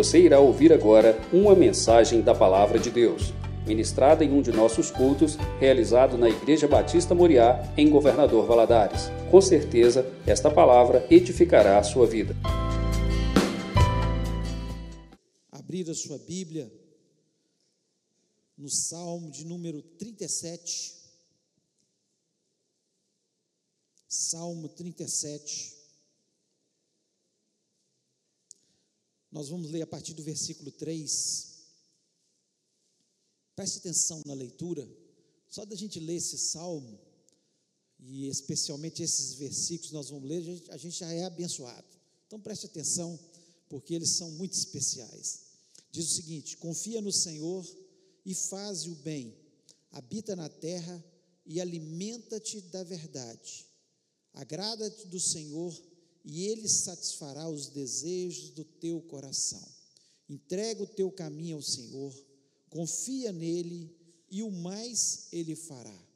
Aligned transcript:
Você 0.00 0.18
irá 0.18 0.40
ouvir 0.40 0.72
agora 0.72 1.20
uma 1.30 1.54
mensagem 1.54 2.22
da 2.22 2.34
Palavra 2.34 2.78
de 2.78 2.90
Deus, 2.90 3.34
ministrada 3.66 4.24
em 4.24 4.32
um 4.32 4.40
de 4.40 4.50
nossos 4.50 4.90
cultos, 4.90 5.36
realizado 5.58 6.16
na 6.16 6.26
Igreja 6.26 6.66
Batista 6.66 7.14
Moriá, 7.14 7.70
em 7.76 7.90
Governador 7.90 8.46
Valadares. 8.46 9.10
Com 9.30 9.42
certeza, 9.42 10.10
esta 10.26 10.50
palavra 10.50 11.06
edificará 11.10 11.78
a 11.78 11.82
sua 11.82 12.06
vida. 12.06 12.34
Abrir 15.52 15.90
a 15.90 15.94
sua 15.94 16.16
Bíblia 16.16 16.72
no 18.56 18.70
Salmo 18.70 19.30
de 19.30 19.44
número 19.44 19.82
37. 19.82 20.94
Salmo 24.08 24.66
37. 24.66 25.79
Nós 29.30 29.48
vamos 29.48 29.70
ler 29.70 29.82
a 29.82 29.86
partir 29.86 30.14
do 30.14 30.22
versículo 30.22 30.72
3. 30.72 31.48
Preste 33.54 33.78
atenção 33.78 34.22
na 34.26 34.34
leitura. 34.34 34.88
Só 35.48 35.64
da 35.64 35.76
gente 35.76 36.00
ler 36.00 36.16
esse 36.16 36.38
salmo, 36.38 36.98
e 37.98 38.26
especialmente 38.28 39.02
esses 39.02 39.34
versículos 39.34 39.92
nós 39.92 40.10
vamos 40.10 40.28
ler, 40.28 40.42
a 40.70 40.76
gente 40.76 40.98
já 40.98 41.12
é 41.12 41.24
abençoado. 41.24 41.86
Então 42.26 42.40
preste 42.40 42.66
atenção, 42.66 43.18
porque 43.68 43.94
eles 43.94 44.10
são 44.10 44.30
muito 44.32 44.54
especiais. 44.54 45.40
Diz 45.90 46.06
o 46.06 46.14
seguinte: 46.14 46.56
confia 46.56 47.00
no 47.00 47.12
Senhor 47.12 47.66
e 48.24 48.34
faz 48.34 48.86
o 48.86 48.94
bem, 48.96 49.36
habita 49.90 50.34
na 50.34 50.48
terra 50.48 51.04
e 51.44 51.60
alimenta-te 51.60 52.60
da 52.60 52.82
verdade. 52.84 53.66
Agrada-te 54.32 55.08
do 55.08 55.18
Senhor 55.18 55.76
e 56.24 56.46
ele 56.46 56.68
satisfará 56.68 57.48
os 57.48 57.68
desejos 57.68 58.50
do 58.50 58.64
teu 58.64 59.00
coração. 59.02 59.66
Entrega 60.28 60.82
o 60.82 60.86
teu 60.86 61.10
caminho 61.10 61.56
ao 61.56 61.62
Senhor, 61.62 62.14
confia 62.68 63.32
nele 63.32 63.94
e 64.30 64.42
o 64.42 64.50
mais 64.50 65.26
ele 65.32 65.56
fará. 65.56 66.08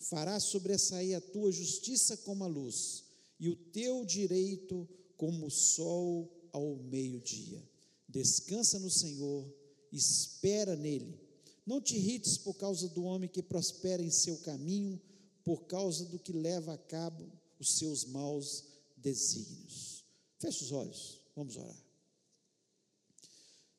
Fará 0.00 0.38
sobressair 0.40 1.16
a 1.16 1.20
tua 1.20 1.52
justiça 1.52 2.16
como 2.18 2.44
a 2.44 2.46
luz 2.46 3.04
e 3.38 3.48
o 3.48 3.56
teu 3.56 4.04
direito 4.04 4.88
como 5.16 5.46
o 5.46 5.50
sol 5.50 6.32
ao 6.52 6.76
meio-dia. 6.76 7.62
Descansa 8.08 8.78
no 8.78 8.90
Senhor, 8.90 9.44
espera 9.92 10.74
nele. 10.76 11.20
Não 11.66 11.80
te 11.80 11.96
irrites 11.96 12.38
por 12.38 12.54
causa 12.54 12.88
do 12.88 13.02
homem 13.04 13.28
que 13.28 13.42
prospera 13.42 14.02
em 14.02 14.10
seu 14.10 14.38
caminho, 14.38 14.98
por 15.44 15.66
causa 15.66 16.06
do 16.06 16.18
que 16.18 16.32
leva 16.32 16.72
a 16.72 16.78
cabo 16.78 17.30
os 17.58 17.76
seus 17.76 18.04
maus 18.04 18.64
desígnios. 19.02 20.04
Feche 20.38 20.64
os 20.64 20.72
olhos, 20.72 21.20
vamos 21.34 21.56
orar. 21.56 21.84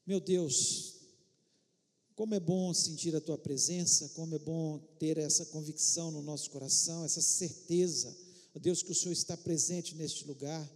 Meu 0.06 0.20
Deus, 0.20 0.96
como 2.16 2.36
é 2.36 2.40
bom 2.40 2.74
sentir 2.74 3.16
a 3.16 3.22
tua 3.22 3.38
presença, 3.38 4.10
como 4.10 4.36
é 4.36 4.40
bom 4.40 4.80
ter 5.00 5.18
essa 5.18 5.46
convicção 5.46 6.12
no 6.12 6.22
nosso 6.22 6.50
coração, 6.50 7.06
essa 7.06 7.22
certeza, 7.22 8.16
Deus, 8.60 8.84
que 8.84 8.92
o 8.92 8.96
Senhor 8.96 9.14
está 9.14 9.38
presente 9.38 9.96
neste 9.96 10.26
lugar 10.26 10.70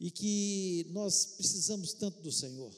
e 0.00 0.10
que 0.10 0.86
nós 0.90 1.26
precisamos 1.36 1.92
tanto 1.92 2.20
do 2.22 2.32
Senhor. 2.32 2.74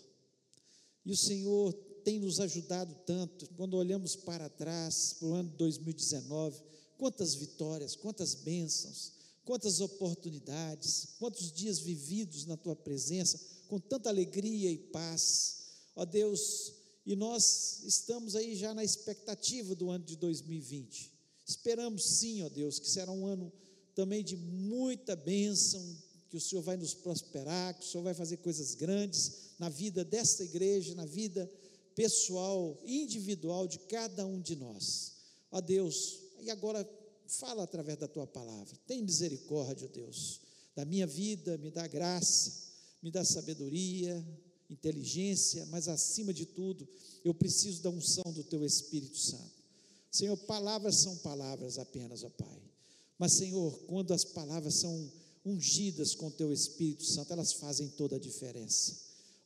E 1.04 1.12
o 1.12 1.16
Senhor 1.16 1.72
tem 2.04 2.18
nos 2.18 2.40
ajudado 2.40 2.94
tanto, 3.06 3.48
quando 3.56 3.74
olhamos 3.74 4.16
para 4.16 4.48
trás, 4.48 5.14
para 5.18 5.28
o 5.28 5.34
ano 5.34 5.50
de 5.50 5.56
2019, 5.56 6.60
quantas 6.98 7.34
vitórias, 7.34 7.94
quantas 7.94 8.34
bênçãos, 8.34 9.12
quantas 9.46 9.80
oportunidades, 9.80 11.14
quantos 11.20 11.52
dias 11.52 11.78
vividos 11.78 12.44
na 12.44 12.56
tua 12.56 12.74
presença, 12.74 13.40
com 13.68 13.78
tanta 13.78 14.10
alegria 14.10 14.70
e 14.70 14.76
paz. 14.76 15.58
Ó 15.94 16.04
Deus, 16.04 16.74
e 17.06 17.14
nós 17.14 17.82
estamos 17.84 18.34
aí 18.34 18.56
já 18.56 18.74
na 18.74 18.84
expectativa 18.84 19.74
do 19.74 19.88
ano 19.88 20.04
de 20.04 20.16
2020. 20.16 21.12
Esperamos 21.46 22.04
sim, 22.04 22.42
ó 22.42 22.48
Deus, 22.48 22.80
que 22.80 22.90
será 22.90 23.12
um 23.12 23.24
ano 23.24 23.52
também 23.94 24.24
de 24.24 24.36
muita 24.36 25.14
bênção, 25.14 25.80
que 26.28 26.36
o 26.36 26.40
Senhor 26.40 26.62
vai 26.62 26.76
nos 26.76 26.92
prosperar, 26.92 27.78
que 27.78 27.86
o 27.86 27.88
Senhor 27.88 28.02
vai 28.02 28.14
fazer 28.14 28.38
coisas 28.38 28.74
grandes 28.74 29.54
na 29.60 29.68
vida 29.68 30.04
desta 30.04 30.42
igreja, 30.42 30.92
na 30.96 31.06
vida 31.06 31.48
pessoal, 31.94 32.76
individual 32.84 33.68
de 33.68 33.78
cada 33.78 34.26
um 34.26 34.40
de 34.40 34.56
nós. 34.56 35.12
Ó 35.52 35.60
Deus, 35.60 36.18
e 36.40 36.50
agora 36.50 36.84
fala 37.28 37.62
através 37.62 37.98
da 37.98 38.08
tua 38.08 38.26
palavra. 38.26 38.76
Tem 38.86 39.02
misericórdia, 39.02 39.88
Deus, 39.88 40.40
da 40.74 40.84
minha 40.84 41.06
vida, 41.06 41.58
me 41.58 41.70
dá 41.70 41.86
graça, 41.86 42.52
me 43.02 43.10
dá 43.10 43.24
sabedoria, 43.24 44.24
inteligência, 44.68 45.64
mas 45.66 45.88
acima 45.88 46.32
de 46.32 46.46
tudo, 46.46 46.86
eu 47.24 47.34
preciso 47.34 47.82
da 47.82 47.90
unção 47.90 48.32
do 48.32 48.44
teu 48.44 48.64
Espírito 48.64 49.18
Santo. 49.18 49.56
Senhor, 50.10 50.36
palavras 50.36 50.96
são 50.96 51.16
palavras 51.18 51.78
apenas, 51.78 52.24
ó 52.24 52.30
Pai. 52.30 52.62
Mas, 53.18 53.32
Senhor, 53.32 53.72
quando 53.86 54.12
as 54.12 54.24
palavras 54.24 54.74
são 54.74 55.12
ungidas 55.44 56.14
com 56.14 56.26
o 56.26 56.30
teu 56.30 56.52
Espírito 56.52 57.04
Santo, 57.04 57.32
elas 57.32 57.52
fazem 57.52 57.88
toda 57.88 58.16
a 58.16 58.18
diferença. 58.18 58.96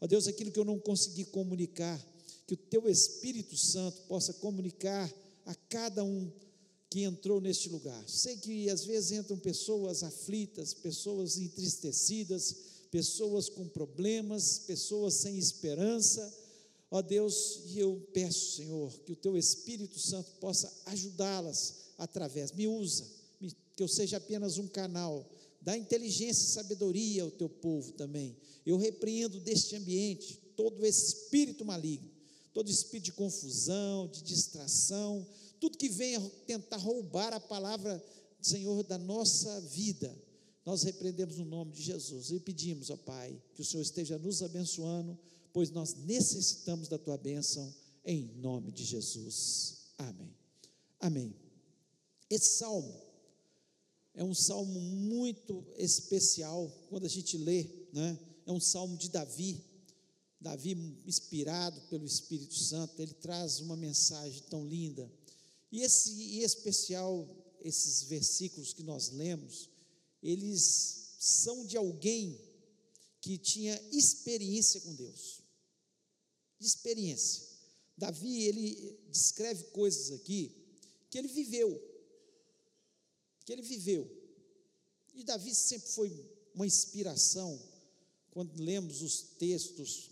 Ó 0.01 0.07
Deus, 0.07 0.27
aquilo 0.27 0.51
que 0.51 0.59
eu 0.59 0.65
não 0.65 0.79
consegui 0.79 1.25
comunicar, 1.27 2.01
que 2.47 2.55
o 2.55 2.57
teu 2.57 2.89
Espírito 2.89 3.57
Santo 3.57 4.03
possa 4.03 4.33
comunicar 4.35 5.13
a 5.45 5.55
cada 5.55 6.03
um 6.03 6.31
que 6.91 7.05
entrou 7.05 7.41
neste 7.41 7.69
lugar. 7.69 8.05
Sei 8.09 8.37
que 8.37 8.69
às 8.69 8.85
vezes 8.85 9.13
entram 9.13 9.39
pessoas 9.39 10.03
aflitas, 10.03 10.75
pessoas 10.75 11.39
entristecidas, 11.39 12.57
pessoas 12.91 13.49
com 13.49 13.69
problemas, 13.69 14.59
pessoas 14.67 15.15
sem 15.15 15.39
esperança. 15.39 16.37
Ó 16.91 17.01
Deus, 17.01 17.61
e 17.67 17.79
eu 17.79 18.05
peço, 18.13 18.57
Senhor, 18.57 18.93
que 19.07 19.13
o 19.13 19.17
teu 19.17 19.39
Espírito 19.39 20.01
Santo 20.01 20.33
possa 20.41 20.71
ajudá-las 20.87 21.77
através. 21.97 22.51
Me 22.51 22.67
usa, 22.67 23.07
que 23.77 23.83
eu 23.83 23.89
seja 23.89 24.17
apenas 24.17 24.59
um 24.59 24.67
canal. 24.67 25.25
Dá 25.63 25.77
inteligência 25.77 26.43
e 26.43 26.49
sabedoria 26.49 27.23
ao 27.23 27.31
teu 27.31 27.49
povo 27.49 27.93
também. 27.93 28.37
Eu 28.67 28.77
repreendo 28.77 29.39
deste 29.39 29.77
ambiente 29.77 30.41
todo 30.57 30.85
espírito 30.85 31.65
maligno, 31.65 32.11
todo 32.53 32.69
espírito 32.69 33.07
de 33.07 33.13
confusão, 33.13 34.09
de 34.09 34.23
distração, 34.23 35.25
tudo 35.61 35.77
que 35.77 35.89
venha 35.91 36.19
tentar 36.47 36.79
roubar 36.79 37.35
a 37.35 37.39
palavra, 37.39 38.03
Senhor, 38.41 38.83
da 38.83 38.97
nossa 38.97 39.61
vida, 39.61 40.17
nós 40.65 40.83
repreendemos 40.83 41.37
no 41.37 41.45
nome 41.45 41.73
de 41.73 41.83
Jesus 41.83 42.31
e 42.31 42.41
pedimos, 42.41 42.89
ó 42.91 42.97
Pai, 42.97 43.41
que 43.55 43.61
o 43.61 43.65
Senhor 43.65 43.83
esteja 43.83 44.19
nos 44.19 44.43
abençoando, 44.43 45.19
pois 45.53 45.71
nós 45.71 45.95
necessitamos 45.95 46.89
da 46.89 46.99
tua 46.99 47.19
bênção, 47.19 47.73
em 48.05 48.25
nome 48.37 48.73
de 48.73 48.85
Jesus. 48.85 49.93
Amém. 49.99 50.35
Amém. 50.99 51.37
Esse 52.31 52.59
salmo 52.59 53.03
é 54.15 54.25
um 54.25 54.35
salmo 54.35 54.81
muito 54.81 55.65
especial, 55.77 56.71
quando 56.89 57.05
a 57.05 57.09
gente 57.09 57.37
lê, 57.37 57.69
né? 57.93 58.19
É 58.47 58.53
um 58.53 58.61
salmo 58.61 58.97
de 58.97 59.11
Davi. 59.11 59.63
Davi, 60.41 61.03
inspirado 61.07 61.81
pelo 61.83 62.07
Espírito 62.07 62.55
Santo, 62.55 63.01
ele 63.03 63.13
traz 63.13 63.61
uma 63.61 63.77
mensagem 63.77 64.43
tão 64.49 64.67
linda 64.67 65.11
e 65.71 65.83
esse, 65.83 66.11
em 66.11 66.43
especial, 66.43 67.29
esses 67.61 68.03
versículos 68.05 68.73
que 68.73 68.83
nós 68.83 69.11
lemos, 69.11 69.69
eles 70.23 71.15
são 71.19 71.65
de 71.65 71.77
alguém 71.77 72.39
que 73.21 73.39
tinha 73.39 73.81
experiência 73.93 74.81
com 74.81 74.95
Deus. 74.95 75.43
Experiência. 76.59 77.49
Davi, 77.97 78.45
ele 78.45 78.99
descreve 79.11 79.65
coisas 79.65 80.11
aqui 80.13 80.57
que 81.11 81.19
ele 81.19 81.29
viveu. 81.29 81.81
Que 83.45 83.53
ele 83.53 83.63
viveu. 83.63 84.11
E 85.15 85.23
Davi 85.23 85.55
sempre 85.55 85.89
foi 85.89 86.31
uma 86.55 86.67
inspiração 86.67 87.61
quando 88.31 88.61
lemos 88.63 89.03
os 89.03 89.23
textos, 89.39 90.11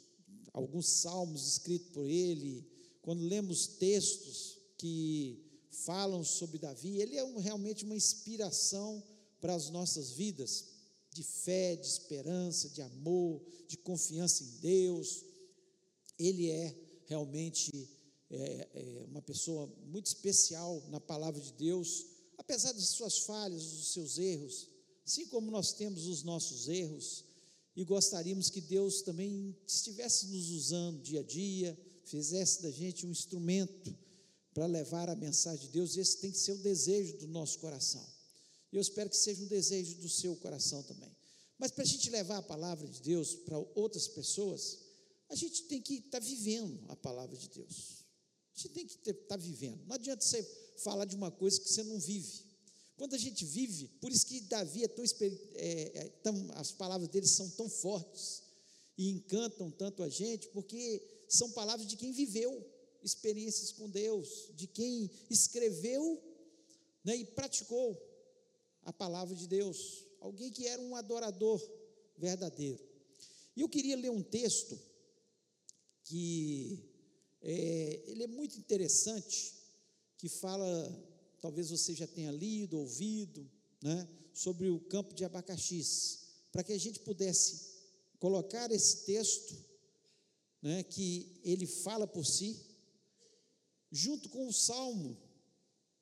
alguns 0.52 0.86
salmos 0.88 1.46
escritos 1.46 1.92
por 1.92 2.08
ele, 2.08 2.66
quando 3.00 3.22
lemos 3.22 3.66
textos 3.66 4.58
que 4.76 5.47
falam 5.70 6.24
sobre 6.24 6.58
Davi, 6.58 7.00
ele 7.00 7.16
é 7.16 7.24
um, 7.24 7.38
realmente 7.38 7.84
uma 7.84 7.96
inspiração 7.96 9.02
para 9.40 9.54
as 9.54 9.70
nossas 9.70 10.10
vidas, 10.10 10.66
de 11.12 11.22
fé, 11.22 11.76
de 11.76 11.86
esperança, 11.86 12.68
de 12.68 12.82
amor, 12.82 13.42
de 13.66 13.76
confiança 13.76 14.42
em 14.42 14.58
Deus. 14.60 15.24
Ele 16.18 16.50
é 16.50 16.74
realmente 17.06 17.88
é, 18.30 18.68
é 18.74 19.04
uma 19.08 19.22
pessoa 19.22 19.66
muito 19.86 20.06
especial 20.06 20.86
na 20.90 21.00
palavra 21.00 21.40
de 21.40 21.52
Deus, 21.52 22.06
apesar 22.36 22.72
das 22.72 22.90
suas 22.90 23.20
falhas, 23.20 23.64
dos 23.64 23.92
seus 23.92 24.18
erros, 24.18 24.68
assim 25.06 25.26
como 25.26 25.50
nós 25.50 25.72
temos 25.72 26.06
os 26.06 26.22
nossos 26.22 26.68
erros, 26.68 27.24
e 27.74 27.84
gostaríamos 27.84 28.50
que 28.50 28.60
Deus 28.60 29.02
também 29.02 29.56
estivesse 29.66 30.26
nos 30.26 30.50
usando 30.50 31.00
dia 31.00 31.20
a 31.20 31.22
dia, 31.22 31.78
fizesse 32.04 32.62
da 32.62 32.70
gente 32.70 33.06
um 33.06 33.10
instrumento 33.10 33.96
para 34.54 34.66
levar 34.66 35.08
a 35.08 35.14
mensagem 35.14 35.66
de 35.66 35.72
Deus, 35.72 35.96
esse 35.96 36.18
tem 36.18 36.30
que 36.30 36.38
ser 36.38 36.52
o 36.52 36.58
desejo 36.58 37.18
do 37.18 37.28
nosso 37.28 37.58
coração. 37.58 38.04
E 38.72 38.76
eu 38.76 38.82
espero 38.82 39.08
que 39.08 39.16
seja 39.16 39.42
um 39.42 39.46
desejo 39.46 39.96
do 39.96 40.08
seu 40.08 40.36
coração 40.36 40.82
também. 40.82 41.14
Mas 41.58 41.70
para 41.70 41.82
a 41.82 41.86
gente 41.86 42.08
levar 42.10 42.38
a 42.38 42.42
palavra 42.42 42.86
de 42.86 43.00
Deus 43.02 43.34
para 43.34 43.58
outras 43.74 44.06
pessoas, 44.08 44.78
a 45.28 45.34
gente 45.34 45.64
tem 45.64 45.80
que 45.80 45.94
estar 45.94 46.20
tá 46.20 46.26
vivendo 46.26 46.84
a 46.88 46.96
palavra 46.96 47.36
de 47.36 47.48
Deus. 47.48 48.04
A 48.54 48.60
gente 48.60 48.74
tem 48.74 48.86
que 48.86 48.94
estar 48.94 49.14
tá 49.28 49.36
vivendo. 49.36 49.84
Não 49.86 49.94
adianta 49.94 50.24
você 50.24 50.42
falar 50.78 51.04
de 51.04 51.16
uma 51.16 51.30
coisa 51.30 51.60
que 51.60 51.68
você 51.68 51.82
não 51.82 51.98
vive. 51.98 52.46
Quando 52.96 53.14
a 53.14 53.18
gente 53.18 53.44
vive, 53.44 53.88
por 54.00 54.10
isso 54.10 54.26
que 54.26 54.40
Davi 54.40 54.84
é 54.84 54.88
tão, 54.88 55.04
é, 55.54 55.98
é, 55.98 56.08
tão 56.22 56.50
as 56.54 56.72
palavras 56.72 57.08
dele 57.08 57.28
são 57.28 57.48
tão 57.50 57.68
fortes 57.68 58.42
e 58.96 59.08
encantam 59.10 59.70
tanto 59.70 60.02
a 60.02 60.08
gente, 60.08 60.48
porque 60.48 61.00
são 61.28 61.50
palavras 61.52 61.86
de 61.86 61.96
quem 61.96 62.10
viveu 62.10 62.66
experiências 63.02 63.72
com 63.72 63.88
Deus, 63.88 64.50
de 64.54 64.66
quem 64.66 65.10
escreveu 65.30 66.22
né, 67.04 67.16
e 67.16 67.24
praticou 67.24 68.00
a 68.82 68.92
palavra 68.92 69.34
de 69.34 69.46
Deus, 69.46 70.04
alguém 70.20 70.50
que 70.50 70.66
era 70.66 70.80
um 70.80 70.96
adorador 70.96 71.60
verdadeiro. 72.16 72.82
E 73.56 73.60
eu 73.60 73.68
queria 73.68 73.96
ler 73.96 74.10
um 74.10 74.22
texto 74.22 74.78
que 76.04 76.84
é, 77.42 78.02
ele 78.06 78.24
é 78.24 78.26
muito 78.26 78.58
interessante, 78.58 79.54
que 80.16 80.28
fala, 80.28 80.66
talvez 81.40 81.70
você 81.70 81.94
já 81.94 82.06
tenha 82.06 82.30
lido, 82.30 82.78
ouvido, 82.78 83.48
né, 83.82 84.08
sobre 84.32 84.68
o 84.68 84.80
campo 84.80 85.14
de 85.14 85.24
abacaxis, 85.24 86.20
para 86.50 86.64
que 86.64 86.72
a 86.72 86.78
gente 86.78 87.00
pudesse 87.00 87.68
colocar 88.18 88.70
esse 88.72 89.04
texto, 89.04 89.56
né, 90.60 90.82
que 90.82 91.40
ele 91.44 91.66
fala 91.66 92.06
por 92.06 92.24
si, 92.24 92.67
junto 93.90 94.28
com 94.28 94.46
o 94.46 94.52
salmo 94.52 95.16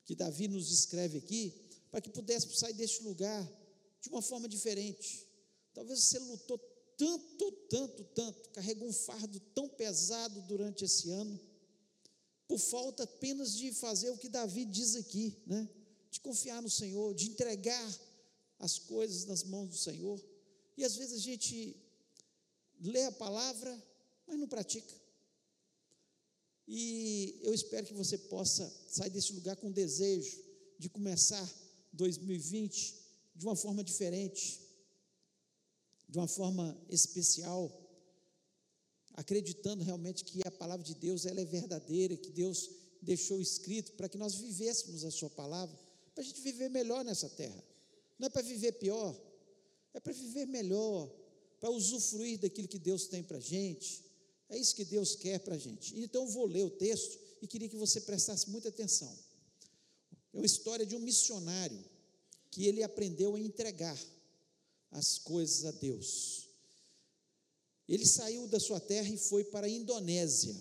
que 0.04 0.14
Davi 0.14 0.48
nos 0.48 0.70
escreve 0.70 1.18
aqui, 1.18 1.54
para 1.90 2.00
que 2.00 2.10
pudéssemos 2.10 2.58
sair 2.58 2.74
deste 2.74 3.02
lugar 3.02 3.44
de 4.00 4.08
uma 4.08 4.22
forma 4.22 4.48
diferente. 4.48 5.26
Talvez 5.74 6.00
você 6.00 6.18
lutou 6.18 6.58
tanto, 6.96 7.52
tanto, 7.68 8.04
tanto, 8.04 8.50
carregou 8.50 8.88
um 8.88 8.92
fardo 8.92 9.38
tão 9.54 9.68
pesado 9.68 10.40
durante 10.42 10.84
esse 10.84 11.10
ano, 11.10 11.38
por 12.48 12.58
falta 12.58 13.02
apenas 13.02 13.56
de 13.56 13.72
fazer 13.72 14.10
o 14.10 14.18
que 14.18 14.28
Davi 14.28 14.64
diz 14.64 14.94
aqui, 14.96 15.36
né? 15.46 15.68
De 16.10 16.20
confiar 16.20 16.62
no 16.62 16.70
Senhor, 16.70 17.14
de 17.14 17.26
entregar 17.26 18.00
as 18.58 18.78
coisas 18.78 19.26
nas 19.26 19.42
mãos 19.42 19.68
do 19.68 19.76
Senhor. 19.76 20.22
E 20.76 20.84
às 20.84 20.96
vezes 20.96 21.14
a 21.14 21.20
gente 21.20 21.76
lê 22.80 23.04
a 23.04 23.12
palavra, 23.12 23.82
mas 24.26 24.38
não 24.38 24.48
pratica. 24.48 24.94
E 26.66 27.38
eu 27.42 27.54
espero 27.54 27.86
que 27.86 27.94
você 27.94 28.18
possa 28.18 28.68
sair 28.88 29.10
desse 29.10 29.32
lugar 29.32 29.56
com 29.56 29.70
desejo 29.70 30.36
de 30.78 30.88
começar 30.88 31.48
2020 31.92 32.94
de 33.34 33.46
uma 33.46 33.54
forma 33.54 33.84
diferente, 33.84 34.60
de 36.08 36.18
uma 36.18 36.26
forma 36.26 36.76
especial, 36.88 37.70
acreditando 39.14 39.84
realmente 39.84 40.24
que 40.24 40.40
a 40.46 40.50
palavra 40.50 40.84
de 40.84 40.94
Deus 40.94 41.24
ela 41.24 41.40
é 41.40 41.44
verdadeira, 41.44 42.16
que 42.16 42.30
Deus 42.30 42.70
deixou 43.00 43.40
escrito 43.40 43.92
para 43.92 44.08
que 44.08 44.18
nós 44.18 44.34
vivêssemos 44.34 45.04
a 45.04 45.10
sua 45.10 45.30
palavra, 45.30 45.78
para 46.14 46.22
a 46.22 46.26
gente 46.26 46.40
viver 46.40 46.68
melhor 46.68 47.04
nessa 47.04 47.28
terra. 47.28 47.62
Não 48.18 48.26
é 48.26 48.30
para 48.30 48.42
viver 48.42 48.72
pior, 48.72 49.14
é 49.94 50.00
para 50.00 50.12
viver 50.12 50.46
melhor, 50.46 51.10
para 51.60 51.70
usufruir 51.70 52.38
daquilo 52.38 52.68
que 52.68 52.78
Deus 52.78 53.06
tem 53.06 53.22
para 53.22 53.38
a 53.38 53.40
gente, 53.40 54.04
é 54.48 54.58
isso 54.58 54.74
que 54.74 54.84
Deus 54.84 55.16
quer 55.16 55.40
para 55.40 55.54
a 55.54 55.58
gente. 55.58 55.98
Então 55.98 56.24
eu 56.24 56.30
vou 56.30 56.46
ler 56.46 56.64
o 56.64 56.70
texto 56.70 57.18
e 57.42 57.46
queria 57.46 57.68
que 57.68 57.76
você 57.76 58.00
prestasse 58.00 58.48
muita 58.50 58.68
atenção. 58.68 59.12
É 60.32 60.36
uma 60.36 60.46
história 60.46 60.86
de 60.86 60.94
um 60.94 61.00
missionário 61.00 61.82
que 62.50 62.66
ele 62.66 62.82
aprendeu 62.82 63.34
a 63.34 63.40
entregar 63.40 63.98
as 64.90 65.18
coisas 65.18 65.64
a 65.64 65.70
Deus. 65.72 66.48
Ele 67.88 68.06
saiu 68.06 68.48
da 68.48 68.58
sua 68.58 68.80
terra 68.80 69.08
e 69.08 69.18
foi 69.18 69.44
para 69.44 69.66
a 69.66 69.70
Indonésia 69.70 70.56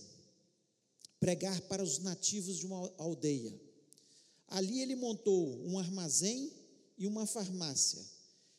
pregar 1.19 1.59
para 1.61 1.83
os 1.83 1.99
nativos 1.99 2.57
de 2.57 2.65
uma 2.65 2.93
aldeia. 2.97 3.53
Ali 4.47 4.81
ele 4.81 4.95
montou 4.95 5.59
um 5.65 5.79
armazém 5.79 6.51
e 6.97 7.07
uma 7.07 7.25
farmácia. 7.25 8.03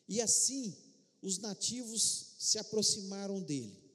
E 0.08 0.20
assim 0.20 0.76
os 1.22 1.38
nativos 1.38 2.34
se 2.38 2.58
aproximaram 2.58 3.40
dele. 3.40 3.85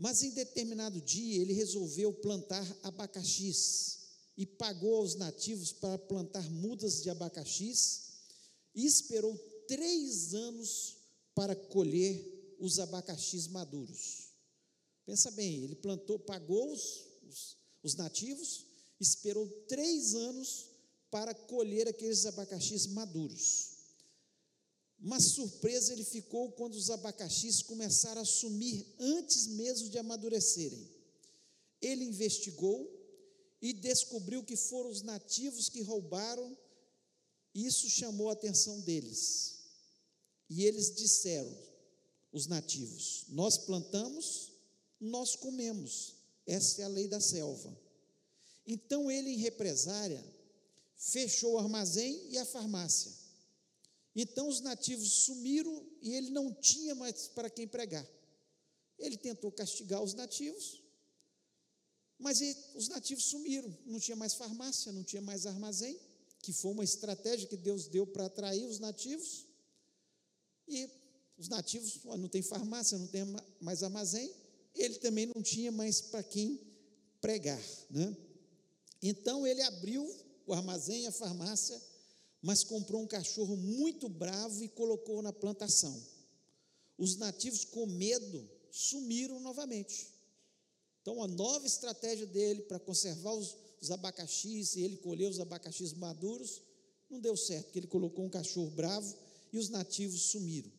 Mas 0.00 0.22
em 0.22 0.30
determinado 0.30 0.98
dia 0.98 1.42
ele 1.42 1.52
resolveu 1.52 2.10
plantar 2.10 2.66
abacaxis 2.82 3.98
e 4.34 4.46
pagou 4.46 4.96
aos 4.96 5.14
nativos 5.14 5.72
para 5.72 5.98
plantar 5.98 6.50
mudas 6.50 7.02
de 7.02 7.10
abacaxis 7.10 8.04
e 8.74 8.86
esperou 8.86 9.36
três 9.68 10.32
anos 10.32 10.96
para 11.34 11.54
colher 11.54 12.56
os 12.58 12.78
abacaxis 12.78 13.46
maduros. 13.46 14.30
Pensa 15.04 15.30
bem, 15.32 15.64
ele 15.64 15.74
plantou, 15.74 16.18
pagou 16.18 16.72
os, 16.72 17.06
os, 17.28 17.58
os 17.82 17.94
nativos, 17.94 18.64
esperou 18.98 19.46
três 19.68 20.14
anos 20.14 20.70
para 21.10 21.34
colher 21.34 21.86
aqueles 21.86 22.24
abacaxis 22.24 22.86
maduros. 22.86 23.69
Uma 25.00 25.18
surpresa 25.18 25.94
ele 25.94 26.04
ficou 26.04 26.52
quando 26.52 26.74
os 26.74 26.90
abacaxis 26.90 27.62
começaram 27.62 28.20
a 28.20 28.24
sumir 28.24 28.86
antes 28.98 29.46
mesmo 29.46 29.88
de 29.88 29.98
amadurecerem. 29.98 30.90
Ele 31.80 32.04
investigou 32.04 32.98
e 33.62 33.72
descobriu 33.72 34.44
que 34.44 34.56
foram 34.56 34.90
os 34.90 35.00
nativos 35.00 35.70
que 35.70 35.80
roubaram, 35.80 36.56
isso 37.54 37.88
chamou 37.88 38.28
a 38.28 38.34
atenção 38.34 38.80
deles. 38.80 39.60
E 40.50 40.64
eles 40.64 40.94
disseram, 40.94 41.56
os 42.30 42.46
nativos: 42.46 43.24
Nós 43.28 43.56
plantamos, 43.56 44.52
nós 45.00 45.34
comemos, 45.34 46.14
essa 46.46 46.82
é 46.82 46.84
a 46.84 46.88
lei 46.88 47.08
da 47.08 47.20
selva. 47.20 47.74
Então 48.66 49.10
ele, 49.10 49.30
em 49.30 49.38
represária, 49.38 50.22
fechou 50.96 51.54
o 51.54 51.58
armazém 51.58 52.30
e 52.30 52.36
a 52.36 52.44
farmácia 52.44 53.19
então 54.14 54.48
os 54.48 54.60
nativos 54.60 55.24
sumiram 55.24 55.86
e 56.02 56.14
ele 56.14 56.30
não 56.30 56.52
tinha 56.52 56.94
mais 56.94 57.28
para 57.28 57.48
quem 57.48 57.66
pregar. 57.66 58.06
Ele 58.98 59.16
tentou 59.16 59.50
castigar 59.52 60.02
os 60.02 60.14
nativos, 60.14 60.82
mas 62.18 62.40
ele, 62.40 62.58
os 62.74 62.88
nativos 62.88 63.24
sumiram, 63.24 63.74
não 63.86 63.98
tinha 63.98 64.16
mais 64.16 64.34
farmácia, 64.34 64.92
não 64.92 65.02
tinha 65.02 65.22
mais 65.22 65.46
armazém, 65.46 65.98
que 66.42 66.52
foi 66.52 66.72
uma 66.72 66.84
estratégia 66.84 67.48
que 67.48 67.56
Deus 67.56 67.86
deu 67.86 68.06
para 68.06 68.26
atrair 68.26 68.66
os 68.66 68.78
nativos. 68.78 69.46
E 70.68 70.88
os 71.38 71.48
nativos 71.48 72.04
não 72.04 72.28
tem 72.28 72.42
farmácia, 72.42 72.98
não 72.98 73.06
tem 73.06 73.22
mais 73.60 73.82
armazém, 73.82 74.30
ele 74.74 74.98
também 74.98 75.26
não 75.26 75.42
tinha 75.42 75.72
mais 75.72 76.00
para 76.00 76.22
quem 76.22 76.60
pregar, 77.20 77.60
né? 77.90 78.16
Então 79.02 79.46
ele 79.46 79.62
abriu 79.62 80.04
o 80.46 80.52
armazém, 80.52 81.06
a 81.06 81.12
farmácia 81.12 81.80
mas 82.42 82.64
comprou 82.64 83.02
um 83.02 83.06
cachorro 83.06 83.56
muito 83.56 84.08
bravo 84.08 84.64
e 84.64 84.68
colocou 84.68 85.20
na 85.20 85.32
plantação. 85.32 86.02
Os 86.96 87.16
nativos, 87.16 87.64
com 87.64 87.86
medo, 87.86 88.48
sumiram 88.70 89.40
novamente. 89.40 90.08
Então, 91.02 91.22
a 91.22 91.28
nova 91.28 91.66
estratégia 91.66 92.26
dele 92.26 92.62
para 92.62 92.78
conservar 92.78 93.34
os, 93.34 93.56
os 93.80 93.90
abacaxis 93.90 94.74
e 94.74 94.82
ele 94.82 94.96
colher 94.96 95.28
os 95.28 95.40
abacaxis 95.40 95.92
maduros 95.92 96.62
não 97.08 97.20
deu 97.20 97.36
certo, 97.36 97.66
porque 97.66 97.78
ele 97.80 97.86
colocou 97.86 98.24
um 98.24 98.30
cachorro 98.30 98.70
bravo 98.70 99.16
e 99.52 99.58
os 99.58 99.68
nativos 99.68 100.22
sumiram. 100.30 100.70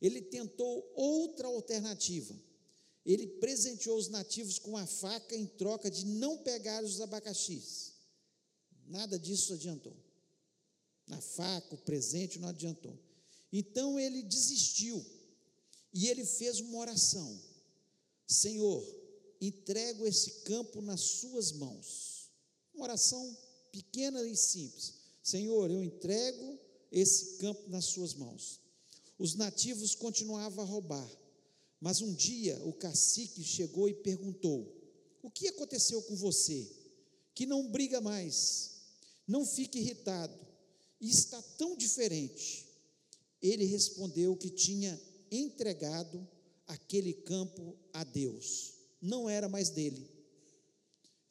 Ele 0.00 0.20
tentou 0.20 0.90
outra 0.94 1.46
alternativa. 1.48 2.34
Ele 3.04 3.26
presenteou 3.26 3.98
os 3.98 4.08
nativos 4.08 4.58
com 4.58 4.76
a 4.76 4.86
faca 4.86 5.36
em 5.36 5.46
troca 5.46 5.90
de 5.90 6.06
não 6.06 6.38
pegar 6.38 6.82
os 6.82 7.00
abacaxis. 7.00 7.92
Nada 8.86 9.18
disso 9.18 9.52
adiantou 9.52 10.03
na 11.06 11.20
faca, 11.20 11.74
o 11.74 11.78
presente, 11.78 12.38
não 12.38 12.48
adiantou. 12.48 12.98
Então 13.52 13.98
ele 13.98 14.22
desistiu 14.22 15.04
e 15.92 16.08
ele 16.08 16.24
fez 16.24 16.60
uma 16.60 16.78
oração: 16.78 17.40
Senhor, 18.26 18.84
entrego 19.40 20.06
esse 20.06 20.42
campo 20.42 20.80
nas 20.80 21.00
Suas 21.00 21.52
mãos. 21.52 22.30
Uma 22.74 22.84
oração 22.84 23.36
pequena 23.70 24.26
e 24.26 24.36
simples: 24.36 24.94
Senhor, 25.22 25.70
eu 25.70 25.82
entrego 25.84 26.58
esse 26.90 27.36
campo 27.36 27.68
nas 27.68 27.84
Suas 27.86 28.14
mãos. 28.14 28.60
Os 29.18 29.34
nativos 29.34 29.94
continuavam 29.94 30.64
a 30.64 30.66
roubar, 30.66 31.08
mas 31.80 32.00
um 32.00 32.12
dia 32.12 32.60
o 32.64 32.72
cacique 32.72 33.44
chegou 33.44 33.88
e 33.88 33.94
perguntou: 33.94 34.74
O 35.22 35.30
que 35.30 35.48
aconteceu 35.48 36.02
com 36.02 36.16
você? 36.16 36.68
Que 37.34 37.46
não 37.46 37.68
briga 37.68 38.00
mais, 38.00 38.80
não 39.26 39.44
fique 39.44 39.78
irritado 39.78 40.44
e 41.00 41.08
está 41.10 41.40
tão 41.58 41.76
diferente. 41.76 42.66
Ele 43.40 43.64
respondeu 43.64 44.36
que 44.36 44.50
tinha 44.50 45.00
entregado 45.30 46.26
aquele 46.66 47.12
campo 47.12 47.76
a 47.92 48.04
Deus, 48.04 48.74
não 49.00 49.28
era 49.28 49.48
mais 49.48 49.70
dele. 49.70 50.10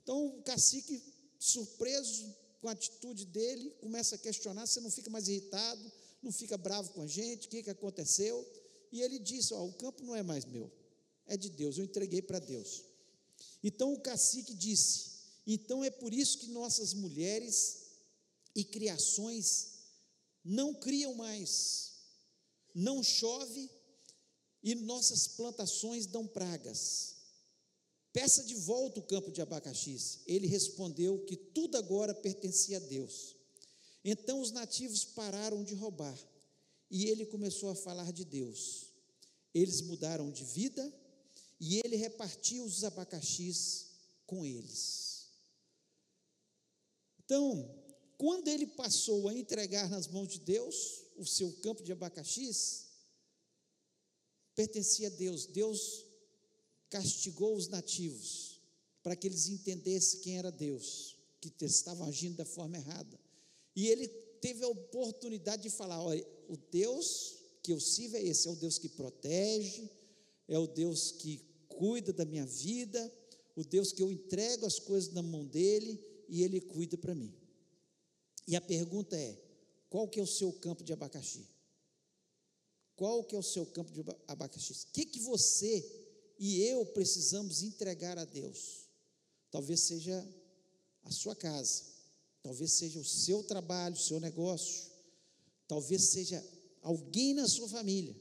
Então 0.04 0.28
o 0.28 0.44
cacique, 0.44 1.02
surpreso 1.40 2.36
com 2.62 2.68
a 2.68 2.72
atitude 2.72 3.26
dele, 3.26 3.72
começa 3.80 4.16
a 4.16 4.20
questionar: 4.20 4.68
você 4.68 4.80
não 4.80 4.92
fica 4.92 5.10
mais 5.10 5.28
irritado, 5.28 5.92
não 6.22 6.32
fica 6.32 6.58
bravo 6.58 6.92
com 6.92 7.02
a 7.02 7.08
gente, 7.08 7.48
o 7.48 7.50
que, 7.50 7.64
que 7.64 7.70
aconteceu? 7.70 8.46
E 8.92 9.02
ele 9.02 9.18
disse: 9.18 9.54
o 9.54 9.74
campo 9.74 10.04
não 10.04 10.16
é 10.16 10.22
mais 10.22 10.46
meu, 10.46 10.72
é 11.26 11.36
de 11.36 11.50
Deus, 11.50 11.78
eu 11.78 11.86
entreguei 11.86 12.22
para 12.22 12.40
Deus. 12.40 12.84
Então 13.64 13.94
o 13.94 14.00
cacique 14.00 14.54
disse: 14.54 15.14
então 15.46 15.84
é 15.84 15.90
por 15.90 16.14
isso 16.14 16.38
que 16.38 16.48
nossas 16.48 16.94
mulheres 16.94 17.83
e 18.56 18.64
criações 18.64 19.74
não 20.44 20.74
criam 20.74 21.14
mais, 21.14 21.94
não 22.74 23.02
chove 23.04 23.70
e 24.62 24.76
nossas 24.76 25.28
plantações 25.28 26.06
dão 26.06 26.28
pragas. 26.28 27.16
Peça 28.12 28.44
de 28.44 28.56
volta 28.56 29.00
o 29.00 29.04
campo 29.04 29.32
de 29.32 29.42
abacaxis. 29.42 30.20
Ele 30.28 30.46
respondeu 30.46 31.26
que 31.26 31.36
tudo 31.36 31.78
agora 31.78 32.14
pertencia 32.14 32.78
a 32.78 32.80
Deus. 32.80 33.36
Então 34.06 34.40
os 34.40 34.52
nativos 34.52 35.04
pararam 35.04 35.64
de 35.64 35.74
roubar 35.74 36.18
e 36.92 37.06
ele 37.06 37.26
começou 37.26 37.70
a 37.72 37.76
falar 37.76 38.12
de 38.12 38.24
Deus. 38.24 38.92
Eles 39.54 39.82
mudaram 39.82 40.32
de 40.32 40.44
vida 40.44 40.94
e 41.60 41.80
ele 41.84 41.96
repartiu 41.96 42.64
os 42.66 42.84
abacaxis 42.84 43.88
com 44.28 44.46
eles. 44.46 45.28
Então, 47.24 47.83
quando 48.18 48.48
ele 48.48 48.68
passou 48.68 49.28
a 49.28 49.34
entregar 49.34 49.90
nas 49.90 50.08
mãos 50.08 50.28
de 50.28 50.40
Deus 50.40 51.04
o 51.18 51.26
seu 51.26 51.52
campo 51.62 51.84
de 51.84 51.92
abacaxis, 51.92 52.88
pertencia 54.56 55.08
a 55.08 55.12
Deus. 55.12 55.46
Deus 55.46 56.06
castigou 56.90 57.56
os 57.56 57.68
nativos 57.68 58.62
para 59.02 59.16
que 59.16 59.28
eles 59.28 59.50
entendessem 59.50 60.22
quem 60.22 60.38
era 60.38 60.52
Deus, 60.52 61.18
que 61.42 61.52
estavam 61.66 62.08
agindo 62.08 62.38
da 62.38 62.46
forma 62.46 62.78
errada. 62.78 63.20
E 63.76 63.88
ele 63.88 64.08
teve 64.08 64.64
a 64.64 64.68
oportunidade 64.68 65.64
de 65.64 65.70
falar: 65.70 66.02
olha, 66.02 66.26
o 66.48 66.56
Deus 66.58 67.36
que 67.62 67.72
eu 67.72 67.80
sirvo 67.80 68.18
é 68.18 68.24
esse, 68.24 68.48
é 68.48 68.52
o 68.52 68.56
Deus 68.56 68.78
que 68.78 68.90
protege, 68.90 69.90
é 70.48 70.60
o 70.60 70.68
Deus 70.68 71.12
que 71.12 71.42
cuida 71.68 72.14
da 72.14 72.26
minha 72.26 72.46
vida, 72.46 73.12
o 73.56 73.64
Deus 73.64 73.92
que 73.92 74.04
eu 74.04 74.12
entrego 74.12 74.66
as 74.66 74.80
coisas 74.80 75.14
na 75.14 75.22
mão 75.22 75.46
dele 75.46 76.00
e 76.28 76.44
ele 76.44 76.60
cuida 76.60 76.98
para 76.98 77.16
mim. 77.16 77.34
E 78.48 78.56
a 78.56 78.62
pergunta 78.62 79.16
é: 79.16 79.38
qual 79.90 80.08
que 80.08 80.20
é 80.20 80.24
o 80.24 80.28
seu 80.28 80.52
campo 80.54 80.84
de 80.84 80.94
abacaxi? 80.94 81.48
Qual 82.96 83.24
que 83.24 83.36
é 83.36 83.40
o 83.40 83.44
seu 83.44 83.66
campo 83.66 83.92
de 83.92 84.04
abacaxi? 84.28 84.74
O 84.74 84.92
que, 84.94 85.06
que 85.06 85.20
você 85.20 85.84
e 86.38 86.62
eu 86.62 86.86
precisamos 86.88 87.64
entregar 87.64 88.18
a 88.18 88.26
Deus? 88.26 88.88
Talvez 89.50 89.82
seja 89.82 90.28
a 91.04 91.12
sua 91.12 91.36
casa, 91.36 91.84
talvez 92.42 92.72
seja 92.74 93.00
o 93.00 93.06
seu 93.06 93.44
trabalho, 93.44 93.96
o 93.96 94.00
seu 94.00 94.20
negócio, 94.20 94.92
talvez 95.68 96.04
seja 96.04 96.44
alguém 96.82 97.34
na 97.34 97.48
sua 97.48 97.68
família, 97.68 98.16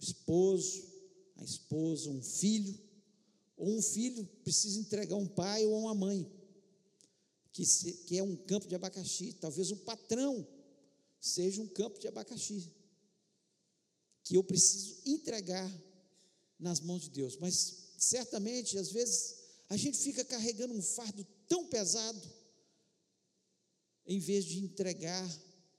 o 0.00 0.02
esposo, 0.02 0.84
a 1.36 1.44
esposa, 1.44 2.10
um 2.10 2.22
filho, 2.22 2.78
ou 3.56 3.76
um 3.76 3.82
filho 3.82 4.24
precisa 4.44 4.78
entregar 4.78 5.16
um 5.16 5.26
pai 5.26 5.66
ou 5.66 5.80
uma 5.80 5.94
mãe, 5.94 6.30
que, 7.58 7.66
se, 7.66 7.92
que 8.06 8.16
é 8.16 8.22
um 8.22 8.36
campo 8.36 8.68
de 8.68 8.76
abacaxi, 8.76 9.32
talvez 9.32 9.72
o 9.72 9.76
patrão 9.78 10.46
seja 11.20 11.60
um 11.60 11.66
campo 11.66 11.98
de 11.98 12.06
abacaxi, 12.06 12.72
que 14.22 14.36
eu 14.36 14.44
preciso 14.44 15.02
entregar 15.04 15.68
nas 16.56 16.78
mãos 16.78 17.02
de 17.02 17.10
Deus, 17.10 17.36
mas 17.38 17.94
certamente, 17.98 18.78
às 18.78 18.92
vezes, 18.92 19.34
a 19.68 19.76
gente 19.76 19.98
fica 19.98 20.24
carregando 20.24 20.72
um 20.72 20.80
fardo 20.80 21.26
tão 21.48 21.66
pesado, 21.66 22.32
em 24.06 24.20
vez 24.20 24.44
de 24.44 24.60
entregar 24.60 25.28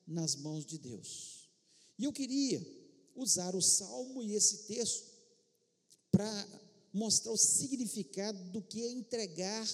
nas 0.06 0.36
mãos 0.36 0.66
de 0.66 0.78
Deus. 0.78 1.50
E 1.98 2.04
eu 2.04 2.12
queria 2.12 2.62
usar 3.16 3.56
o 3.56 3.62
salmo 3.62 4.22
e 4.22 4.34
esse 4.34 4.68
texto 4.68 5.10
para 6.12 6.62
mostrar 6.92 7.32
o 7.32 7.38
significado 7.38 8.38
do 8.52 8.62
que 8.62 8.84
é 8.84 8.92
entregar 8.92 9.66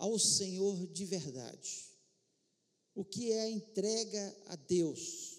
ao 0.00 0.18
Senhor 0.18 0.86
de 0.86 1.04
verdade. 1.04 1.84
O 2.94 3.04
que 3.04 3.30
é 3.30 3.42
a 3.42 3.50
entrega 3.50 4.36
a 4.46 4.56
Deus? 4.56 5.38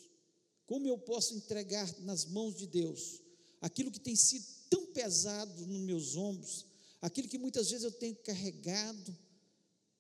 Como 0.68 0.88
eu 0.88 1.00
posso 1.00 1.34
entregar 1.34 1.92
nas 2.02 2.26
mãos 2.26 2.56
de 2.56 2.68
Deus 2.68 3.22
aquilo 3.60 3.92
que 3.92 4.00
tem 4.00 4.16
sido 4.16 4.46
tão 4.70 4.86
pesado 4.88 5.66
nos 5.66 5.82
meus 5.82 6.16
ombros, 6.16 6.66
aquilo 7.02 7.28
que 7.28 7.40
muitas 7.40 7.72
vezes 7.72 7.84
eu 7.84 7.92
tenho 7.92 8.16
carregado, 8.18 9.18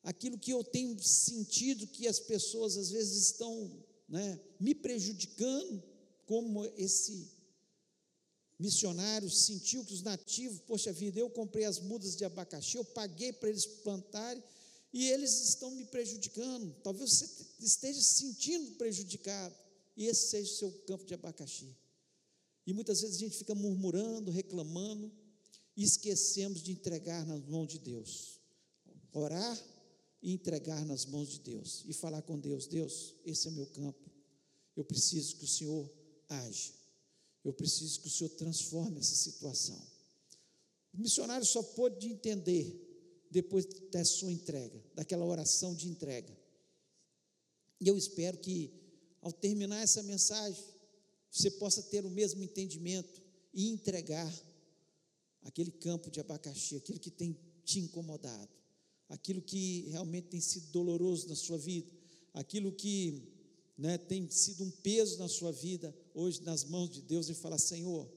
aquilo 0.03 0.37
que 0.37 0.51
eu 0.51 0.63
tenho 0.63 0.97
sentido 1.01 1.87
que 1.87 2.07
as 2.07 2.19
pessoas 2.19 2.77
às 2.77 2.91
vezes 2.91 3.27
estão 3.27 3.83
né, 4.07 4.39
me 4.59 4.75
prejudicando, 4.75 5.83
como 6.27 6.63
esse 6.77 7.31
missionário 8.59 9.29
sentiu 9.29 9.83
que 9.83 9.93
os 9.93 10.03
nativos, 10.03 10.59
poxa 10.59 10.93
vida, 10.93 11.19
eu 11.19 11.31
comprei 11.31 11.65
as 11.65 11.79
mudas 11.79 12.15
de 12.15 12.23
abacaxi, 12.23 12.77
eu 12.77 12.85
paguei 12.85 13.33
para 13.33 13.49
eles 13.49 13.65
plantarem 13.65 14.41
e 14.93 15.07
eles 15.07 15.49
estão 15.49 15.71
me 15.71 15.85
prejudicando. 15.85 16.75
Talvez 16.83 17.11
você 17.11 17.45
esteja 17.59 18.01
se 18.01 18.15
sentindo 18.15 18.71
prejudicado 18.73 19.55
e 19.95 20.05
esse 20.05 20.29
seja 20.29 20.51
o 20.51 20.55
seu 20.55 20.71
campo 20.85 21.05
de 21.05 21.13
abacaxi. 21.13 21.75
E 22.65 22.73
muitas 22.73 23.01
vezes 23.01 23.17
a 23.17 23.19
gente 23.19 23.37
fica 23.37 23.55
murmurando, 23.55 24.31
reclamando 24.31 25.11
e 25.75 25.83
esquecemos 25.83 26.61
de 26.61 26.71
entregar 26.71 27.25
nas 27.25 27.43
mãos 27.45 27.67
de 27.67 27.79
Deus. 27.79 28.39
Orar 29.13 29.59
e 30.21 30.33
entregar 30.33 30.85
nas 30.85 31.05
mãos 31.05 31.29
de 31.29 31.39
Deus 31.39 31.83
e 31.87 31.93
falar 31.93 32.21
com 32.21 32.39
Deus: 32.39 32.67
Deus, 32.67 33.15
esse 33.25 33.47
é 33.47 33.51
meu 33.51 33.65
campo. 33.67 34.11
Eu 34.75 34.83
preciso 34.83 35.35
que 35.37 35.45
o 35.45 35.47
Senhor 35.47 35.89
age. 36.29 36.73
Eu 37.43 37.53
preciso 37.53 37.99
que 38.01 38.07
o 38.07 38.11
Senhor 38.11 38.29
transforme 38.31 38.99
essa 38.99 39.15
situação. 39.15 39.81
O 40.93 40.97
missionário 40.97 41.45
só 41.45 41.63
pôde 41.63 42.07
entender 42.07 42.90
depois 43.31 43.65
da 43.89 44.03
sua 44.03 44.31
entrega, 44.31 44.83
daquela 44.93 45.25
oração 45.25 45.73
de 45.73 45.87
entrega. 45.87 46.37
E 47.79 47.87
eu 47.87 47.97
espero 47.97 48.37
que, 48.37 48.69
ao 49.21 49.31
terminar 49.31 49.81
essa 49.81 50.03
mensagem, 50.03 50.63
você 51.31 51.49
possa 51.49 51.81
ter 51.83 52.05
o 52.05 52.09
mesmo 52.09 52.43
entendimento 52.43 53.21
e 53.53 53.69
entregar 53.69 54.31
aquele 55.43 55.71
campo 55.71 56.11
de 56.11 56.19
abacaxi, 56.19 56.75
aquilo 56.75 56.99
que 56.99 57.09
tem 57.09 57.39
te 57.63 57.79
incomodado, 57.79 58.51
aquilo 59.07 59.41
que 59.41 59.87
realmente 59.89 60.27
tem 60.27 60.41
sido 60.41 60.67
doloroso 60.67 61.29
na 61.29 61.35
sua 61.35 61.57
vida, 61.57 61.89
aquilo 62.33 62.71
que 62.73 63.31
né, 63.77 63.97
tem 63.97 64.29
sido 64.29 64.63
um 64.65 64.69
peso 64.69 65.17
na 65.17 65.29
sua 65.29 65.53
vida, 65.53 65.95
hoje 66.13 66.41
nas 66.41 66.65
mãos 66.65 66.89
de 66.89 67.01
Deus, 67.01 67.29
e 67.29 67.33
falar: 67.33 67.57
Senhor, 67.57 68.11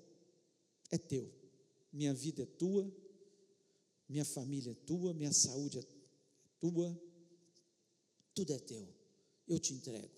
é 0.91 0.99
teu, 0.99 1.33
minha 1.93 2.13
vida 2.13 2.43
é 2.43 2.47
tua, 2.47 2.93
minha 4.09 4.25
família 4.25 4.73
é 4.73 4.75
tua, 4.87 5.15
minha 5.15 5.33
saúde 5.33 5.79
é 5.79 5.85
tua, 6.61 7.01
tudo 8.35 8.53
é 8.53 8.59
teu, 8.59 8.87
eu 9.49 9.59
te 9.59 9.73
entrego, 9.73 10.11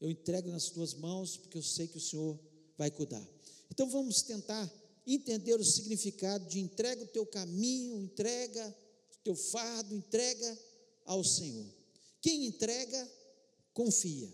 eu 0.00 0.10
entrego 0.10 0.50
nas 0.50 0.70
tuas 0.70 0.94
mãos, 0.94 1.36
porque 1.36 1.58
eu 1.58 1.62
sei 1.62 1.88
que 1.88 1.98
o 1.98 2.00
Senhor 2.00 2.38
vai 2.76 2.90
cuidar. 2.90 3.26
Então 3.70 3.88
vamos 3.90 4.22
tentar 4.22 4.70
entender 5.06 5.54
o 5.54 5.64
significado 5.64 6.46
de 6.48 6.60
entrega 6.60 7.02
o 7.02 7.08
teu 7.08 7.26
caminho, 7.26 8.00
entrega 8.00 8.76
o 9.12 9.18
teu 9.24 9.34
fardo, 9.34 9.94
entrega 9.94 10.58
ao 11.04 11.24
Senhor. 11.24 11.66
Quem 12.20 12.46
entrega, 12.46 13.10
confia. 13.72 14.28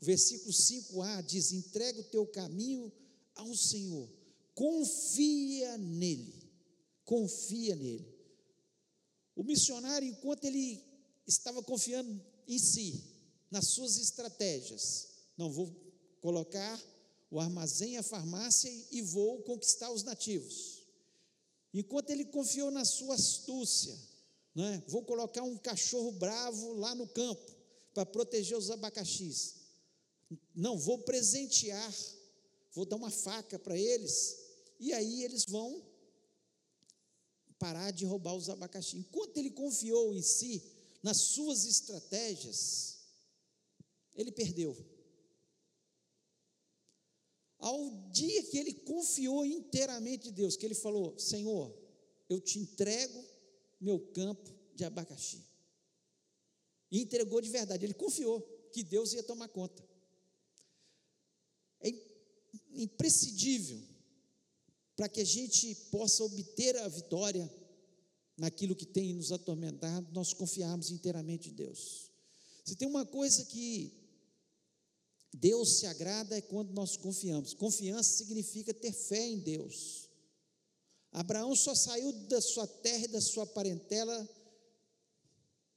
O 0.00 0.04
versículo 0.04 0.52
5a 0.52 1.22
diz: 1.22 1.52
entrega 1.52 2.00
o 2.00 2.04
teu 2.04 2.26
caminho 2.26 2.92
ao 3.34 3.54
Senhor, 3.54 4.08
confia 4.54 5.78
nele, 5.78 6.50
confia 7.04 7.76
nele. 7.76 8.15
O 9.36 9.44
missionário, 9.44 10.08
enquanto 10.08 10.44
ele 10.44 10.82
estava 11.26 11.62
confiando 11.62 12.20
em 12.48 12.58
si, 12.58 13.04
nas 13.50 13.68
suas 13.68 13.98
estratégias, 13.98 15.08
não 15.36 15.52
vou 15.52 15.70
colocar 16.22 16.82
o 17.30 17.38
armazém, 17.38 17.98
a 17.98 18.02
farmácia 18.02 18.70
e 18.90 19.02
vou 19.02 19.42
conquistar 19.42 19.90
os 19.90 20.02
nativos. 20.02 20.82
Enquanto 21.74 22.10
ele 22.10 22.24
confiou 22.24 22.70
na 22.70 22.84
sua 22.84 23.14
astúcia, 23.14 23.94
é? 24.56 24.82
vou 24.88 25.02
colocar 25.02 25.42
um 25.42 25.58
cachorro 25.58 26.12
bravo 26.12 26.72
lá 26.72 26.94
no 26.94 27.06
campo 27.06 27.54
para 27.92 28.06
proteger 28.06 28.56
os 28.56 28.70
abacaxis. 28.70 29.56
Não, 30.54 30.78
vou 30.78 31.00
presentear, 31.00 31.94
vou 32.72 32.86
dar 32.86 32.96
uma 32.96 33.10
faca 33.10 33.58
para 33.58 33.76
eles, 33.76 34.38
e 34.80 34.94
aí 34.94 35.22
eles 35.22 35.44
vão 35.46 35.84
parar 37.58 37.90
de 37.90 38.04
roubar 38.04 38.34
os 38.34 38.48
abacaxi. 38.48 38.98
Enquanto 38.98 39.36
ele 39.38 39.50
confiou 39.50 40.14
em 40.14 40.22
si, 40.22 40.62
nas 41.02 41.18
suas 41.18 41.64
estratégias, 41.64 42.98
ele 44.14 44.32
perdeu. 44.32 44.76
Ao 47.58 47.90
dia 48.10 48.42
que 48.44 48.58
ele 48.58 48.74
confiou 48.74 49.44
inteiramente 49.44 50.28
em 50.28 50.32
Deus, 50.32 50.56
que 50.56 50.66
ele 50.66 50.74
falou: 50.74 51.18
Senhor, 51.18 51.74
eu 52.28 52.40
te 52.40 52.58
entrego 52.58 53.24
meu 53.80 53.98
campo 53.98 54.54
de 54.74 54.84
abacaxi. 54.84 55.44
E 56.90 57.00
entregou 57.00 57.40
de 57.40 57.50
verdade, 57.50 57.84
ele 57.84 57.94
confiou 57.94 58.40
que 58.72 58.82
Deus 58.82 59.12
ia 59.12 59.22
tomar 59.22 59.48
conta. 59.48 59.84
É 61.80 61.90
imprescindível 62.74 63.95
para 64.96 65.08
que 65.08 65.20
a 65.20 65.24
gente 65.24 65.74
possa 65.90 66.24
obter 66.24 66.76
a 66.78 66.88
vitória 66.88 67.48
naquilo 68.36 68.74
que 68.74 68.86
tem 68.86 69.14
nos 69.14 69.30
atormentado, 69.30 70.10
nós 70.12 70.32
confiarmos 70.32 70.90
inteiramente 70.90 71.50
em 71.50 71.52
Deus. 71.52 72.10
Se 72.64 72.74
tem 72.74 72.88
uma 72.88 73.04
coisa 73.04 73.44
que 73.44 73.92
Deus 75.32 75.78
se 75.78 75.86
agrada 75.86 76.36
é 76.36 76.40
quando 76.40 76.72
nós 76.72 76.96
confiamos. 76.96 77.52
Confiança 77.52 78.16
significa 78.16 78.72
ter 78.72 78.92
fé 78.92 79.20
em 79.20 79.38
Deus. 79.38 80.08
Abraão 81.12 81.54
só 81.54 81.74
saiu 81.74 82.12
da 82.12 82.40
sua 82.40 82.66
terra 82.66 83.04
e 83.04 83.08
da 83.08 83.20
sua 83.20 83.46
parentela 83.46 84.28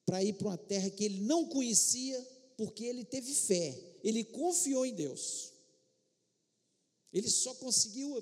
para 0.06 0.24
ir 0.24 0.34
para 0.34 0.48
uma 0.48 0.58
terra 0.58 0.90
que 0.90 1.04
ele 1.04 1.22
não 1.22 1.46
conhecia, 1.46 2.20
porque 2.58 2.84
ele 2.84 3.04
teve 3.06 3.34
fé, 3.34 4.00
ele 4.04 4.24
confiou 4.24 4.86
em 4.86 4.96
Deus. 4.96 5.54
Ele 7.14 7.30
só 7.30 7.54
conseguiu 7.56 8.22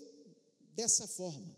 dessa 0.78 1.08
forma. 1.08 1.58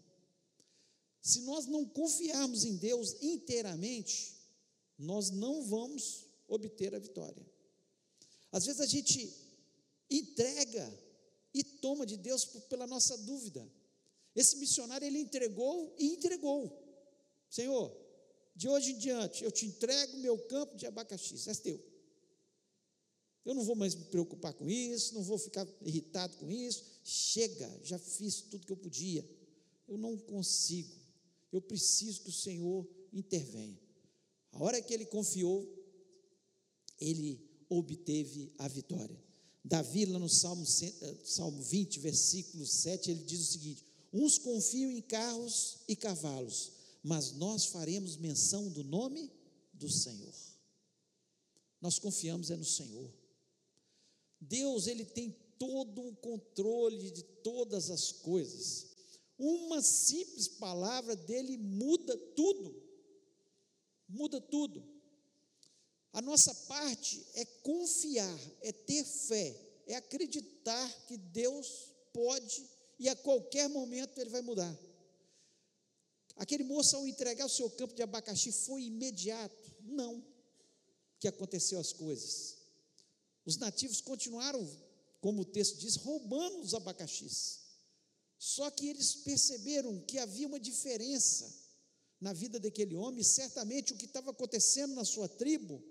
Se 1.22 1.42
nós 1.42 1.66
não 1.66 1.86
confiarmos 1.86 2.64
em 2.64 2.78
Deus 2.78 3.18
inteiramente, 3.22 4.34
nós 4.98 5.30
não 5.30 5.62
vamos 5.66 6.26
obter 6.48 6.96
a 6.96 7.00
vitória. 7.00 7.46
Às 8.50 8.66
vezes 8.66 8.80
a 8.80 8.86
gente 8.86 9.20
entrega 10.10 10.86
e 11.54 11.64
toma 11.64 12.06
de 12.06 12.16
Deus 12.16 12.46
pela 12.46 12.88
nossa 12.88 13.18
dúvida. 13.18 13.70
Esse 14.34 14.56
missionário 14.56 15.06
ele 15.06 15.20
entregou 15.20 15.94
e 16.00 16.14
entregou. 16.14 16.64
Senhor, 17.50 17.96
de 18.56 18.70
hoje 18.70 18.94
em 18.94 18.98
diante 18.98 19.44
eu 19.44 19.52
te 19.52 19.66
entrego 19.66 20.18
meu 20.18 20.38
campo 20.46 20.78
de 20.78 20.86
abacaxi, 20.88 21.36
é 21.50 21.54
teu. 21.56 21.89
Eu 23.50 23.56
não 23.56 23.64
vou 23.64 23.76
mais 23.76 23.96
me 23.96 24.04
preocupar 24.04 24.54
com 24.54 24.70
isso, 24.70 25.16
não 25.16 25.24
vou 25.24 25.40
ficar 25.40 25.68
irritado 25.82 26.38
com 26.38 26.52
isso. 26.52 26.84
Chega, 27.04 27.68
já 27.82 27.98
fiz 27.98 28.42
tudo 28.42 28.64
que 28.64 28.72
eu 28.72 28.78
podia. 28.78 29.28
Eu 29.88 29.98
não 29.98 30.16
consigo. 30.16 30.94
Eu 31.52 31.60
preciso 31.60 32.22
que 32.22 32.30
o 32.30 32.32
Senhor 32.32 32.88
intervenha. 33.12 33.76
A 34.52 34.64
hora 34.64 34.80
que 34.80 34.94
ele 34.94 35.04
confiou, 35.04 35.68
ele 37.00 37.42
obteve 37.68 38.54
a 38.60 38.68
vitória. 38.68 39.20
Davi, 39.66 40.06
lá 40.06 40.20
no 40.20 40.30
Salmo, 40.30 40.64
eh, 40.84 41.18
Salmo 41.24 41.60
20, 41.64 42.02
versículo 42.02 42.68
7, 42.68 43.10
ele 43.10 43.24
diz 43.24 43.40
o 43.40 43.52
seguinte: 43.52 43.84
Uns 44.14 44.38
confiam 44.38 44.92
em 44.92 45.02
carros 45.02 45.80
e 45.88 45.96
cavalos, 45.96 46.72
mas 47.02 47.32
nós 47.32 47.66
faremos 47.66 48.16
menção 48.16 48.70
do 48.70 48.84
nome 48.84 49.32
do 49.74 49.90
Senhor. 49.90 50.36
Nós 51.82 51.98
confiamos 51.98 52.52
é 52.52 52.56
no 52.56 52.64
Senhor. 52.64 53.19
Deus, 54.40 54.88
ele 54.88 55.06
tem 55.06 55.36
todo 55.58 56.08
o 56.08 56.16
controle 56.16 57.12
de 57.12 57.24
todas 57.24 57.90
as 57.90 58.12
coisas. 58.12 58.88
Uma 59.38 59.82
simples 59.82 60.48
palavra 60.48 61.16
dele 61.16 61.58
muda 61.58 62.18
tudo. 62.36 62.82
Muda 64.08 64.42
tudo. 64.42 64.84
A 66.12 66.22
nossa 66.22 66.54
parte 66.68 67.24
é 67.36 67.46
confiar, 67.46 68.40
é 68.62 68.72
ter 68.72 69.04
fé, 69.04 69.56
é 69.86 69.96
acreditar 69.96 71.06
que 71.08 71.18
Deus 71.18 71.92
pode 72.12 72.68
e 72.98 73.08
a 73.08 73.16
qualquer 73.16 73.70
momento 73.70 74.20
ele 74.20 74.30
vai 74.30 74.42
mudar. 74.42 74.78
Aquele 76.36 76.64
moço, 76.64 76.96
ao 76.96 77.08
entregar 77.08 77.46
o 77.46 77.50
seu 77.50 77.70
campo 77.70 77.94
de 77.94 78.02
abacaxi, 78.02 78.52
foi 78.52 78.84
imediato? 78.84 79.76
Não, 79.82 80.26
que 81.20 81.28
aconteceu 81.28 81.80
as 81.80 81.94
coisas. 81.94 82.59
Os 83.50 83.58
nativos 83.58 84.00
continuaram, 84.00 84.64
como 85.20 85.42
o 85.42 85.46
texto 85.46 85.80
diz, 85.80 85.96
roubando 85.96 86.62
os 86.62 86.76
abacaxis. 86.76 87.62
Só 88.38 88.70
que 88.70 88.88
eles 88.88 89.16
perceberam 89.16 90.00
que 90.02 90.20
havia 90.20 90.46
uma 90.46 90.60
diferença 90.60 91.52
na 92.22 92.32
vida 92.32 92.60
daquele 92.60 92.96
homem, 92.96 93.24
certamente 93.24 93.92
o 93.92 93.98
que 93.98 94.06
estava 94.06 94.30
acontecendo 94.30 94.94
na 94.94 95.04
sua 95.04 95.28
tribo, 95.28 95.84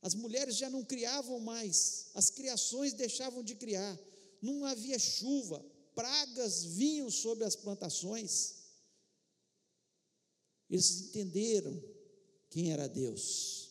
as 0.00 0.14
mulheres 0.14 0.54
já 0.56 0.70
não 0.70 0.84
criavam 0.84 1.40
mais, 1.40 2.10
as 2.14 2.30
criações 2.30 2.92
deixavam 2.92 3.42
de 3.42 3.56
criar, 3.56 3.98
não 4.40 4.64
havia 4.64 5.00
chuva, 5.00 5.58
pragas 5.96 6.62
vinham 6.62 7.10
sobre 7.10 7.42
as 7.42 7.56
plantações. 7.56 8.54
Eles 10.70 10.90
entenderam 11.00 11.82
quem 12.48 12.70
era 12.70 12.86
Deus 12.86 13.61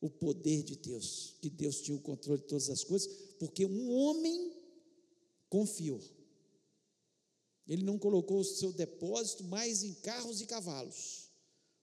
o 0.00 0.10
poder 0.10 0.62
de 0.62 0.76
Deus, 0.76 1.34
que 1.40 1.48
Deus 1.48 1.80
tinha 1.80 1.96
o 1.96 2.00
controle 2.00 2.40
de 2.40 2.48
todas 2.48 2.68
as 2.68 2.84
coisas, 2.84 3.08
porque 3.38 3.64
um 3.64 3.90
homem 3.90 4.52
confiou. 5.48 6.00
Ele 7.66 7.82
não 7.82 7.98
colocou 7.98 8.40
o 8.40 8.44
seu 8.44 8.72
depósito 8.72 9.42
mais 9.44 9.82
em 9.82 9.94
carros 9.94 10.40
e 10.40 10.46
cavalos, 10.46 11.30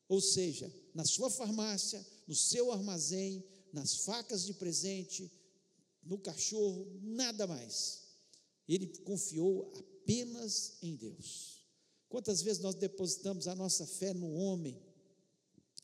ou 0.08 0.22
seja, 0.22 0.74
na 0.94 1.06
sua 1.06 1.30
farmácia, 1.30 2.06
no 2.28 2.36
seu 2.36 2.72
armazém, 2.72 3.44
nas 3.72 3.98
facas 3.98 4.46
de 4.46 4.54
presente, 4.54 5.32
no 6.04 6.18
cachorro, 6.18 6.88
nada 7.02 7.48
mais. 7.48 8.04
Ele 8.68 8.88
confiou 9.00 9.72
apenas 9.76 10.78
em 10.82 10.96
Deus. 10.96 11.66
Quantas 12.08 12.42
vezes 12.42 12.62
nós 12.62 12.76
depositamos 12.76 13.48
a 13.48 13.56
nossa 13.56 13.88
fé 13.88 14.14
no 14.14 14.32
homem, 14.36 14.80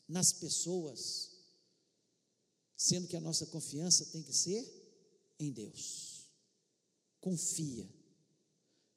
nas 0.08 0.32
pessoas, 0.32 1.29
sendo 2.80 3.06
que 3.06 3.16
a 3.16 3.20
nossa 3.20 3.44
confiança 3.44 4.06
tem 4.06 4.22
que 4.22 4.32
ser 4.32 4.66
em 5.38 5.52
Deus. 5.52 6.26
Confia. 7.20 7.86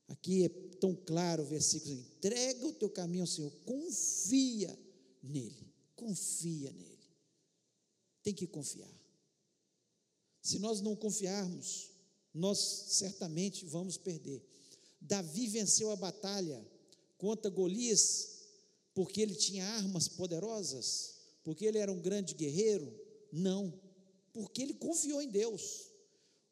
Aqui 0.07 0.45
é 0.45 0.49
tão 0.79 0.95
claro 0.95 1.43
o 1.43 1.45
versículo: 1.45 1.93
entrega 1.93 2.65
o 2.65 2.71
teu 2.71 2.89
caminho 2.89 3.23
ao 3.23 3.27
Senhor, 3.27 3.51
confia 3.65 4.73
nele, 5.21 5.69
confia 5.97 6.71
nele. 6.71 6.97
Tem 8.23 8.33
que 8.33 8.47
confiar. 8.47 8.89
Se 10.41 10.59
nós 10.59 10.79
não 10.79 10.95
confiarmos, 10.95 11.89
nós 12.33 12.57
certamente 12.57 13.65
vamos 13.65 13.97
perder. 13.97 14.41
Davi 15.01 15.47
venceu 15.47 15.91
a 15.91 15.97
batalha 15.97 16.65
contra 17.17 17.51
Golias 17.51 18.29
porque 18.93 19.19
ele 19.19 19.35
tinha 19.35 19.65
armas 19.65 20.07
poderosas, 20.07 21.15
porque 21.43 21.65
ele 21.65 21.79
era 21.79 21.91
um 21.91 21.99
grande 21.99 22.33
guerreiro, 22.33 23.03
não, 23.35 23.73
porque 24.31 24.61
ele 24.61 24.75
confiou 24.75 25.19
em 25.19 25.27
Deus. 25.27 25.89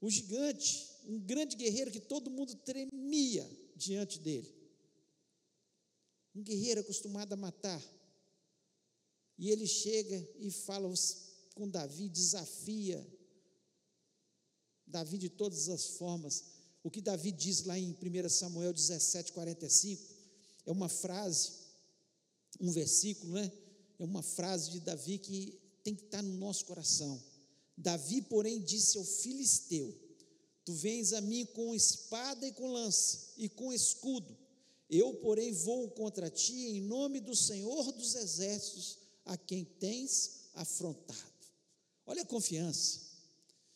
O 0.02 0.10
gigante, 0.10 0.90
um 1.06 1.20
grande 1.20 1.56
guerreiro 1.56 1.92
que 1.92 2.00
todo 2.00 2.32
mundo 2.32 2.56
tremia 2.56 3.48
diante 3.76 4.18
dele. 4.18 4.52
Um 6.34 6.42
guerreiro 6.42 6.82
acostumado 6.82 7.34
a 7.34 7.38
matar. 7.38 7.80
E 9.38 9.52
ele 9.52 9.68
chega 9.68 10.28
e 10.40 10.50
fala 10.50 10.92
com 11.54 11.70
Davi, 11.70 12.10
desafia 12.10 13.08
Davi 14.88 15.20
de 15.20 15.30
todas 15.30 15.70
as 15.70 15.86
formas. 15.98 16.46
O 16.84 16.90
que 16.90 17.00
Davi 17.00 17.32
diz 17.32 17.64
lá 17.64 17.78
em 17.78 17.92
1 17.92 18.30
Samuel 18.30 18.74
17, 18.74 19.34
45, 19.34 20.04
é 20.66 20.72
uma 20.72 20.90
frase, 20.90 21.52
um 22.60 22.72
versículo, 22.72 23.34
né? 23.34 23.52
É 24.00 24.04
uma 24.04 24.24
frase 24.24 24.72
de 24.72 24.80
Davi 24.80 25.20
que 25.20 25.61
tem 25.84 25.96
que 25.96 26.04
estar 26.04 26.22
no 26.22 26.34
nosso 26.34 26.66
coração. 26.66 27.22
Davi, 27.78 28.22
porém, 28.22 28.62
disse 28.62 28.98
ao 28.98 29.04
filisteu: 29.04 29.94
Tu 30.64 30.74
vens 30.74 31.14
a 31.14 31.22
mim 31.22 31.46
com 31.46 31.74
espada 31.74 32.48
e 32.48 32.52
com 32.52 32.72
lança 32.72 33.34
e 33.38 33.50
com 33.50 33.74
escudo. 33.74 34.38
Eu, 34.90 35.14
porém, 35.16 35.54
vou 35.54 35.90
contra 35.92 36.30
ti 36.30 36.54
em 36.54 36.82
nome 36.82 37.20
do 37.20 37.36
Senhor 37.36 37.92
dos 37.94 38.16
exércitos, 38.16 38.98
a 39.26 39.38
quem 39.38 39.64
tens 39.64 40.50
afrontado. 40.54 41.32
Olha 42.06 42.24
a 42.24 42.26
confiança. 42.26 43.00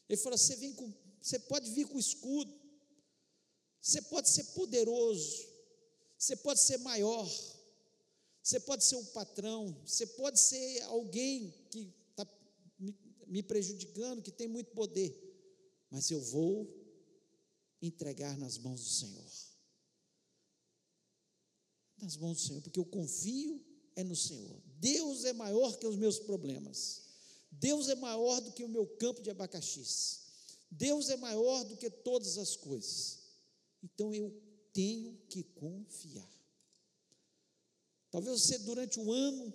Ele 0.10 0.22
falou: 0.22 0.38
você, 0.38 0.56
vem 0.58 0.74
com, 0.74 0.94
você 1.22 1.40
pode 1.40 1.72
vir 1.72 1.88
com 1.88 1.98
escudo, 1.98 2.54
você 3.82 4.02
pode 4.02 4.30
ser 4.30 4.44
poderoso, 4.46 5.48
você 6.18 6.36
pode 6.36 6.60
ser 6.60 6.78
maior, 6.80 7.30
você 8.46 8.60
pode 8.60 8.84
ser 8.84 8.96
um 8.96 9.06
patrão, 9.06 9.76
você 9.84 10.06
pode 10.06 10.40
ser 10.40 10.84
alguém 10.84 11.52
que 11.72 11.92
está 12.12 12.28
me 13.26 13.42
prejudicando, 13.42 14.22
que 14.22 14.32
tem 14.32 14.48
muito 14.48 14.70
poder, 14.70 15.20
mas 15.90 16.12
eu 16.12 16.22
vou 16.22 16.72
entregar 17.82 18.38
nas 18.38 18.60
mãos 18.60 18.84
do 18.84 18.90
Senhor. 18.90 19.32
Nas 21.98 22.16
mãos 22.18 22.38
do 22.38 22.48
Senhor, 22.48 22.62
porque 22.62 22.80
eu 22.80 22.86
confio 22.86 23.66
é 23.96 24.04
no 24.04 24.16
Senhor. 24.16 24.62
Deus 24.78 25.26
é 25.26 25.34
maior 25.34 25.76
que 25.80 25.88
os 25.88 25.96
meus 25.96 26.20
problemas. 26.20 27.02
Deus 27.50 27.90
é 27.90 27.96
maior 27.96 28.42
do 28.42 28.52
que 28.52 28.64
o 28.64 28.70
meu 28.70 28.86
campo 28.86 29.24
de 29.24 29.32
abacaxis. 29.32 30.20
Deus 30.70 31.10
é 31.10 31.18
maior 31.18 31.64
do 31.64 31.78
que 31.78 31.90
todas 31.90 32.38
as 32.38 32.56
coisas. 32.56 33.22
Então 33.82 34.14
eu 34.14 34.40
tenho 34.72 35.20
que 35.30 35.42
confiar. 35.42 36.35
Talvez 38.16 38.44
você, 38.44 38.58
durante 38.60 38.98
o 38.98 39.12
ano 39.12 39.54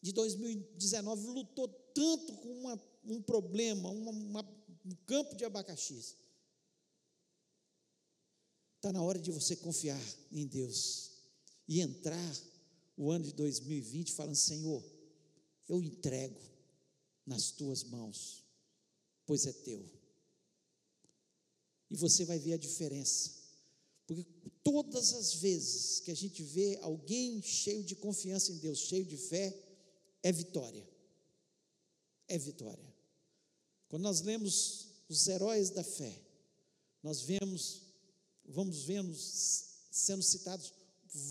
de 0.00 0.12
2019, 0.12 1.26
lutou 1.26 1.66
tanto 1.92 2.32
com 2.36 2.60
uma, 2.60 2.80
um 3.06 3.20
problema, 3.20 3.90
uma, 3.90 4.12
uma, 4.12 4.48
um 4.86 4.94
campo 5.04 5.34
de 5.34 5.44
abacaxis. 5.44 6.16
Está 8.76 8.92
na 8.92 9.02
hora 9.02 9.18
de 9.18 9.32
você 9.32 9.56
confiar 9.56 10.00
em 10.30 10.46
Deus 10.46 11.10
e 11.66 11.80
entrar 11.80 12.36
o 12.96 13.10
ano 13.10 13.24
de 13.24 13.32
2020 13.32 14.12
falando: 14.12 14.36
Senhor, 14.36 14.84
eu 15.68 15.82
entrego 15.82 16.40
nas 17.26 17.50
tuas 17.50 17.82
mãos, 17.82 18.44
pois 19.26 19.44
é 19.44 19.52
teu. 19.52 19.84
E 21.90 21.96
você 21.96 22.24
vai 22.24 22.38
ver 22.38 22.52
a 22.52 22.58
diferença. 22.58 23.43
Porque 24.06 24.24
todas 24.62 25.14
as 25.14 25.34
vezes 25.34 26.00
que 26.00 26.10
a 26.10 26.16
gente 26.16 26.42
vê 26.42 26.78
alguém 26.82 27.40
cheio 27.42 27.82
de 27.82 27.96
confiança 27.96 28.52
em 28.52 28.58
Deus, 28.58 28.80
cheio 28.80 29.04
de 29.04 29.16
fé, 29.16 29.56
é 30.22 30.30
vitória. 30.30 30.86
É 32.28 32.38
vitória. 32.38 32.94
Quando 33.88 34.02
nós 34.02 34.20
lemos 34.20 34.88
os 35.08 35.26
heróis 35.28 35.70
da 35.70 35.84
fé, 35.84 36.20
nós 37.02 37.22
vemos, 37.22 37.82
vamos 38.44 38.84
vendo 38.84 39.14
sendo 39.14 40.22
citados 40.22 40.72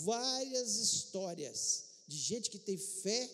várias 0.04 0.78
histórias 0.78 1.86
de 2.08 2.18
gente 2.18 2.50
que 2.50 2.60
tem 2.60 2.78
fé 2.78 3.30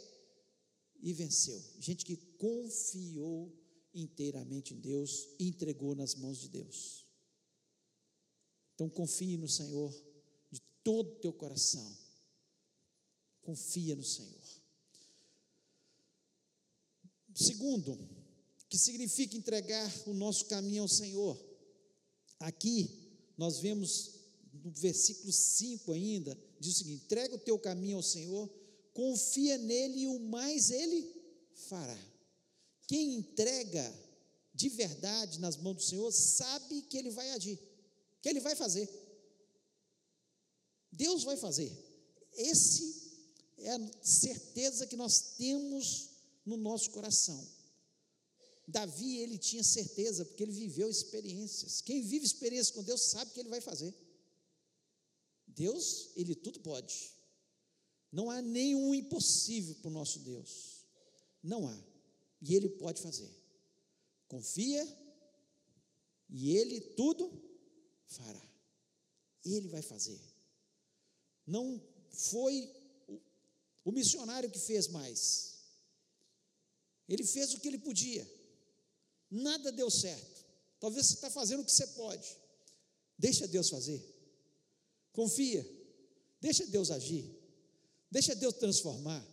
e 1.01 1.13
venceu, 1.13 1.61
gente 1.79 2.03
que 2.03 2.15
confiou 2.37 3.53
inteiramente 3.93 4.73
em 4.73 4.79
Deus 4.79 5.27
e 5.37 5.47
entregou 5.47 5.95
nas 5.95 6.15
mãos 6.15 6.39
de 6.39 6.49
Deus. 6.49 7.05
Então 8.79 8.87
confie 8.87 9.35
no 9.35 9.49
Senhor 9.49 9.93
de 10.49 10.61
todo 10.81 11.11
o 11.11 11.15
teu 11.19 11.33
coração. 11.33 11.97
Confia 13.41 13.93
no 13.93 14.05
Senhor. 14.05 14.41
Segundo, 17.35 17.99
que 18.69 18.77
significa 18.77 19.35
entregar 19.35 19.93
o 20.07 20.13
nosso 20.13 20.45
caminho 20.45 20.83
ao 20.83 20.87
Senhor. 20.87 21.37
Aqui 22.39 22.89
nós 23.37 23.59
vemos 23.59 24.11
no 24.53 24.71
versículo 24.71 25.33
5 25.33 25.91
ainda, 25.91 26.39
diz 26.57 26.75
o 26.75 26.77
seguinte: 26.77 27.03
entrega 27.03 27.35
o 27.35 27.39
teu 27.39 27.59
caminho 27.59 27.97
ao 27.97 28.03
Senhor, 28.03 28.49
confia 28.93 29.57
nele 29.57 30.03
e 30.03 30.07
o 30.07 30.19
mais 30.21 30.71
ele 30.71 31.05
fará. 31.67 31.99
Quem 32.87 33.15
entrega 33.15 33.93
de 34.53 34.69
verdade 34.69 35.37
nas 35.37 35.57
mãos 35.57 35.75
do 35.75 35.83
Senhor 35.83 36.09
sabe 36.13 36.81
que 36.83 36.97
ele 36.97 37.09
vai 37.09 37.29
agir 37.31 37.59
que 38.21 38.29
Ele 38.29 38.39
vai 38.39 38.55
fazer. 38.55 38.89
Deus 40.91 41.23
vai 41.23 41.37
fazer. 41.37 41.71
Esse 42.33 43.09
é 43.57 43.71
a 43.71 44.03
certeza 44.03 44.87
que 44.87 44.95
nós 44.95 45.35
temos 45.37 46.09
no 46.45 46.57
nosso 46.57 46.91
coração. 46.91 47.47
Davi, 48.67 49.17
ele 49.17 49.37
tinha 49.37 49.63
certeza, 49.63 50.23
porque 50.23 50.43
ele 50.43 50.51
viveu 50.51 50.89
experiências. 50.89 51.81
Quem 51.81 52.01
vive 52.01 52.25
experiência 52.25 52.73
com 52.73 52.83
Deus 52.83 53.01
sabe 53.01 53.31
que 53.31 53.39
ele 53.39 53.49
vai 53.49 53.61
fazer. 53.61 53.93
Deus, 55.47 56.11
ele 56.15 56.35
tudo 56.35 56.59
pode. 56.59 57.11
Não 58.11 58.29
há 58.29 58.41
nenhum 58.41 58.93
impossível 58.93 59.75
para 59.75 59.89
o 59.89 59.93
nosso 59.93 60.19
Deus. 60.19 60.85
Não 61.41 61.67
há. 61.67 61.83
E 62.41 62.55
ele 62.55 62.69
pode 62.69 63.01
fazer. 63.01 63.29
Confia, 64.27 64.87
e 66.29 66.55
ele 66.55 66.79
tudo 66.79 67.48
fará. 68.09 68.49
Ele 69.45 69.67
vai 69.67 69.81
fazer. 69.81 70.19
Não 71.45 71.81
foi 72.11 72.71
o 73.85 73.91
missionário 73.91 74.51
que 74.51 74.59
fez 74.59 74.87
mais. 74.87 75.55
Ele 77.07 77.23
fez 77.23 77.53
o 77.53 77.59
que 77.59 77.67
ele 77.67 77.79
podia. 77.79 78.29
Nada 79.31 79.71
deu 79.71 79.89
certo. 79.89 80.45
Talvez 80.79 81.07
você 81.07 81.13
está 81.15 81.29
fazendo 81.29 81.61
o 81.61 81.65
que 81.65 81.71
você 81.71 81.87
pode. 81.87 82.37
Deixa 83.17 83.47
Deus 83.47 83.69
fazer. 83.69 84.03
Confia. 85.11 85.65
Deixa 86.39 86.65
Deus 86.65 86.91
agir. 86.91 87.25
Deixa 88.11 88.35
Deus 88.35 88.55
transformar. 88.55 89.25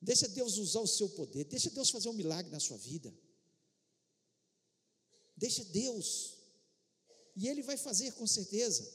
Deixa 0.00 0.28
Deus 0.28 0.56
usar 0.58 0.80
o 0.80 0.86
seu 0.86 1.08
poder. 1.10 1.44
Deixa 1.44 1.70
Deus 1.70 1.90
fazer 1.90 2.08
um 2.08 2.14
milagre 2.14 2.50
na 2.50 2.60
sua 2.60 2.76
vida. 2.76 3.14
Deixa 5.36 5.64
Deus 5.66 6.41
e 7.36 7.48
ele 7.48 7.62
vai 7.62 7.76
fazer 7.76 8.12
com 8.12 8.26
certeza. 8.26 8.88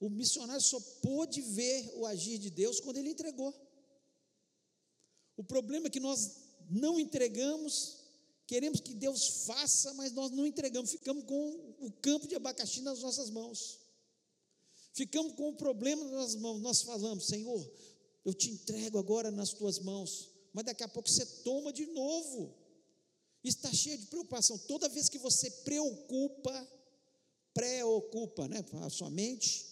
O 0.00 0.08
missionário 0.08 0.62
só 0.62 0.78
pôde 1.02 1.40
ver 1.40 1.92
o 1.96 2.06
agir 2.06 2.38
de 2.38 2.50
Deus 2.50 2.80
quando 2.80 2.98
ele 2.98 3.10
entregou. 3.10 3.52
O 5.36 5.44
problema 5.44 5.88
é 5.88 5.90
que 5.90 6.00
nós 6.00 6.36
não 6.70 6.98
entregamos, 6.98 7.96
queremos 8.46 8.80
que 8.80 8.94
Deus 8.94 9.44
faça, 9.46 9.92
mas 9.94 10.12
nós 10.12 10.30
não 10.30 10.46
entregamos, 10.46 10.90
ficamos 10.90 11.24
com 11.24 11.74
o 11.80 11.90
campo 12.00 12.26
de 12.26 12.34
abacaxi 12.34 12.80
nas 12.80 13.00
nossas 13.00 13.30
mãos. 13.30 13.80
Ficamos 14.92 15.34
com 15.34 15.50
o 15.50 15.56
problema 15.56 16.04
nas 16.04 16.34
mãos. 16.34 16.60
Nós 16.60 16.82
falamos, 16.82 17.26
Senhor, 17.26 17.70
eu 18.24 18.34
te 18.34 18.50
entrego 18.50 18.98
agora 18.98 19.30
nas 19.30 19.52
tuas 19.52 19.78
mãos, 19.78 20.30
mas 20.52 20.64
daqui 20.64 20.82
a 20.82 20.88
pouco 20.88 21.08
você 21.08 21.24
toma 21.44 21.72
de 21.72 21.86
novo. 21.86 22.54
Está 23.44 23.72
cheio 23.72 23.98
de 23.98 24.06
preocupação. 24.06 24.58
Toda 24.58 24.88
vez 24.88 25.08
que 25.08 25.18
você 25.18 25.50
preocupa, 25.50 26.68
preocupa 27.54 28.46
né, 28.48 28.64
a 28.82 28.90
sua 28.90 29.10
mente, 29.10 29.66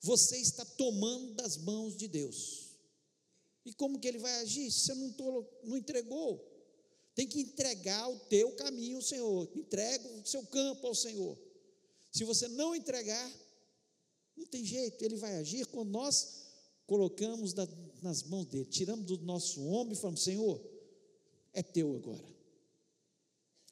você 0.00 0.38
está 0.38 0.64
tomando 0.64 1.34
das 1.34 1.56
mãos 1.56 1.96
de 1.96 2.08
Deus. 2.08 2.70
E 3.64 3.72
como 3.74 3.98
que 3.98 4.08
ele 4.08 4.18
vai 4.18 4.40
agir 4.40 4.70
se 4.70 4.86
você 4.86 4.94
não, 4.94 5.12
tô, 5.12 5.46
não 5.64 5.76
entregou? 5.76 6.46
Tem 7.14 7.26
que 7.26 7.40
entregar 7.40 8.08
o 8.08 8.18
teu 8.20 8.52
caminho 8.52 8.96
ao 8.96 9.02
Senhor, 9.02 9.50
entrega 9.54 10.08
o 10.08 10.26
seu 10.26 10.44
campo 10.46 10.86
ao 10.86 10.94
Senhor. 10.94 11.36
Se 12.10 12.24
você 12.24 12.48
não 12.48 12.74
entregar, 12.74 13.30
não 14.36 14.46
tem 14.46 14.64
jeito, 14.64 15.04
ele 15.04 15.16
vai 15.16 15.36
agir 15.36 15.66
quando 15.66 15.90
nós 15.90 16.40
colocamos 16.86 17.52
da, 17.52 17.68
nas 18.02 18.22
mãos 18.22 18.46
dele, 18.46 18.64
tiramos 18.64 19.04
do 19.04 19.18
nosso 19.18 19.60
ombro 19.66 19.94
e 19.94 19.96
falamos: 19.96 20.22
Senhor, 20.22 20.60
é 21.52 21.62
teu 21.62 21.94
agora. 21.94 22.26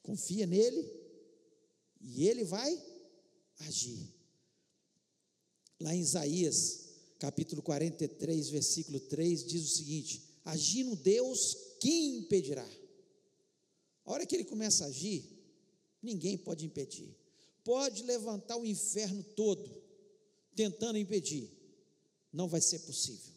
Confia 0.03 0.45
nele 0.45 0.89
e 1.99 2.27
ele 2.27 2.43
vai 2.43 2.75
agir. 3.59 4.13
Lá 5.79 5.95
em 5.95 6.01
Isaías, 6.01 6.89
capítulo 7.19 7.61
43, 7.61 8.49
versículo 8.49 8.99
3, 8.99 9.45
diz 9.45 9.63
o 9.63 9.77
seguinte: 9.77 10.23
Agindo 10.45 10.95
Deus, 10.95 11.57
quem 11.79 12.17
impedirá? 12.17 12.67
A 14.05 14.11
hora 14.11 14.25
que 14.25 14.35
ele 14.35 14.45
começa 14.45 14.83
a 14.83 14.87
agir, 14.87 15.23
ninguém 16.01 16.37
pode 16.37 16.65
impedir. 16.65 17.15
Pode 17.63 18.03
levantar 18.03 18.57
o 18.57 18.65
inferno 18.65 19.23
todo, 19.35 19.81
tentando 20.55 20.97
impedir, 20.97 21.51
não 22.33 22.47
vai 22.47 22.61
ser 22.61 22.79
possível. 22.79 23.33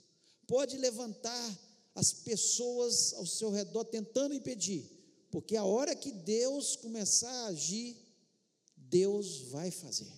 Pode 0.46 0.76
levantar 0.76 1.58
as 1.94 2.12
pessoas 2.12 3.12
ao 3.14 3.26
seu 3.26 3.50
redor 3.50 3.84
tentando 3.84 4.34
impedir, 4.34 4.88
porque 5.30 5.56
a 5.56 5.64
hora 5.64 5.94
que 5.94 6.10
Deus 6.10 6.76
começar 6.76 7.30
a 7.30 7.46
agir, 7.48 7.96
Deus 8.92 9.38
vai 9.48 9.70
fazer. 9.70 10.12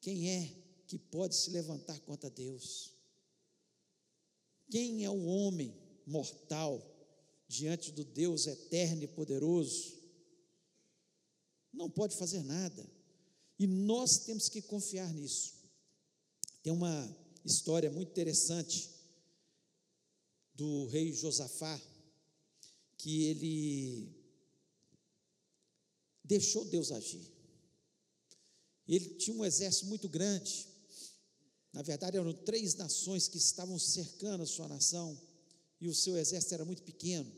Quem 0.00 0.28
é 0.30 0.56
que 0.88 0.98
pode 0.98 1.36
se 1.36 1.50
levantar 1.50 2.00
contra 2.00 2.28
Deus? 2.28 2.92
Quem 4.68 5.04
é 5.04 5.10
o 5.10 5.26
homem 5.26 5.72
mortal 6.04 6.84
diante 7.46 7.92
do 7.92 8.04
Deus 8.04 8.48
eterno 8.48 9.04
e 9.04 9.06
poderoso? 9.06 9.96
Não 11.72 11.88
pode 11.88 12.16
fazer 12.16 12.42
nada. 12.42 12.84
E 13.56 13.68
nós 13.68 14.18
temos 14.18 14.48
que 14.48 14.60
confiar 14.60 15.12
nisso. 15.12 15.54
Tem 16.64 16.72
uma 16.72 17.16
história 17.44 17.90
muito 17.92 18.10
interessante 18.10 18.90
do 20.54 20.86
rei 20.86 21.12
Josafá, 21.12 21.80
que 22.98 23.26
ele 23.26 24.19
deixou 26.30 26.64
Deus 26.64 26.92
agir. 26.92 27.28
Ele 28.86 29.14
tinha 29.16 29.36
um 29.36 29.44
exército 29.44 29.86
muito 29.86 30.08
grande. 30.08 30.68
Na 31.72 31.82
verdade, 31.82 32.16
eram 32.16 32.32
três 32.32 32.76
nações 32.76 33.26
que 33.26 33.36
estavam 33.36 33.78
cercando 33.78 34.44
a 34.44 34.46
sua 34.46 34.68
nação, 34.68 35.20
e 35.80 35.88
o 35.88 35.94
seu 35.94 36.16
exército 36.16 36.54
era 36.54 36.64
muito 36.64 36.82
pequeno. 36.84 37.30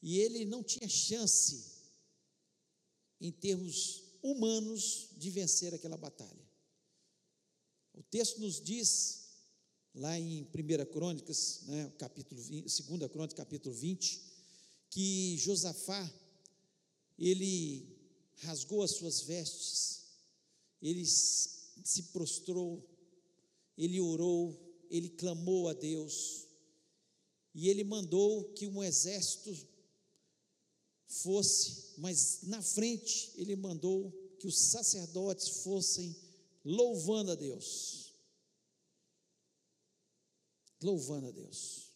E 0.00 0.18
ele 0.18 0.44
não 0.44 0.62
tinha 0.62 0.88
chance, 0.88 1.72
em 3.20 3.32
termos 3.32 4.02
humanos, 4.22 5.08
de 5.16 5.30
vencer 5.30 5.74
aquela 5.74 5.96
batalha. 5.96 6.46
O 7.94 8.02
texto 8.02 8.38
nos 8.38 8.60
diz, 8.60 9.28
lá 9.94 10.16
em 10.18 10.42
1 10.44 10.46
Crônicas, 10.92 11.62
né, 11.62 11.92
capítulo 11.98 12.40
20, 12.40 12.64
2 12.64 13.12
Crônicas, 13.12 13.36
capítulo 13.36 13.74
20, 13.74 14.22
que 14.90 15.36
Josafá 15.38 16.21
ele 17.24 17.88
rasgou 18.38 18.82
as 18.82 18.96
suas 18.96 19.20
vestes, 19.20 20.06
ele 20.82 21.06
se 21.06 22.02
prostrou, 22.12 22.84
ele 23.78 24.00
orou, 24.00 24.60
ele 24.90 25.08
clamou 25.08 25.68
a 25.68 25.72
Deus, 25.72 26.48
e 27.54 27.68
ele 27.68 27.84
mandou 27.84 28.52
que 28.54 28.66
um 28.66 28.82
exército 28.82 29.56
fosse, 31.06 31.94
mas 31.98 32.42
na 32.42 32.60
frente 32.60 33.30
ele 33.36 33.54
mandou 33.54 34.10
que 34.40 34.48
os 34.48 34.58
sacerdotes 34.58 35.62
fossem 35.62 36.16
louvando 36.64 37.30
a 37.30 37.34
Deus. 37.36 38.14
Louvando 40.82 41.28
a 41.28 41.30
Deus. 41.30 41.92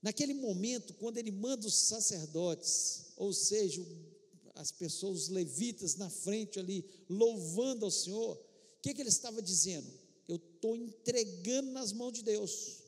Naquele 0.00 0.34
momento, 0.34 0.94
quando 0.94 1.16
ele 1.16 1.32
manda 1.32 1.66
os 1.66 1.74
sacerdotes, 1.74 3.06
ou 3.16 3.32
seja, 3.32 3.84
as 4.56 4.72
pessoas, 4.72 5.24
os 5.24 5.28
levitas 5.28 5.96
na 5.96 6.10
frente 6.10 6.58
ali, 6.58 6.84
louvando 7.08 7.84
ao 7.84 7.90
Senhor, 7.90 8.36
o 8.36 8.82
que, 8.82 8.94
que 8.94 9.00
ele 9.00 9.08
estava 9.08 9.40
dizendo? 9.40 9.88
Eu 10.26 10.36
estou 10.36 10.76
entregando 10.76 11.70
nas 11.70 11.92
mãos 11.92 12.12
de 12.12 12.22
Deus. 12.22 12.82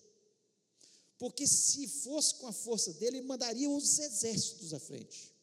Porque 1.18 1.46
se 1.46 1.86
fosse 1.86 2.36
com 2.36 2.46
a 2.46 2.52
força 2.52 2.92
dele, 2.94 3.18
ele 3.18 3.26
mandaria 3.26 3.68
os 3.68 3.98
exércitos 3.98 4.72
à 4.72 4.78
frente. 4.78 5.34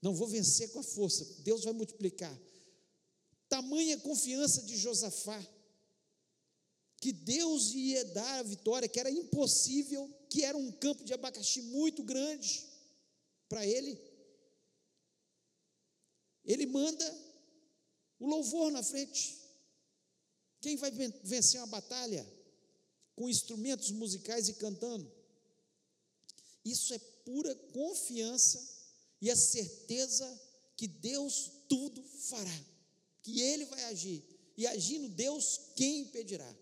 Não 0.00 0.14
vou 0.14 0.28
vencer 0.28 0.70
com 0.70 0.80
a 0.80 0.84
força, 0.84 1.24
Deus 1.40 1.64
vai 1.64 1.72
multiplicar. 1.72 2.38
Tamanha 3.48 3.98
confiança 3.98 4.62
de 4.62 4.76
Josafá, 4.76 5.44
que 7.00 7.12
Deus 7.12 7.72
ia 7.72 8.04
dar 8.06 8.40
a 8.40 8.42
vitória, 8.42 8.88
que 8.88 9.00
era 9.00 9.10
impossível, 9.10 10.08
que 10.28 10.44
era 10.44 10.56
um 10.56 10.70
campo 10.72 11.04
de 11.04 11.14
abacaxi 11.14 11.62
muito 11.62 12.02
grande 12.02 12.64
para 13.48 13.66
ele. 13.66 13.98
Manda 16.76 17.08
o 18.18 18.26
louvor 18.26 18.70
na 18.70 18.82
frente. 18.82 19.34
Quem 20.60 20.76
vai 20.76 20.90
vencer 21.22 21.58
uma 21.58 21.66
batalha 21.68 22.22
com 23.14 23.30
instrumentos 23.30 23.90
musicais 23.92 24.50
e 24.50 24.54
cantando? 24.54 25.10
Isso 26.62 26.92
é 26.92 26.98
pura 27.24 27.54
confiança 27.72 28.62
e 29.22 29.30
a 29.30 29.36
certeza 29.36 30.26
que 30.76 30.86
Deus 30.86 31.50
tudo 31.66 32.02
fará, 32.28 32.64
que 33.22 33.40
Ele 33.40 33.64
vai 33.64 33.84
agir, 33.84 34.22
e 34.54 34.66
agindo 34.66 35.08
Deus, 35.08 35.58
quem 35.76 36.00
impedirá? 36.00 36.54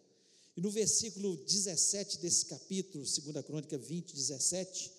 E 0.57 0.61
no 0.61 0.71
versículo 0.71 1.37
17 1.39 2.19
desse 2.19 2.47
capítulo, 2.47 3.05
2 3.05 3.45
Crônica 3.45 3.77
20, 3.77 4.15
17, 4.15 4.93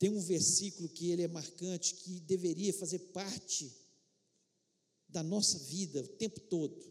tem 0.00 0.08
um 0.08 0.20
versículo 0.22 0.88
que 0.88 1.10
ele 1.10 1.20
é 1.20 1.28
marcante, 1.28 1.94
que 1.94 2.20
deveria 2.20 2.72
fazer 2.72 2.98
parte 3.12 3.70
da 5.06 5.22
nossa 5.22 5.58
vida 5.58 6.00
o 6.00 6.08
tempo 6.08 6.40
todo. 6.40 6.90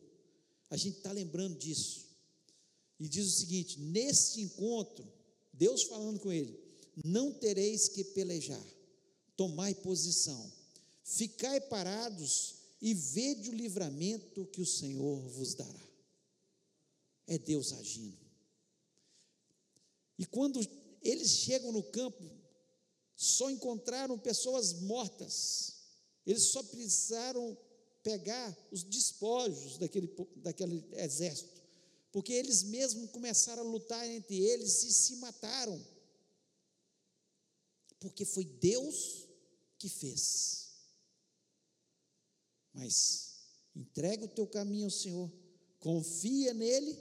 A 0.69 0.77
gente 0.77 0.97
está 0.97 1.11
lembrando 1.11 1.57
disso. 1.57 2.07
E 2.99 3.09
diz 3.09 3.25
o 3.25 3.39
seguinte: 3.39 3.79
neste 3.79 4.41
encontro, 4.41 5.11
Deus 5.51 5.83
falando 5.85 6.19
com 6.19 6.31
ele, 6.31 6.55
não 7.03 7.33
tereis 7.33 7.89
que 7.89 8.03
pelejar, 8.03 8.63
tomai 9.35 9.73
posição, 9.73 10.53
ficai 11.03 11.59
parados 11.61 12.57
e 12.79 12.93
vede 12.93 13.49
o 13.49 13.55
livramento 13.55 14.45
que 14.45 14.61
o 14.61 14.67
Senhor 14.67 15.19
vos 15.29 15.55
dará. 15.55 15.89
É 17.25 17.39
Deus 17.39 17.73
agindo. 17.73 18.19
E 20.15 20.27
quando 20.27 20.59
eles 21.01 21.31
chegam 21.31 21.71
no 21.71 21.81
campo, 21.81 22.38
só 23.19 23.49
encontraram 23.51 24.17
pessoas 24.17 24.71
mortas, 24.71 25.73
eles 26.25 26.43
só 26.43 26.63
precisaram 26.63 27.57
pegar 28.01 28.57
os 28.71 28.81
despojos 28.81 29.77
daquele, 29.77 30.07
daquele 30.37 30.87
exército, 30.93 31.61
porque 32.13 32.31
eles 32.31 32.63
mesmos 32.63 33.11
começaram 33.11 33.61
a 33.61 33.69
lutar 33.69 34.07
entre 34.07 34.41
eles 34.41 34.83
e 34.83 34.93
se 34.93 35.17
mataram, 35.17 35.85
porque 37.99 38.23
foi 38.23 38.45
Deus 38.45 39.27
que 39.77 39.89
fez. 39.89 40.69
Mas 42.71 43.33
entrega 43.75 44.23
o 44.23 44.29
teu 44.29 44.47
caminho 44.47 44.85
ao 44.85 44.91
Senhor, 44.91 45.29
confia 45.77 46.53
nele 46.53 46.97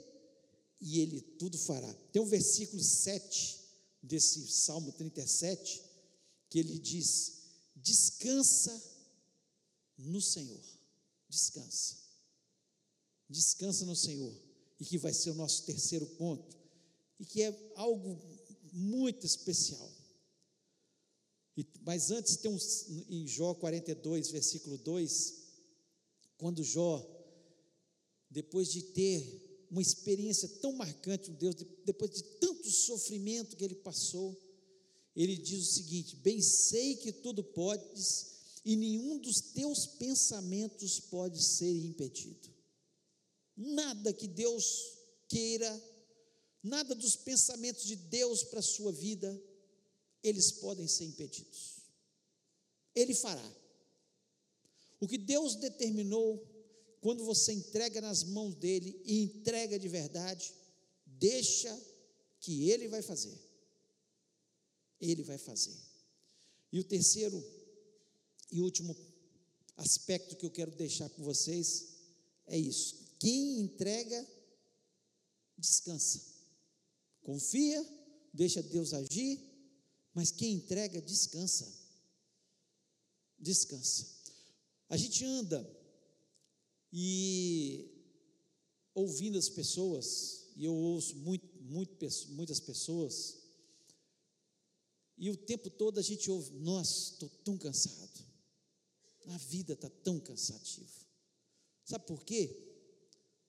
e 0.81 0.99
ele 0.99 1.21
tudo 1.21 1.57
fará. 1.57 1.93
Tem 2.11 2.21
um 2.21 2.25
versículo 2.25 2.83
7 2.83 3.57
desse 4.03 4.45
Salmo 4.49 4.91
37 4.91 5.87
que 6.49 6.59
ele 6.59 6.79
diz: 6.79 7.43
Descansa 7.75 8.81
no 9.97 10.21
Senhor. 10.21 10.63
Descansa. 11.29 11.97
Descansa 13.29 13.85
no 13.85 13.95
Senhor. 13.95 14.33
E 14.79 14.85
que 14.85 14.97
vai 14.97 15.13
ser 15.13 15.31
o 15.31 15.35
nosso 15.35 15.65
terceiro 15.65 16.05
ponto. 16.05 16.57
E 17.19 17.25
que 17.25 17.43
é 17.43 17.73
algo 17.75 18.19
muito 18.71 19.25
especial. 19.25 19.91
E, 21.55 21.65
mas 21.81 22.09
antes 22.09 22.37
tem 22.37 22.49
um, 22.49 22.57
em 23.09 23.27
Jó 23.27 23.53
42, 23.53 24.31
versículo 24.31 24.77
2, 24.77 25.35
quando 26.37 26.63
Jó, 26.63 27.05
depois 28.29 28.71
de 28.71 28.81
ter 28.81 29.67
uma 29.69 29.81
experiência 29.81 30.47
tão 30.47 30.73
marcante 30.73 31.29
com 31.29 31.37
Deus, 31.37 31.55
depois 31.85 32.11
de 32.11 32.23
tanto 32.39 32.69
sofrimento 32.71 33.57
que 33.57 33.63
ele 33.63 33.75
passou, 33.75 34.39
ele 35.21 35.35
diz 35.35 35.67
o 35.67 35.73
seguinte: 35.73 36.15
Bem 36.15 36.41
sei 36.41 36.95
que 36.95 37.11
tudo 37.11 37.43
podes, 37.43 38.27
e 38.63 38.73
nenhum 38.77 39.19
dos 39.19 39.41
teus 39.41 39.85
pensamentos 39.85 40.97
pode 41.01 41.43
ser 41.43 41.75
impedido. 41.75 42.49
Nada 43.55 44.13
que 44.13 44.27
Deus 44.29 44.63
queira, 45.27 45.69
nada 46.63 46.95
dos 46.95 47.17
pensamentos 47.17 47.83
de 47.83 47.97
Deus 47.97 48.43
para 48.43 48.59
a 48.59 48.63
sua 48.63 48.93
vida 48.93 49.29
eles 50.23 50.53
podem 50.53 50.87
ser 50.87 51.03
impedidos. 51.03 51.83
Ele 52.95 53.13
fará. 53.13 53.55
O 55.01 55.07
que 55.07 55.17
Deus 55.17 55.55
determinou, 55.55 56.45
quando 57.01 57.25
você 57.25 57.51
entrega 57.51 57.99
nas 57.99 58.23
mãos 58.23 58.55
dele 58.55 59.01
e 59.03 59.21
entrega 59.21 59.77
de 59.77 59.87
verdade, 59.89 60.53
deixa 61.05 61.77
que 62.39 62.69
ele 62.69 62.87
vai 62.87 63.01
fazer. 63.01 63.48
Ele 64.99 65.23
vai 65.23 65.37
fazer. 65.37 65.75
E 66.71 66.79
o 66.79 66.83
terceiro 66.83 67.43
e 68.51 68.61
último 68.61 68.95
aspecto 69.77 70.35
que 70.35 70.45
eu 70.45 70.51
quero 70.51 70.71
deixar 70.71 71.09
com 71.09 71.23
vocês 71.23 71.95
é 72.47 72.57
isso. 72.57 72.95
Quem 73.19 73.61
entrega, 73.61 74.27
descansa. 75.57 76.21
Confia, 77.21 77.85
deixa 78.33 78.61
Deus 78.61 78.93
agir 78.93 79.49
mas 80.19 80.31
quem 80.31 80.55
entrega, 80.55 81.01
descansa. 81.01 81.71
Descansa. 83.37 84.05
A 84.89 84.97
gente 84.97 85.23
anda 85.23 85.65
e 86.91 87.89
ouvindo 88.93 89.37
as 89.37 89.47
pessoas, 89.47 90.47
e 90.57 90.65
eu 90.65 90.75
ouço 90.75 91.15
muito, 91.17 91.47
muito, 91.61 92.05
muitas 92.31 92.59
pessoas, 92.59 93.37
e 95.19 95.29
o 95.29 95.35
tempo 95.35 95.69
todo 95.69 95.99
a 95.99 96.01
gente 96.01 96.31
ouve: 96.31 96.51
Nossa, 96.59 97.11
estou 97.11 97.29
tão 97.43 97.57
cansado. 97.57 98.25
A 99.27 99.37
vida 99.37 99.73
está 99.73 99.89
tão 99.89 100.17
cansativa. 100.19 100.89
Sabe 101.83 102.07
por 102.07 102.23
quê? 102.23 102.55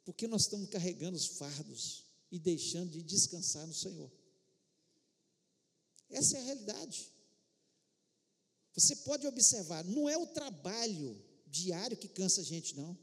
Porque 0.04 0.26
nós 0.26 0.42
estamos 0.42 0.68
carregando 0.68 1.16
os 1.16 1.26
fardos 1.26 2.04
e 2.30 2.38
deixando 2.38 2.90
de 2.90 3.02
descansar 3.02 3.66
no 3.66 3.72
Senhor. 3.72 4.11
Essa 6.11 6.37
é 6.37 6.40
a 6.40 6.44
realidade. 6.44 7.12
Você 8.74 8.96
pode 8.96 9.26
observar, 9.26 9.85
não 9.85 10.09
é 10.09 10.18
o 10.18 10.26
trabalho 10.26 11.22
diário 11.46 11.96
que 11.96 12.09
cansa 12.09 12.40
a 12.40 12.44
gente, 12.44 12.76
não. 12.76 12.98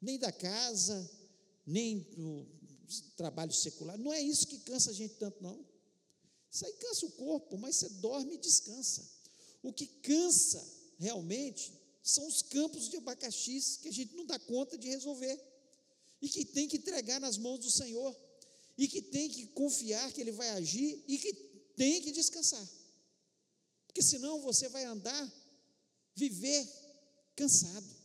Nem 0.00 0.18
da 0.18 0.30
casa, 0.30 1.10
nem 1.66 2.00
do 2.00 2.46
trabalho 3.16 3.52
secular. 3.52 3.98
Não 3.98 4.12
é 4.12 4.20
isso 4.20 4.46
que 4.46 4.58
cansa 4.58 4.90
a 4.90 4.94
gente 4.94 5.14
tanto, 5.14 5.42
não. 5.42 5.69
Isso 6.50 6.66
aí 6.66 6.72
cansa 6.74 7.06
o 7.06 7.12
corpo, 7.12 7.56
mas 7.56 7.76
você 7.76 7.88
dorme 7.88 8.34
e 8.34 8.38
descansa. 8.38 9.08
O 9.62 9.72
que 9.72 9.86
cansa 9.86 10.64
realmente 10.98 11.72
são 12.02 12.26
os 12.26 12.42
campos 12.42 12.88
de 12.88 12.96
abacaxis 12.96 13.76
que 13.76 13.88
a 13.88 13.92
gente 13.92 14.14
não 14.14 14.26
dá 14.26 14.38
conta 14.38 14.76
de 14.76 14.88
resolver 14.88 15.38
e 16.20 16.28
que 16.28 16.44
tem 16.44 16.68
que 16.68 16.76
entregar 16.76 17.20
nas 17.20 17.38
mãos 17.38 17.60
do 17.60 17.70
Senhor 17.70 18.16
e 18.76 18.88
que 18.88 19.02
tem 19.02 19.28
que 19.28 19.46
confiar 19.48 20.12
que 20.12 20.20
Ele 20.20 20.32
vai 20.32 20.50
agir 20.50 21.04
e 21.06 21.18
que 21.18 21.32
tem 21.76 22.02
que 22.02 22.12
descansar. 22.12 22.66
Porque 23.86 24.02
senão 24.02 24.40
você 24.40 24.68
vai 24.68 24.84
andar, 24.84 25.32
viver 26.14 26.66
cansado. 27.36 28.00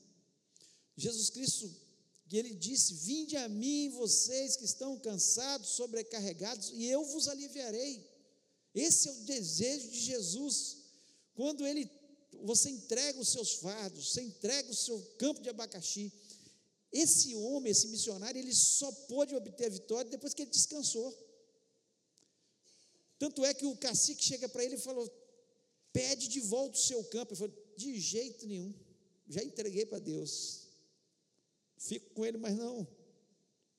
Jesus 0.98 1.30
Cristo, 1.30 1.74
ele 2.32 2.54
disse: 2.54 2.94
Vinde 2.94 3.38
a 3.38 3.48
mim, 3.48 3.90
vocês 3.90 4.56
que 4.56 4.66
estão 4.66 4.98
cansados, 5.00 5.70
sobrecarregados, 5.70 6.72
e 6.74 6.86
eu 6.86 7.04
vos 7.06 7.28
aliviarei. 7.28 8.14
Esse 8.76 9.08
é 9.08 9.12
o 9.14 9.24
desejo 9.24 9.90
de 9.90 10.00
Jesus. 10.02 10.78
Quando 11.34 11.66
ele, 11.66 11.90
você 12.44 12.70
entrega 12.70 13.20
os 13.20 13.30
seus 13.30 13.54
fardos, 13.54 14.12
você 14.12 14.22
entrega 14.22 14.70
o 14.70 14.76
seu 14.76 15.02
campo 15.18 15.42
de 15.42 15.50
abacaxi. 15.50 16.12
Esse 16.92 17.34
homem, 17.36 17.72
esse 17.72 17.88
missionário, 17.88 18.38
ele 18.38 18.54
só 18.54 18.92
pôde 18.92 19.34
obter 19.34 19.68
a 19.68 19.70
vitória 19.70 20.12
depois 20.12 20.34
que 20.34 20.42
ele 20.42 20.52
descansou. 20.52 21.14
Tanto 23.18 23.46
é 23.46 23.54
que 23.54 23.66
o 23.66 23.78
cacique 23.78 24.24
chega 24.24 24.50
para 24.50 24.64
ele 24.64 24.76
e 24.76 24.80
falou: 24.80 25.10
pede 25.94 26.28
de 26.28 26.42
volta 26.42 26.78
o 26.78 26.82
seu 26.82 27.02
campo. 27.06 27.32
Ele 27.32 27.40
falou: 27.40 27.56
de 27.78 28.00
jeito 28.00 28.46
nenhum, 28.46 28.74
já 29.28 29.42
entreguei 29.42 29.86
para 29.86 30.00
Deus. 30.00 30.68
Fico 31.78 32.10
com 32.12 32.26
ele, 32.26 32.38
mas 32.38 32.56
não, 32.56 32.88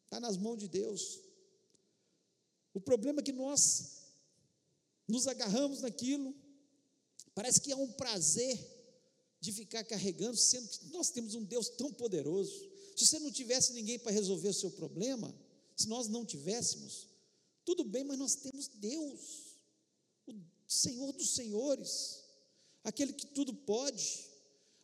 está 0.04 0.18
nas 0.20 0.36
mãos 0.36 0.58
de 0.58 0.68
Deus. 0.68 1.20
O 2.72 2.80
problema 2.80 3.20
é 3.20 3.22
que 3.22 3.32
nós 3.32 4.05
nos 5.08 5.26
agarramos 5.26 5.80
naquilo, 5.80 6.34
parece 7.34 7.60
que 7.60 7.72
há 7.72 7.76
um 7.76 7.92
prazer 7.92 8.58
de 9.40 9.52
ficar 9.52 9.84
carregando, 9.84 10.36
sendo 10.36 10.68
que 10.68 10.86
nós 10.86 11.10
temos 11.10 11.34
um 11.34 11.44
Deus 11.44 11.68
tão 11.68 11.92
poderoso. 11.92 12.70
Se 12.96 13.06
você 13.06 13.18
não 13.18 13.30
tivesse 13.30 13.72
ninguém 13.72 13.98
para 13.98 14.12
resolver 14.12 14.48
o 14.48 14.54
seu 14.54 14.70
problema, 14.70 15.34
se 15.76 15.86
nós 15.88 16.08
não 16.08 16.24
tivéssemos, 16.24 17.06
tudo 17.64 17.84
bem, 17.84 18.04
mas 18.04 18.18
nós 18.18 18.34
temos 18.36 18.68
Deus, 18.68 19.58
o 20.26 20.34
Senhor 20.66 21.12
dos 21.12 21.34
Senhores, 21.34 22.24
aquele 22.82 23.12
que 23.12 23.26
tudo 23.26 23.52
pode, 23.54 24.26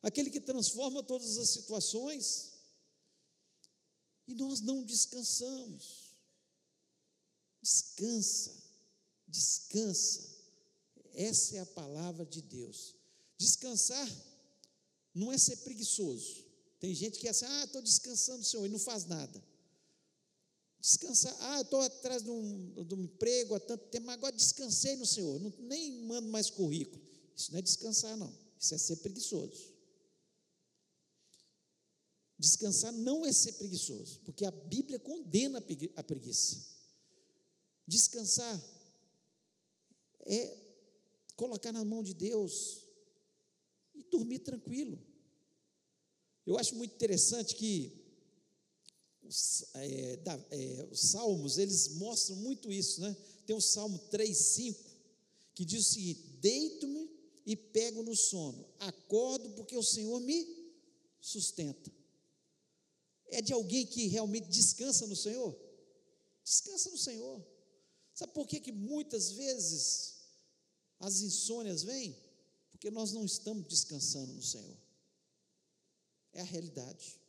aquele 0.03 0.31
que 0.31 0.41
transforma 0.41 1.03
todas 1.03 1.39
as 1.39 1.49
situações, 1.49 2.53
e 4.29 4.35
nós 4.35 4.61
não 4.61 4.85
descansamos. 4.85 6.13
Descansa, 7.61 8.62
descansa. 9.33 10.31
Essa 11.15 11.57
é 11.57 11.61
a 11.61 11.67
palavra 11.67 12.25
de 12.25 12.43
Deus. 12.43 12.95
Descansar 13.39 14.09
não 15.15 15.33
é 15.33 15.39
ser 15.39 15.57
preguiçoso. 15.57 16.45
Tem 16.79 16.95
gente 16.95 17.19
que 17.19 17.27
é 17.27 17.31
assim, 17.31 17.47
ah, 17.47 17.65
estou 17.65 17.83
descansando, 17.83 18.45
Senhor, 18.45 18.67
e 18.67 18.69
não 18.69 18.79
faz 18.79 19.05
nada. 19.07 19.43
Descansar, 20.81 21.35
ah, 21.41 21.61
estou 21.61 21.81
atrás 21.81 22.23
de 22.23 22.31
um, 22.31 22.85
de 22.85 22.95
um, 22.95 23.03
emprego 23.03 23.55
há 23.55 23.61
tanto 23.61 23.87
tempo, 23.87 24.07
mas 24.07 24.17
agora 24.17 24.35
descansei 24.35 24.97
no 24.97 25.07
Senhor, 25.07 25.39
não, 25.41 25.53
nem 25.61 26.03
mando 26.05 26.29
mais 26.29 26.51
currículo. 26.51 27.01
Isso 27.37 27.53
não 27.53 27.59
é 27.59 27.63
descansar, 27.63 28.17
não. 28.17 28.33
Isso 28.59 28.75
é 28.75 28.79
ser 28.79 28.97
preguiçoso. 28.97 29.73
Descansar 32.39 32.93
não 32.93 33.25
é 33.25 33.33
ser 33.33 33.53
preguiçoso, 33.53 34.21
porque 34.25 34.45
a 34.45 34.51
Bíblia 34.51 34.99
condena 34.99 35.63
a 35.95 36.03
preguiça. 36.03 36.67
Descansar 37.87 38.61
é 40.27 40.57
colocar 41.37 41.73
na 41.73 41.85
mão 41.85 42.03
de 42.03 42.15
Deus 42.15 42.85
e 43.95 44.03
dormir 44.05 44.41
tranquilo. 44.41 44.99
Eu 46.47 46.59
acho 46.59 46.75
muito 46.75 46.95
interessante 46.95 47.55
que 47.55 48.03
os, 49.23 49.65
é, 49.75 50.17
da, 50.17 50.39
é, 50.51 50.89
os 50.91 51.01
salmos, 51.01 51.59
eles 51.59 51.89
mostram 51.95 52.37
muito 52.37 52.71
isso, 52.73 53.01
né? 53.01 53.17
Tem 53.47 53.55
o 53.55 53.61
Salmo 53.61 53.99
3, 54.11 54.37
5, 54.37 54.91
que 55.55 55.65
diz 55.65 55.87
o 55.87 55.93
seguinte: 55.93 56.23
Deito-me 56.41 57.11
e 57.47 57.57
pego 57.57 58.03
no 58.03 58.15
sono, 58.15 58.69
acordo 58.79 59.51
porque 59.51 59.77
o 59.77 59.83
Senhor 59.83 60.21
me 60.21 60.47
sustenta. 61.21 61.91
É 63.27 63.41
de 63.41 63.53
alguém 63.53 63.87
que 63.87 64.09
realmente 64.09 64.49
descansa 64.49 65.07
no 65.07 65.17
Senhor? 65.17 65.57
Descansa 66.45 66.91
no 66.91 66.99
Senhor. 66.99 67.43
Sabe 68.15 68.33
por 68.33 68.47
que, 68.47 68.61
que 68.61 68.73
muitas 68.73 69.33
vezes 69.33 70.12
as 71.03 71.21
insônias 71.21 71.83
vêm? 71.83 72.17
Porque 72.71 72.89
nós 72.89 73.13
não 73.13 73.25
estamos 73.25 73.67
descansando 73.67 74.33
no 74.33 74.43
Senhor. 74.43 74.79
É 76.33 76.41
a 76.41 76.45
realidade. 76.45 77.21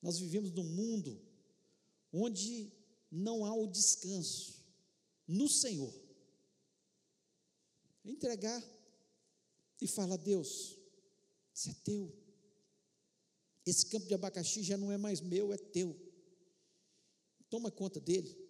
Nós 0.00 0.18
vivemos 0.18 0.50
num 0.52 0.64
mundo 0.64 1.20
onde 2.10 2.72
não 3.12 3.44
há 3.44 3.54
o 3.54 3.66
descanso 3.66 4.64
no 5.28 5.48
Senhor. 5.48 5.92
Entregar 8.02 8.64
e 9.80 9.86
falar: 9.86 10.16
Deus, 10.16 10.78
isso 11.54 11.68
é 11.68 11.74
teu. 11.84 12.10
Esse 13.66 13.84
campo 13.86 14.06
de 14.06 14.14
abacaxi 14.14 14.62
já 14.62 14.78
não 14.78 14.90
é 14.90 14.96
mais 14.96 15.20
meu, 15.20 15.52
é 15.52 15.58
teu. 15.58 15.94
Toma 17.50 17.70
conta 17.70 18.00
dele. 18.00 18.45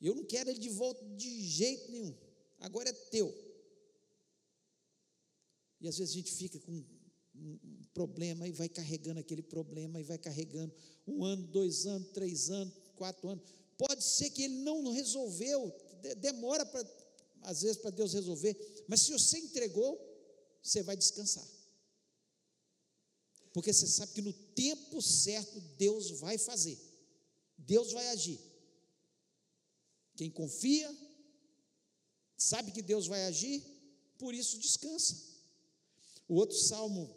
Eu 0.00 0.14
não 0.14 0.24
quero 0.24 0.50
ele 0.50 0.58
de 0.58 0.68
volta 0.68 1.04
de 1.16 1.42
jeito 1.42 1.90
nenhum. 1.90 2.14
Agora 2.58 2.88
é 2.88 2.92
teu. 2.92 3.34
E 5.80 5.88
às 5.88 5.98
vezes 5.98 6.14
a 6.14 6.18
gente 6.18 6.32
fica 6.32 6.58
com 6.60 6.84
um 7.34 7.82
problema 7.92 8.46
e 8.48 8.52
vai 8.52 8.68
carregando 8.68 9.20
aquele 9.20 9.42
problema 9.42 10.00
e 10.00 10.02
vai 10.02 10.18
carregando 10.18 10.74
um 11.06 11.24
ano, 11.24 11.46
dois 11.46 11.86
anos, 11.86 12.08
três 12.12 12.50
anos, 12.50 12.74
quatro 12.96 13.28
anos. 13.28 13.44
Pode 13.76 14.02
ser 14.02 14.30
que 14.30 14.42
ele 14.44 14.54
não 14.54 14.90
resolveu, 14.90 15.72
demora 16.18 16.64
para, 16.64 16.84
às 17.42 17.62
vezes 17.62 17.76
para 17.76 17.90
Deus 17.90 18.14
resolver, 18.14 18.56
mas 18.88 19.02
se 19.02 19.12
você 19.12 19.38
entregou, 19.38 19.98
você 20.62 20.82
vai 20.82 20.96
descansar. 20.96 21.46
Porque 23.52 23.72
você 23.72 23.86
sabe 23.86 24.12
que 24.12 24.22
no 24.22 24.32
tempo 24.32 25.00
certo 25.00 25.60
Deus 25.78 26.10
vai 26.20 26.38
fazer, 26.38 26.78
Deus 27.56 27.92
vai 27.92 28.08
agir. 28.08 28.40
Quem 30.16 30.30
confia, 30.30 30.96
sabe 32.36 32.72
que 32.72 32.82
Deus 32.82 33.06
vai 33.06 33.26
agir, 33.26 33.62
por 34.18 34.34
isso 34.34 34.58
descansa. 34.58 35.16
O 36.26 36.34
outro 36.34 36.56
salmo 36.56 37.14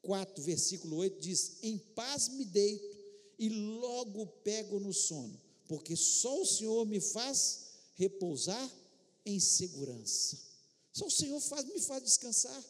4, 0.00 0.42
versículo 0.42 0.96
8 0.96 1.20
diz: 1.20 1.58
Em 1.62 1.78
paz 1.78 2.28
me 2.28 2.44
deito 2.44 2.98
e 3.38 3.48
logo 3.48 4.26
pego 4.26 4.80
no 4.80 4.92
sono, 4.92 5.40
porque 5.68 5.94
só 5.94 6.40
o 6.40 6.46
Senhor 6.46 6.84
me 6.86 7.00
faz 7.00 7.72
repousar 7.94 8.70
em 9.24 9.38
segurança. 9.38 10.38
Só 10.92 11.06
o 11.06 11.10
Senhor 11.10 11.40
faz, 11.40 11.64
me 11.66 11.80
faz 11.80 12.02
descansar. 12.02 12.64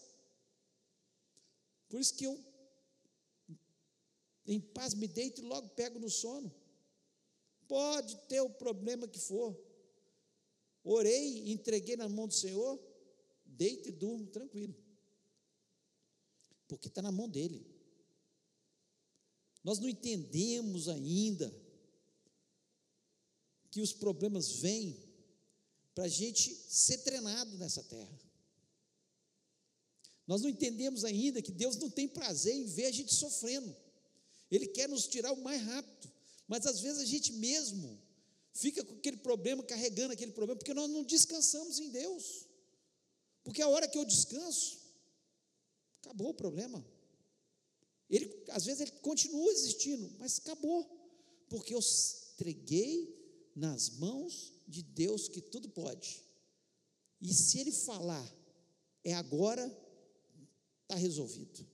Por 1.89 2.01
isso 2.01 2.15
que 2.15 2.25
eu, 2.25 2.39
em 4.47 4.61
paz, 4.61 4.95
me 4.95 5.07
deito 5.07 5.41
e 5.41 5.45
logo 5.45 5.69
pego 5.71 5.99
no 5.99 6.11
sono. 6.11 6.53
Pode 7.73 8.17
ter 8.29 8.41
o 8.41 8.51
problema 8.51 9.09
que 9.09 9.19
for. 9.19 9.51
Orei, 10.85 11.51
entreguei 11.51 11.97
na 11.97 12.09
mão 12.09 12.27
do 12.29 12.35
Senhor, 12.35 12.79
deito 13.47 13.89
e 13.89 13.93
durmo 13.93 14.27
tranquilo 14.27 14.75
porque 16.73 16.89
está 16.89 17.03
na 17.03 17.13
mão 17.13 17.29
dele. 17.29 17.67
Nós 19.63 19.79
não 19.79 19.91
entendemos 19.91 20.89
ainda 20.89 21.55
que 23.71 23.83
os 23.83 23.93
problemas 23.93 24.53
vêm 24.61 24.99
para 25.95 26.05
a 26.05 26.09
gente 26.09 26.55
ser 26.55 26.97
treinado 26.99 27.59
nessa 27.59 27.83
terra. 27.85 28.19
Nós 30.27 30.41
não 30.41 30.49
entendemos 30.49 31.05
ainda 31.05 31.43
que 31.43 31.53
Deus 31.53 31.77
não 31.77 31.91
tem 31.91 32.09
prazer 32.09 32.55
em 32.55 32.65
ver 32.65 32.87
a 32.87 32.91
gente 32.91 33.15
sofrendo. 33.15 33.77
Ele 34.51 34.67
quer 34.67 34.89
nos 34.89 35.07
tirar 35.07 35.33
o 35.33 35.43
mais 35.43 35.61
rápido. 35.61 36.11
Mas 36.53 36.67
às 36.67 36.81
vezes 36.81 37.01
a 37.01 37.07
gente 37.15 37.33
mesmo 37.33 37.89
fica 38.53 38.85
com 38.85 38.95
aquele 38.95 39.17
problema, 39.29 39.63
carregando 39.63 40.13
aquele 40.13 40.33
problema, 40.33 40.59
porque 40.59 40.75
nós 40.75 40.91
não 40.91 41.03
descansamos 41.03 41.79
em 41.79 41.89
Deus. 41.91 42.25
Porque 43.43 43.63
a 43.63 43.69
hora 43.69 43.89
que 43.89 43.99
eu 43.99 44.05
descanso, 44.05 44.83
Acabou 46.03 46.31
o 46.31 46.35
problema. 46.35 46.85
Ele, 48.11 48.45
às 48.51 48.65
vezes 48.65 48.81
ele 48.81 48.91
continua 49.01 49.51
existindo, 49.53 50.13
mas 50.19 50.39
acabou, 50.39 50.85
porque 51.49 51.75
eu 51.75 51.81
entreguei 52.35 53.51
nas 53.55 53.89
mãos 53.91 54.53
de 54.67 54.83
Deus 54.83 55.29
que 55.29 55.41
tudo 55.41 55.69
pode. 55.69 56.23
E 57.21 57.33
se 57.33 57.61
ele 57.61 57.71
falar, 57.71 58.29
é 59.05 59.15
agora, 59.15 59.65
está 60.83 60.97
resolvido. 60.97 61.65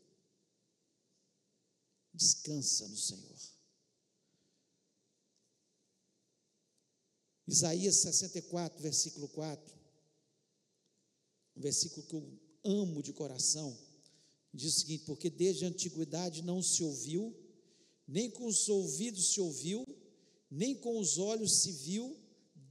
Descansa 2.12 2.86
no 2.86 2.96
Senhor. 2.96 3.57
Isaías 7.48 7.96
64, 7.96 8.82
versículo 8.82 9.26
4, 9.28 9.74
um 11.56 11.60
versículo 11.62 12.06
que 12.06 12.14
eu 12.14 12.40
amo 12.62 13.02
de 13.02 13.14
coração. 13.14 13.74
Diz 14.52 14.76
o 14.76 14.80
seguinte: 14.80 15.04
porque 15.06 15.30
desde 15.30 15.64
a 15.64 15.68
antiguidade 15.68 16.42
não 16.42 16.62
se 16.62 16.84
ouviu, 16.84 17.34
nem 18.06 18.30
com 18.30 18.46
os 18.46 18.68
ouvidos 18.68 19.32
se 19.32 19.40
ouviu, 19.40 19.86
nem 20.50 20.74
com 20.74 20.98
os 20.98 21.16
olhos 21.16 21.62
se 21.62 21.72
viu, 21.72 22.14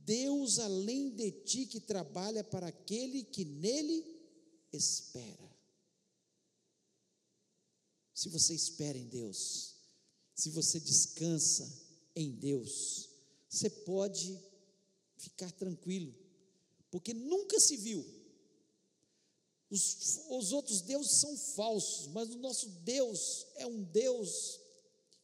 Deus 0.05 0.59
além 0.59 1.09
de 1.09 1.31
ti 1.31 1.65
que 1.65 1.79
trabalha 1.79 2.43
para 2.43 2.67
aquele 2.67 3.23
que 3.23 3.43
nele 3.45 4.05
espera. 4.71 5.57
Se 8.13 8.29
você 8.29 8.53
espera 8.53 8.95
em 8.95 9.07
Deus, 9.07 9.75
se 10.35 10.51
você 10.51 10.79
descansa 10.79 11.67
em 12.15 12.31
Deus, 12.31 13.09
você 13.49 13.69
pode 13.71 14.46
ficar 15.17 15.51
tranquilo, 15.51 16.13
porque 16.89 17.13
nunca 17.13 17.59
se 17.59 17.77
viu 17.77 18.17
os, 19.69 20.21
os 20.29 20.51
outros 20.53 20.81
deuses 20.81 21.11
são 21.13 21.35
falsos, 21.37 22.07
mas 22.07 22.29
o 22.29 22.37
nosso 22.37 22.69
Deus 22.69 23.47
é 23.55 23.67
um 23.67 23.83
Deus 23.83 24.59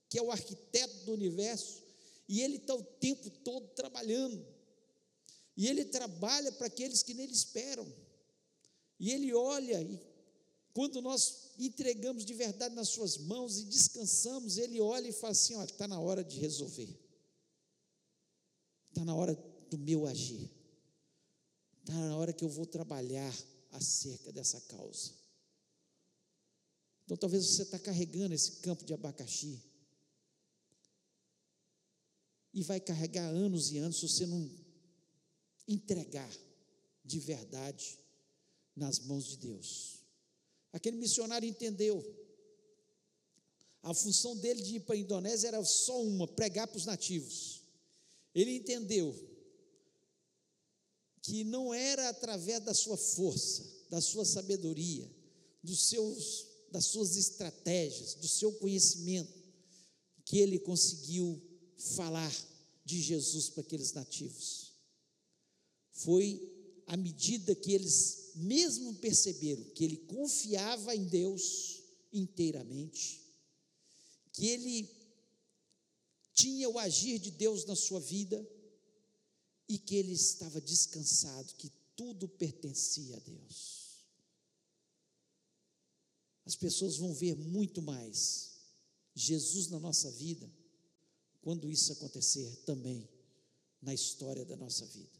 que 0.09 0.19
é 0.19 0.21
o 0.21 0.31
arquiteto 0.31 1.05
do 1.05 1.13
universo 1.13 1.81
e 2.27 2.41
ele 2.41 2.57
está 2.57 2.75
o 2.75 2.83
tempo 2.83 3.29
todo 3.29 3.67
trabalhando. 3.69 4.45
E 5.55 5.67
ele 5.67 5.85
trabalha 5.85 6.51
para 6.51 6.67
aqueles 6.67 7.03
que 7.03 7.13
nele 7.13 7.31
esperam. 7.31 7.87
E 8.99 9.11
ele 9.11 9.33
olha 9.33 9.81
e 9.81 9.99
quando 10.73 11.01
nós 11.01 11.51
entregamos 11.59 12.25
de 12.25 12.33
verdade 12.33 12.73
nas 12.73 12.89
suas 12.89 13.17
mãos 13.17 13.59
e 13.59 13.65
descansamos, 13.65 14.57
ele 14.57 14.81
olha 14.81 15.07
e 15.07 15.13
fala 15.13 15.31
assim: 15.31 15.55
olha, 15.55 15.65
está 15.65 15.87
na 15.87 15.99
hora 15.99 16.23
de 16.23 16.39
resolver. 16.39 16.89
Está 18.89 19.05
na 19.05 19.15
hora 19.15 19.35
do 19.75 19.77
meu 19.79 20.05
agir. 20.05 20.49
Está 21.81 21.93
na 21.93 22.15
hora 22.15 22.31
que 22.31 22.43
eu 22.43 22.49
vou 22.49 22.65
trabalhar 22.65 23.33
acerca 23.71 24.31
dessa 24.31 24.61
causa. 24.61 25.11
Então 27.03 27.17
talvez 27.17 27.45
você 27.45 27.63
está 27.63 27.79
carregando 27.79 28.33
esse 28.33 28.53
campo 28.57 28.85
de 28.85 28.93
abacaxi. 28.93 29.61
E 32.53 32.61
vai 32.61 32.79
carregar 32.79 33.27
anos 33.27 33.71
e 33.71 33.79
anos 33.79 33.99
se 33.99 34.07
você 34.07 34.27
não 34.27 34.49
entregar 35.67 36.31
de 37.03 37.19
verdade 37.19 37.97
nas 38.75 38.99
mãos 38.99 39.25
de 39.25 39.37
Deus. 39.37 40.03
Aquele 40.71 40.97
missionário 40.97 41.49
entendeu. 41.49 42.03
A 43.81 43.93
função 43.93 44.37
dele 44.37 44.61
de 44.61 44.75
ir 44.75 44.79
para 44.81 44.95
a 44.95 44.99
Indonésia 44.99 45.47
era 45.47 45.65
só 45.65 46.01
uma: 46.01 46.27
pregar 46.27 46.67
para 46.67 46.77
os 46.77 46.85
nativos. 46.85 47.63
Ele 48.33 48.55
entendeu 48.55 49.32
que 51.23 51.45
não 51.45 51.73
era 51.73 52.09
através 52.09 52.61
da 52.61 52.73
sua 52.73 52.97
força, 52.97 53.65
da 53.89 54.01
sua 54.01 54.25
sabedoria, 54.25 55.09
dos 55.63 55.87
seus, 55.87 56.45
das 56.69 56.85
suas 56.85 57.15
estratégias, 57.15 58.15
do 58.15 58.27
seu 58.27 58.51
conhecimento, 58.53 59.41
que 60.25 60.39
ele 60.39 60.59
conseguiu 60.59 61.41
falar 61.95 62.31
de 62.83 63.01
Jesus 63.01 63.49
para 63.49 63.61
aqueles 63.61 63.93
nativos. 63.93 64.73
Foi 65.91 66.51
à 66.87 66.97
medida 66.97 67.55
que 67.55 67.71
eles 67.71 68.31
mesmo 68.35 68.95
perceberam 68.95 69.63
que 69.75 69.85
ele 69.85 69.97
confiava 69.97 70.93
em 70.93 71.05
Deus 71.05 71.83
inteiramente, 72.11 73.21
que 74.33 74.47
ele 74.47 74.89
tinha 76.33 76.69
o 76.69 76.77
agir 76.77 77.17
de 77.17 77.31
Deus 77.31 77.63
na 77.63 77.75
sua 77.77 78.01
vida 78.01 78.45
e 79.73 79.79
que 79.79 79.95
ele 79.95 80.13
estava 80.13 80.61
descansado, 80.61 81.55
que 81.55 81.71
tudo 81.95 82.27
pertencia 82.27 83.17
a 83.17 83.19
Deus. 83.19 84.05
As 86.45 86.55
pessoas 86.55 86.97
vão 86.97 87.11
ver 87.11 87.35
muito 87.35 87.81
mais 87.81 88.51
Jesus 89.15 89.69
na 89.69 89.79
nossa 89.79 90.11
vida 90.11 90.47
quando 91.41 91.71
isso 91.71 91.91
acontecer 91.91 92.55
também 92.67 93.09
na 93.81 93.95
história 93.95 94.45
da 94.45 94.55
nossa 94.55 94.85
vida. 94.85 95.19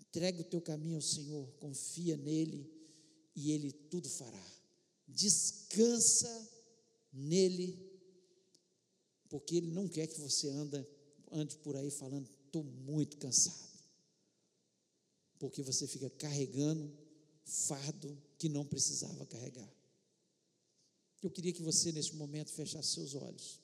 Entrega 0.00 0.40
o 0.40 0.44
teu 0.44 0.62
caminho 0.62 0.96
ao 0.96 1.02
Senhor, 1.02 1.52
confia 1.60 2.16
nele 2.16 2.66
e 3.34 3.52
ele 3.52 3.72
tudo 3.72 4.08
fará. 4.08 4.46
Descansa 5.06 6.50
nele, 7.12 7.78
porque 9.28 9.56
ele 9.56 9.70
não 9.70 9.86
quer 9.86 10.06
que 10.06 10.18
você 10.18 10.48
anda, 10.48 10.88
ande 11.30 11.58
por 11.58 11.76
aí 11.76 11.90
falando, 11.90 12.35
estou 12.46 12.64
muito 12.64 13.16
cansado. 13.18 13.66
Porque 15.38 15.62
você 15.62 15.86
fica 15.86 16.08
carregando 16.10 16.96
fardo 17.44 18.20
que 18.38 18.48
não 18.48 18.64
precisava 18.64 19.26
carregar. 19.26 19.68
Eu 21.22 21.30
queria 21.30 21.52
que 21.52 21.62
você, 21.62 21.92
neste 21.92 22.14
momento, 22.16 22.52
fechasse 22.52 22.94
seus 22.94 23.14
olhos. 23.14 23.60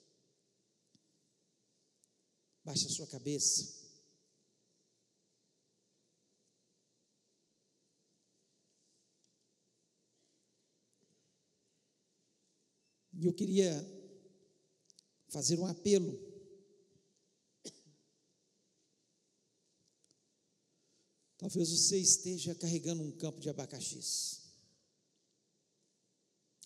Baixe 2.64 2.86
a 2.86 2.90
sua 2.90 3.06
cabeça. 3.06 3.82
E 13.14 13.26
eu 13.26 13.32
queria 13.32 13.72
fazer 15.28 15.58
um 15.58 15.66
apelo. 15.66 16.31
Talvez 21.42 21.70
você 21.70 21.98
esteja 21.98 22.54
carregando 22.54 23.02
um 23.02 23.10
campo 23.10 23.40
de 23.40 23.50
abacaxis. 23.50 24.42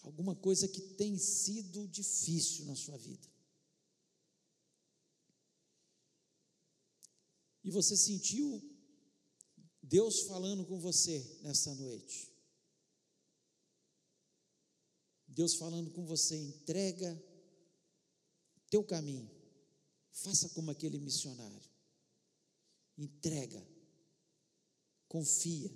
Alguma 0.02 0.36
coisa 0.36 0.68
que 0.68 0.82
tem 0.82 1.16
sido 1.16 1.88
difícil 1.88 2.66
na 2.66 2.74
sua 2.74 2.98
vida. 2.98 3.26
E 7.64 7.70
você 7.70 7.96
sentiu 7.96 8.62
Deus 9.82 10.24
falando 10.24 10.66
com 10.66 10.78
você 10.78 11.38
nessa 11.40 11.74
noite. 11.74 12.30
Deus 15.26 15.54
falando 15.54 15.90
com 15.90 16.04
você, 16.04 16.36
entrega 16.36 17.18
teu 18.68 18.84
caminho. 18.84 19.30
Faça 20.12 20.50
como 20.50 20.70
aquele 20.70 20.98
missionário. 20.98 21.62
Entrega. 22.98 23.75
Confia. 25.08 25.70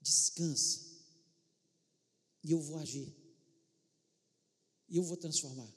Descansa. 0.00 0.80
E 2.44 2.52
eu 2.52 2.60
vou 2.60 2.78
agir. 2.78 3.14
E 4.88 4.96
eu 4.96 5.02
vou 5.02 5.16
transformar. 5.16 5.72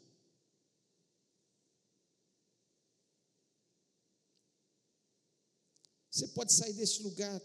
Você 6.12 6.28
pode 6.30 6.54
sair 6.54 6.74
deste 6.74 7.02
lugar 7.02 7.41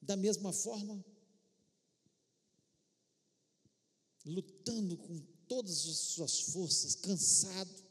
da 0.00 0.16
mesma 0.16 0.52
forma 0.52 1.04
lutando 4.24 4.96
com 4.96 5.20
todas 5.46 5.86
as 5.86 5.98
suas 5.98 6.40
forças, 6.40 6.94
cansado, 6.94 7.84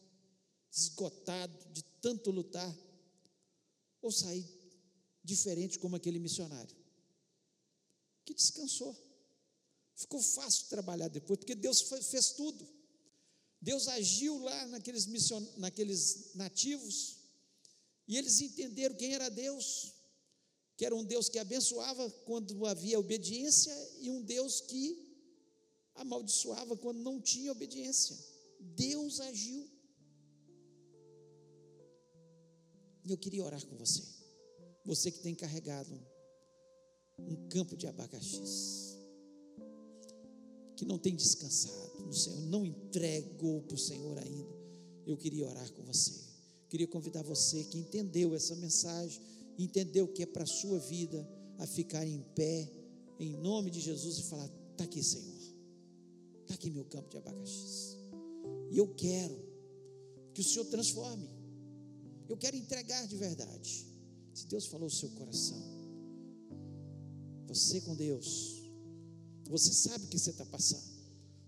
esgotado 0.71 1.71
de 1.71 1.83
tanto 2.01 2.31
lutar, 2.31 2.75
ou 4.01 4.11
sair 4.11 4.62
diferente 5.23 5.79
como 5.79 5.95
aquele 5.95 6.19
missionário, 6.19 6.75
que 8.25 8.33
descansou. 8.33 8.95
Ficou 9.95 10.21
fácil 10.21 10.67
trabalhar 10.67 11.07
depois, 11.07 11.39
porque 11.39 11.55
Deus 11.55 11.81
fez 11.81 12.31
tudo. 12.31 12.67
Deus 13.61 13.87
agiu 13.87 14.39
lá 14.39 14.67
naqueles, 14.67 15.05
mission, 15.05 15.41
naqueles 15.57 16.33
nativos, 16.35 17.17
e 18.07 18.17
eles 18.17 18.41
entenderam 18.41 18.95
quem 18.95 19.13
era 19.13 19.29
Deus, 19.29 19.93
que 20.75 20.85
era 20.85 20.93
um 20.93 21.03
Deus 21.03 21.29
que 21.29 21.39
abençoava 21.39 22.09
quando 22.25 22.65
havia 22.65 22.99
obediência 22.99 23.73
e 24.01 24.09
um 24.09 24.21
Deus 24.21 24.59
que 24.59 24.83
amaldiçoava 25.95 26.75
quando 26.75 26.99
não 26.99 27.21
tinha 27.21 27.51
obediência. 27.51 28.17
Deus 28.59 29.19
agiu. 29.21 29.69
E 33.05 33.11
eu 33.11 33.17
queria 33.17 33.43
orar 33.43 33.65
com 33.65 33.77
você. 33.77 34.03
Você 34.85 35.11
que 35.11 35.19
tem 35.19 35.33
carregado 35.33 35.93
um, 37.17 37.47
campo 37.47 37.77
de 37.77 37.87
abacaxis, 37.87 38.97
que 40.75 40.85
não 40.85 40.97
tem 40.97 41.15
descansado 41.15 42.03
no 42.05 42.13
Senhor, 42.13 42.41
não 42.41 42.65
entregou 42.65 43.61
para 43.61 43.75
o 43.75 43.79
Senhor 43.79 44.17
ainda. 44.17 44.53
Eu 45.05 45.15
queria 45.17 45.47
orar 45.47 45.71
com 45.73 45.83
você. 45.83 46.11
Queria 46.69 46.87
convidar 46.87 47.23
você 47.23 47.63
que 47.65 47.77
entendeu 47.77 48.33
essa 48.35 48.55
mensagem, 48.55 49.21
entendeu 49.57 50.07
que 50.07 50.23
é 50.23 50.25
para 50.25 50.43
a 50.43 50.47
sua 50.47 50.79
vida, 50.79 51.27
a 51.59 51.67
ficar 51.67 52.05
em 52.05 52.21
pé, 52.35 52.69
em 53.19 53.37
nome 53.37 53.69
de 53.69 53.79
Jesus, 53.79 54.17
e 54.17 54.23
falar: 54.23 54.49
está 54.71 54.83
aqui, 54.83 55.01
Senhor. 55.01 55.41
Está 56.41 56.55
aqui 56.55 56.69
meu 56.69 56.83
campo 56.85 57.09
de 57.09 57.17
abacaxis. 57.17 57.97
E 58.69 58.77
eu 58.77 58.93
quero 58.95 59.39
que 60.33 60.41
o 60.41 60.43
Senhor 60.43 60.65
transforme. 60.65 61.29
Eu 62.27 62.35
quero 62.35 62.57
entregar 62.57 63.07
de 63.07 63.15
verdade. 63.15 63.92
Se 64.33 64.47
Deus 64.47 64.65
falou 64.65 64.87
o 64.87 64.91
seu 64.91 65.09
coração, 65.09 65.61
você 67.47 67.81
com 67.81 67.95
Deus, 67.95 68.63
você 69.49 69.71
sabe 69.71 70.05
o 70.05 70.07
que 70.07 70.17
você 70.17 70.31
está 70.31 70.45
passando, 70.45 70.91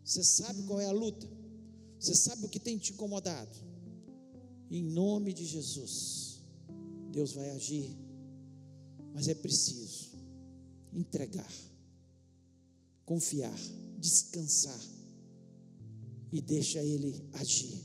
você 0.04 0.24
sabe 0.24 0.62
qual 0.64 0.80
é 0.80 0.86
a 0.86 0.92
luta, 0.92 1.28
você 2.00 2.14
sabe 2.14 2.46
o 2.46 2.50
que 2.50 2.60
tem 2.60 2.78
te 2.78 2.94
incomodado. 2.94 3.58
Em 4.70 4.84
nome 4.84 5.34
de 5.34 5.46
Jesus, 5.46 6.42
Deus 7.12 7.34
vai 7.34 7.50
agir, 7.52 7.96
mas 9.14 9.28
é 9.28 9.34
preciso 9.34 10.12
entregar, 10.94 11.52
confiar 13.06 13.58
descansar 14.06 14.80
e 16.32 16.40
deixa 16.42 16.84
Ele 16.84 17.28
agir, 17.34 17.82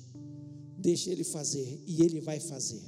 deixa 0.79 1.11
Ele 1.11 1.25
fazer 1.25 1.83
e 1.87 2.03
Ele 2.03 2.21
vai 2.21 2.39
fazer. 2.39 2.83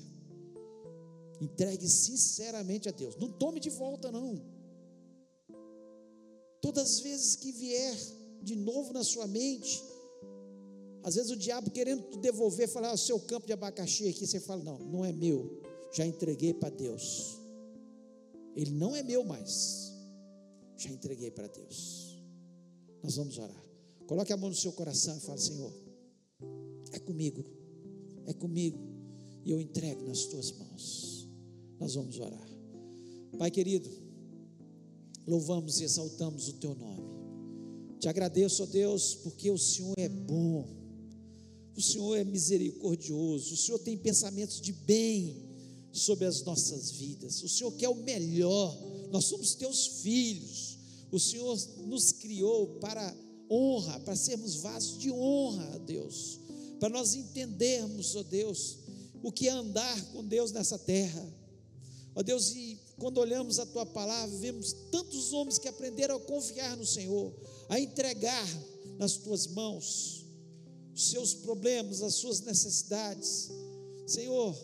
Entregue 1.43 1.89
sinceramente 1.89 2.89
a 2.89 2.93
Deus, 2.93 3.17
não 3.17 3.29
tome 3.33 3.59
de 3.59 3.69
volta, 3.69 4.13
não. 4.13 4.41
Todas 6.61 6.85
as 6.85 7.01
vezes 7.01 7.35
que 7.35 7.51
vier 7.51 7.97
de 8.41 8.55
novo 8.55 8.93
na 8.93 9.03
sua 9.03 9.27
mente, 9.27 9.83
às 11.03 11.17
vezes 11.17 11.33
o 11.33 11.37
diabo 11.37 11.69
querendo 11.73 12.03
te 12.11 12.19
devolver, 12.19 12.69
falar: 12.69 12.91
ah, 12.91 12.95
o 12.95 12.99
seu 12.99 13.19
campo 13.19 13.45
de 13.45 13.53
abacaxi 13.53 14.09
aqui, 14.09 14.25
você 14.25 14.39
fala: 14.39 14.63
não, 14.63 14.79
não 14.79 15.05
é 15.05 15.11
meu, 15.11 15.61
já 15.93 16.07
entreguei 16.07 16.55
para 16.55 16.71
Deus. 16.71 17.37
Ele 18.55 18.71
não 18.71 18.95
é 18.95 19.03
meu 19.03 19.25
mais. 19.25 19.91
Já 20.77 20.91
entreguei 20.91 21.33
para 21.33 21.49
Deus. 21.49 22.23
Nós 23.03 23.17
vamos 23.17 23.37
orar. 23.37 23.65
Coloque 24.07 24.33
a 24.33 24.37
mão 24.37 24.49
no 24.49 24.55
seu 24.55 24.71
coração 24.71 25.17
e 25.17 25.21
fale: 25.21 25.41
Senhor, 25.41 25.73
é 26.93 27.01
comigo, 27.01 27.45
é 28.27 28.33
comigo, 28.33 28.79
e 29.45 29.51
eu 29.51 29.61
entrego 29.61 30.07
nas 30.07 30.27
tuas 30.27 30.53
mãos. 30.53 31.12
Nós 31.83 31.97
vamos 31.97 32.17
orar. 32.21 32.49
Pai 33.37 33.51
querido, 33.51 33.91
louvamos 35.27 35.81
e 35.81 35.85
exaltamos 35.85 36.47
o 36.47 36.53
teu 36.53 36.77
nome. 36.77 37.03
Te 37.99 38.09
agradeço, 38.09 38.63
ó 38.63 38.67
Deus, 38.67 39.17
porque 39.17 39.51
o 39.51 39.59
Senhor 39.59 39.95
é 39.99 40.09
bom, 40.09 40.65
o 41.77 41.83
Senhor 41.83 42.15
é 42.15 42.23
misericordioso, 42.23 43.55
o 43.55 43.57
Senhor 43.57 43.81
tem 43.81 43.99
pensamentos 43.99 44.61
de 44.61 44.73
bem 44.73 45.35
sobre 45.91 46.25
as 46.25 46.45
nossas 46.45 46.93
vidas, 46.93 47.43
o 47.43 47.49
Senhor 47.49 47.73
quer 47.73 47.89
o 47.89 47.97
melhor, 47.97 48.79
nós 49.11 49.25
somos 49.25 49.57
teus 49.57 49.85
filhos, 50.03 50.79
o 51.11 51.19
Senhor 51.19 51.59
nos 51.79 52.13
criou 52.13 52.79
para 52.79 53.13
honra, 53.51 53.99
para 53.99 54.15
sermos 54.15 54.55
vasos 54.55 54.99
de 55.01 55.11
honra 55.11 55.75
a 55.75 55.79
Deus, 55.79 56.39
para 56.79 56.91
nós 56.91 57.17
entendermos, 57.17 58.15
ó 58.15 58.23
Deus, 58.23 58.79
o 59.21 59.33
que 59.33 59.49
é 59.49 59.51
andar 59.51 60.13
com 60.13 60.25
Deus 60.25 60.53
nessa 60.53 60.79
terra. 60.79 61.42
Ó 62.15 62.23
Deus, 62.23 62.55
e 62.55 62.79
quando 62.99 63.19
olhamos 63.19 63.59
a 63.59 63.67
tua 63.67 63.87
palavra, 63.87 64.37
vemos 64.39 64.73
tantos 64.91 65.33
homens 65.33 65.59
que 65.59 65.69
aprenderam 65.69 66.17
a 66.17 66.21
confiar 66.21 66.77
no 66.77 66.87
Senhor, 66.87 67.33
a 67.69 67.81
entregar 67.81 68.47
nas 68.99 69.17
tuas 69.17 69.47
mãos 69.47 70.27
os 70.95 71.09
seus 71.09 71.35
problemas, 71.35 72.03
as 72.03 72.15
suas 72.15 72.41
necessidades. 72.41 73.51
Senhor, 74.07 74.55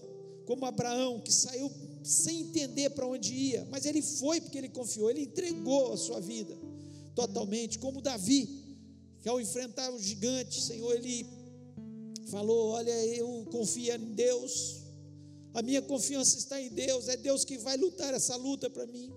como 0.47 0.67
Abraão 0.67 1.21
que 1.21 1.33
saiu 1.33 1.71
sem 2.03 2.41
entender 2.41 2.91
para 2.91 3.07
onde 3.07 3.33
ia, 3.35 3.67
mas 3.71 3.85
ele 3.85 4.03
foi 4.03 4.41
porque 4.41 4.59
ele 4.59 4.69
confiou, 4.69 5.11
ele 5.11 5.23
entregou 5.23 5.93
a 5.93 5.97
sua 5.97 6.21
vida 6.21 6.57
totalmente, 7.15 7.79
como 7.81 8.01
Davi, 8.01 8.49
que 9.21 9.29
ao 9.29 9.41
enfrentar 9.41 9.91
o 9.93 9.99
gigante, 9.99 10.63
Senhor, 10.63 10.95
ele 10.95 11.27
falou: 12.31 12.71
Olha, 12.71 13.07
eu 13.07 13.45
confio 13.51 13.93
em 13.95 14.15
Deus, 14.15 14.78
a 15.55 15.63
minha 15.63 15.83
confiança 15.83 16.39
está 16.39 16.61
em 16.61 16.69
Deus, 16.71 17.09
é 17.09 17.17
Deus 17.17 17.45
que 17.45 17.59
vai 17.59 17.77
lutar 17.77 18.15
essa 18.15 18.37
luta 18.37 18.69
para 18.69 18.87
mim. 18.87 19.13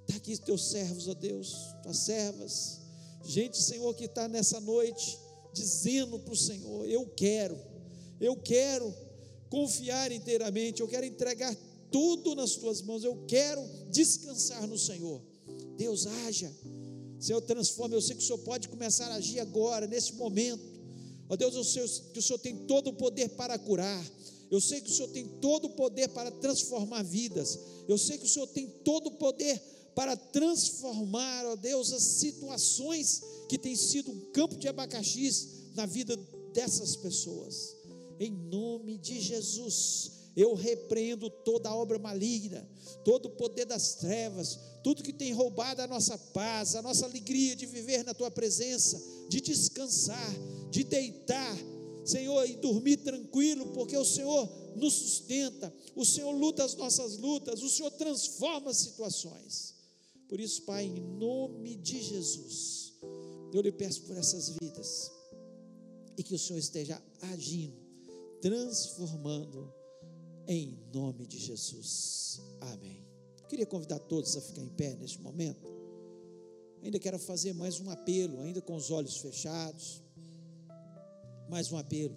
Está 0.00 0.16
aqui 0.16 0.36
teus 0.38 0.70
servos, 0.70 1.08
ó 1.08 1.14
Deus, 1.14 1.54
tuas 1.82 1.98
servas, 1.98 2.80
gente, 3.24 3.62
Senhor, 3.62 3.94
que 3.94 4.04
está 4.04 4.26
nessa 4.28 4.60
noite 4.60 5.18
dizendo 5.52 6.18
para 6.18 6.32
o 6.32 6.36
Senhor: 6.36 6.88
Eu 6.88 7.06
quero, 7.06 7.58
eu 8.20 8.36
quero 8.36 8.92
confiar 9.48 10.12
inteiramente, 10.12 10.80
eu 10.80 10.88
quero 10.88 11.06
entregar 11.06 11.56
tudo 11.90 12.34
nas 12.34 12.54
tuas 12.56 12.80
mãos, 12.82 13.04
eu 13.04 13.24
quero 13.26 13.62
descansar 13.90 14.66
no 14.66 14.78
Senhor. 14.78 15.20
Deus, 15.76 16.06
haja, 16.06 16.52
Senhor, 17.18 17.40
transforma. 17.42 17.94
Eu 17.94 18.00
sei 18.00 18.16
que 18.16 18.22
o 18.22 18.26
Senhor 18.26 18.38
pode 18.38 18.68
começar 18.68 19.10
a 19.10 19.16
agir 19.16 19.40
agora, 19.40 19.86
nesse 19.86 20.14
momento. 20.14 20.62
Ó 21.28 21.36
Deus, 21.36 21.54
eu 21.54 21.64
sei 21.64 21.86
que 22.12 22.18
o 22.18 22.22
Senhor 22.22 22.38
tem 22.38 22.56
todo 22.66 22.88
o 22.88 22.92
poder 22.92 23.30
para 23.30 23.58
curar. 23.58 24.04
Eu 24.50 24.60
sei 24.60 24.80
que 24.80 24.90
o 24.90 24.92
Senhor 24.92 25.08
tem 25.08 25.26
todo 25.40 25.66
o 25.66 25.70
poder 25.70 26.08
para 26.08 26.30
transformar 26.30 27.02
vidas. 27.02 27.58
Eu 27.86 27.96
sei 27.96 28.18
que 28.18 28.24
o 28.24 28.28
Senhor 28.28 28.48
tem 28.48 28.66
todo 28.66 29.06
o 29.06 29.12
poder 29.12 29.62
para 29.94 30.16
transformar, 30.16 31.46
ó 31.46 31.56
Deus, 31.56 31.92
as 31.92 32.02
situações 32.02 33.22
que 33.48 33.58
têm 33.58 33.76
sido 33.76 34.10
um 34.10 34.20
campo 34.32 34.56
de 34.56 34.68
abacaxis 34.68 35.70
na 35.74 35.86
vida 35.86 36.16
dessas 36.52 36.96
pessoas. 36.96 37.76
Em 38.18 38.30
nome 38.30 38.98
de 38.98 39.20
Jesus, 39.20 40.12
eu 40.36 40.54
repreendo 40.54 41.28
toda 41.28 41.74
obra 41.74 41.98
maligna, 41.98 42.68
todo 43.04 43.26
o 43.26 43.30
poder 43.30 43.64
das 43.64 43.94
trevas, 43.94 44.58
tudo 44.82 45.02
que 45.02 45.12
tem 45.12 45.32
roubado 45.32 45.82
a 45.82 45.86
nossa 45.86 46.16
paz, 46.16 46.74
a 46.74 46.82
nossa 46.82 47.04
alegria 47.04 47.56
de 47.56 47.66
viver 47.66 48.04
na 48.04 48.14
tua 48.14 48.30
presença, 48.30 49.00
de 49.28 49.40
descansar, 49.40 50.34
de 50.70 50.84
deitar, 50.84 51.56
Senhor, 52.04 52.48
e 52.48 52.56
dormir 52.56 52.98
tranquilo, 52.98 53.66
porque 53.72 53.96
o 53.96 54.04
Senhor 54.04 54.48
nos 54.76 54.94
sustenta, 54.94 55.72
o 55.94 56.04
Senhor 56.04 56.30
luta 56.32 56.64
as 56.64 56.74
nossas 56.74 57.16
lutas, 57.16 57.62
o 57.62 57.68
Senhor 57.68 57.90
transforma 57.92 58.70
as 58.70 58.78
situações. 58.78 59.74
Por 60.28 60.40
isso, 60.40 60.62
Pai, 60.62 60.84
em 60.84 61.00
nome 61.18 61.76
de 61.76 62.02
Jesus, 62.02 62.94
eu 63.52 63.60
lhe 63.60 63.72
peço 63.72 64.02
por 64.02 64.16
essas 64.16 64.50
vidas 64.60 65.10
e 66.16 66.22
que 66.22 66.34
o 66.34 66.38
Senhor 66.38 66.58
esteja 66.58 67.02
agindo, 67.20 67.76
transformando 68.40 69.72
em 70.46 70.78
nome 70.92 71.26
de 71.26 71.38
Jesus. 71.38 72.40
Amém. 72.60 73.04
Queria 73.48 73.66
convidar 73.66 73.98
todos 73.98 74.36
a 74.36 74.40
ficar 74.40 74.62
em 74.62 74.68
pé 74.68 74.94
neste 74.94 75.20
momento. 75.20 75.66
Ainda 76.82 76.98
quero 76.98 77.18
fazer 77.18 77.52
mais 77.52 77.80
um 77.80 77.90
apelo, 77.90 78.40
ainda 78.40 78.60
com 78.60 78.74
os 78.74 78.90
olhos 78.90 79.16
fechados. 79.16 80.02
Mais 81.50 81.72
um 81.72 81.76
apelo. 81.76 82.16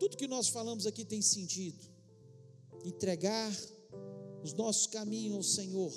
Tudo 0.00 0.16
que 0.16 0.26
nós 0.26 0.48
falamos 0.48 0.86
aqui 0.86 1.04
tem 1.04 1.20
sentido. 1.20 1.84
Entregar 2.82 3.54
os 4.42 4.54
nossos 4.54 4.86
caminhos 4.86 5.36
ao 5.36 5.42
Senhor, 5.42 5.92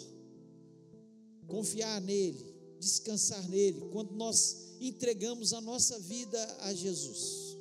confiar 1.48 2.02
nele, 2.02 2.54
descansar 2.78 3.48
nele, 3.48 3.80
quando 3.92 4.12
nós 4.12 4.76
entregamos 4.82 5.54
a 5.54 5.62
nossa 5.62 5.98
vida 6.00 6.58
a 6.60 6.74
Jesus. 6.74 7.58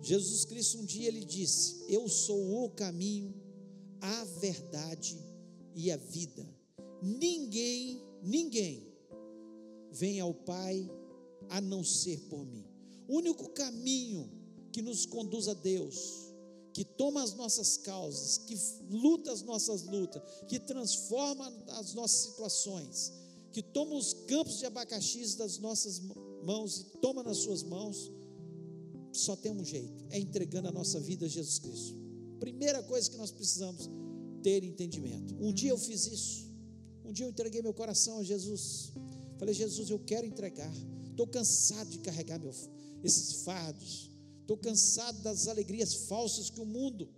Jesus 0.00 0.46
Cristo 0.46 0.78
um 0.78 0.86
dia 0.86 1.08
ele 1.08 1.22
disse: 1.22 1.84
Eu 1.86 2.08
sou 2.08 2.64
o 2.64 2.70
caminho, 2.70 3.34
a 4.00 4.24
verdade 4.40 5.18
e 5.74 5.90
a 5.90 5.98
vida. 5.98 6.48
Ninguém, 7.02 8.02
ninguém 8.22 8.94
vem 9.92 10.20
ao 10.20 10.32
Pai 10.32 10.90
a 11.50 11.60
não 11.60 11.84
ser 11.84 12.18
por 12.30 12.46
mim. 12.46 12.69
Único 13.10 13.50
caminho 13.50 14.30
que 14.72 14.80
nos 14.80 15.04
conduz 15.04 15.48
a 15.48 15.54
Deus, 15.54 16.32
que 16.72 16.84
toma 16.84 17.22
as 17.22 17.34
nossas 17.34 17.76
causas, 17.76 18.38
que 18.38 18.56
luta 18.88 19.32
as 19.32 19.42
nossas 19.42 19.82
lutas, 19.82 20.22
que 20.46 20.60
transforma 20.60 21.52
as 21.70 21.92
nossas 21.94 22.30
situações, 22.30 23.12
que 23.52 23.62
toma 23.62 23.96
os 23.96 24.14
campos 24.28 24.58
de 24.58 24.66
abacaxis 24.66 25.34
das 25.34 25.58
nossas 25.58 26.00
mãos 26.44 26.78
e 26.78 26.84
toma 27.00 27.24
nas 27.24 27.38
suas 27.38 27.64
mãos, 27.64 28.12
só 29.12 29.34
tem 29.34 29.50
um 29.50 29.64
jeito: 29.64 30.04
é 30.10 30.18
entregando 30.20 30.68
a 30.68 30.72
nossa 30.72 31.00
vida 31.00 31.26
a 31.26 31.28
Jesus 31.28 31.58
Cristo. 31.58 31.98
Primeira 32.38 32.80
coisa 32.84 33.10
que 33.10 33.16
nós 33.16 33.32
precisamos 33.32 33.90
ter 34.40 34.62
entendimento. 34.62 35.34
Um 35.40 35.52
dia 35.52 35.70
eu 35.70 35.78
fiz 35.78 36.06
isso. 36.06 36.48
Um 37.04 37.12
dia 37.12 37.26
eu 37.26 37.30
entreguei 37.30 37.60
meu 37.60 37.74
coração 37.74 38.18
a 38.18 38.22
Jesus. 38.22 38.92
Falei, 39.38 39.52
Jesus, 39.52 39.90
eu 39.90 39.98
quero 39.98 40.26
entregar. 40.26 40.72
Estou 41.10 41.26
cansado 41.26 41.90
de 41.90 41.98
carregar 41.98 42.38
meu, 42.38 42.52
esses 43.02 43.42
fardos. 43.42 44.10
Estou 44.40 44.56
cansado 44.56 45.22
das 45.22 45.48
alegrias 45.48 45.94
falsas 46.06 46.50
que 46.50 46.60
o 46.60 46.66
mundo 46.66 47.08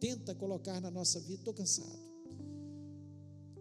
tenta 0.00 0.34
colocar 0.34 0.80
na 0.80 0.90
nossa 0.90 1.20
vida. 1.20 1.40
Estou 1.40 1.54
cansado. 1.54 2.06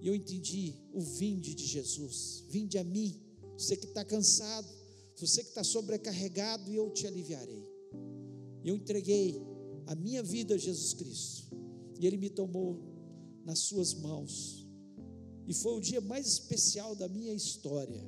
E 0.01 0.07
eu 0.07 0.15
entendi 0.15 0.75
o 0.93 1.01
vinde 1.01 1.53
de 1.53 1.65
Jesus. 1.65 2.43
Vinde 2.49 2.77
a 2.77 2.83
mim. 2.83 3.19
Você 3.57 3.77
que 3.77 3.85
está 3.85 4.03
cansado, 4.03 4.67
você 5.17 5.43
que 5.43 5.49
está 5.49 5.63
sobrecarregado, 5.63 6.69
e 6.69 6.75
eu 6.75 6.89
te 6.91 7.07
aliviarei. 7.07 7.63
Eu 8.63 8.75
entreguei 8.75 9.41
a 9.87 9.95
minha 9.95 10.21
vida 10.21 10.55
a 10.55 10.57
Jesus 10.57 10.93
Cristo, 10.93 11.55
e 11.99 12.05
Ele 12.05 12.17
me 12.17 12.29
tomou 12.29 12.79
nas 13.45 13.59
Suas 13.59 13.93
mãos, 13.93 14.67
e 15.47 15.53
foi 15.53 15.77
o 15.77 15.79
dia 15.79 16.01
mais 16.01 16.25
especial 16.27 16.95
da 16.95 17.07
minha 17.07 17.33
história, 17.33 18.03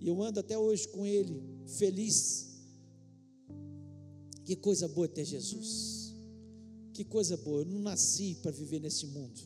e 0.00 0.08
eu 0.08 0.22
ando 0.22 0.40
até 0.40 0.58
hoje 0.58 0.88
com 0.88 1.06
Ele, 1.06 1.42
feliz. 1.66 2.46
Que 4.44 4.54
coisa 4.54 4.86
boa 4.86 5.08
ter 5.08 5.24
Jesus, 5.24 6.14
que 6.92 7.04
coisa 7.04 7.36
boa. 7.36 7.62
Eu 7.62 7.66
não 7.66 7.80
nasci 7.80 8.36
para 8.36 8.50
viver 8.50 8.80
nesse 8.80 9.06
mundo, 9.06 9.40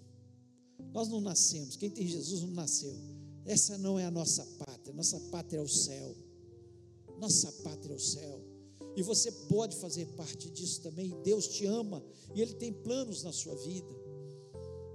nós 0.92 1.08
não 1.08 1.20
nascemos, 1.20 1.76
quem 1.76 1.90
tem 1.90 2.06
Jesus 2.06 2.42
não 2.42 2.50
nasceu. 2.50 2.94
Essa 3.44 3.78
não 3.78 3.98
é 3.98 4.04
a 4.04 4.10
nossa 4.10 4.44
pátria, 4.58 4.94
nossa 4.94 5.18
pátria 5.30 5.58
é 5.58 5.62
o 5.62 5.68
céu. 5.68 6.14
Nossa 7.18 7.50
pátria 7.62 7.92
é 7.92 7.96
o 7.96 8.00
céu. 8.00 8.40
E 8.96 9.02
você 9.02 9.30
pode 9.30 9.76
fazer 9.76 10.06
parte 10.08 10.50
disso 10.50 10.80
também. 10.82 11.14
Deus 11.22 11.48
te 11.48 11.66
ama 11.66 12.02
e 12.34 12.40
Ele 12.40 12.54
tem 12.54 12.72
planos 12.72 13.22
na 13.22 13.32
sua 13.32 13.54
vida. 13.56 13.94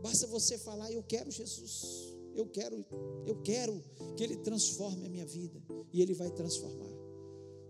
Basta 0.02 0.28
você 0.28 0.58
falar: 0.58 0.92
Eu 0.92 1.04
quero 1.04 1.32
Jesus. 1.32 2.15
Eu 2.36 2.46
quero, 2.48 2.86
eu 3.26 3.42
quero 3.42 3.84
que 4.16 4.24
Ele 4.24 4.36
transforme 4.38 5.06
a 5.06 5.10
minha 5.10 5.26
vida. 5.26 5.62
E 5.94 6.02
Ele 6.02 6.14
vai 6.14 6.30
transformar. 6.30 6.94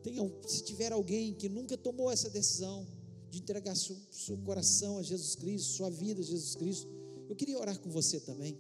Tenha, 0.02 0.22
se 0.48 0.64
tiver 0.64 0.92
alguém 0.92 1.34
que 1.34 1.48
nunca 1.48 1.78
tomou 1.78 2.12
essa 2.12 2.30
decisão 2.30 2.86
de 3.30 3.40
entregar 3.40 3.76
seu, 3.76 3.98
seu 4.12 4.38
coração 4.38 4.98
a 4.98 5.04
Jesus 5.04 5.36
Cristo, 5.36 5.74
sua 5.74 5.90
vida 5.90 6.22
a 6.22 6.24
Jesus 6.24 6.56
Cristo, 6.56 6.88
eu 7.30 7.36
queria 7.36 7.58
orar 7.58 7.80
com 7.80 7.90
você 7.90 8.20
também. 8.20 8.58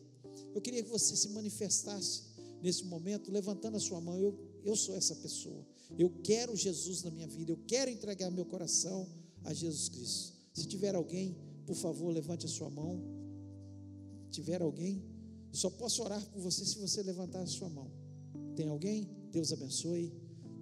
Eu 0.53 0.61
queria 0.61 0.81
que 0.83 0.89
você 0.89 1.15
se 1.15 1.29
manifestasse 1.29 2.23
nesse 2.61 2.83
momento, 2.85 3.31
levantando 3.31 3.77
a 3.77 3.79
sua 3.79 4.01
mão. 4.01 4.17
Eu, 4.17 4.37
eu 4.63 4.75
sou 4.75 4.95
essa 4.95 5.15
pessoa. 5.15 5.65
Eu 5.97 6.09
quero 6.23 6.55
Jesus 6.55 7.03
na 7.03 7.11
minha 7.11 7.27
vida. 7.27 7.51
Eu 7.51 7.59
quero 7.67 7.91
entregar 7.91 8.29
meu 8.31 8.45
coração 8.45 9.07
a 9.43 9.53
Jesus 9.53 9.89
Cristo. 9.89 10.33
Se 10.53 10.65
tiver 10.65 10.95
alguém, 10.95 11.37
por 11.65 11.75
favor, 11.75 12.11
levante 12.11 12.45
a 12.45 12.49
sua 12.49 12.69
mão. 12.69 13.01
Se 14.25 14.31
tiver 14.31 14.61
alguém, 14.61 15.03
só 15.55 15.69
posso 15.69 16.03
orar 16.03 16.23
por 16.31 16.41
você 16.41 16.65
se 16.65 16.77
você 16.77 17.01
levantar 17.03 17.41
a 17.41 17.47
sua 17.47 17.69
mão. 17.69 17.91
Tem 18.55 18.67
alguém? 18.67 19.07
Deus 19.31 19.51
abençoe. 19.51 20.13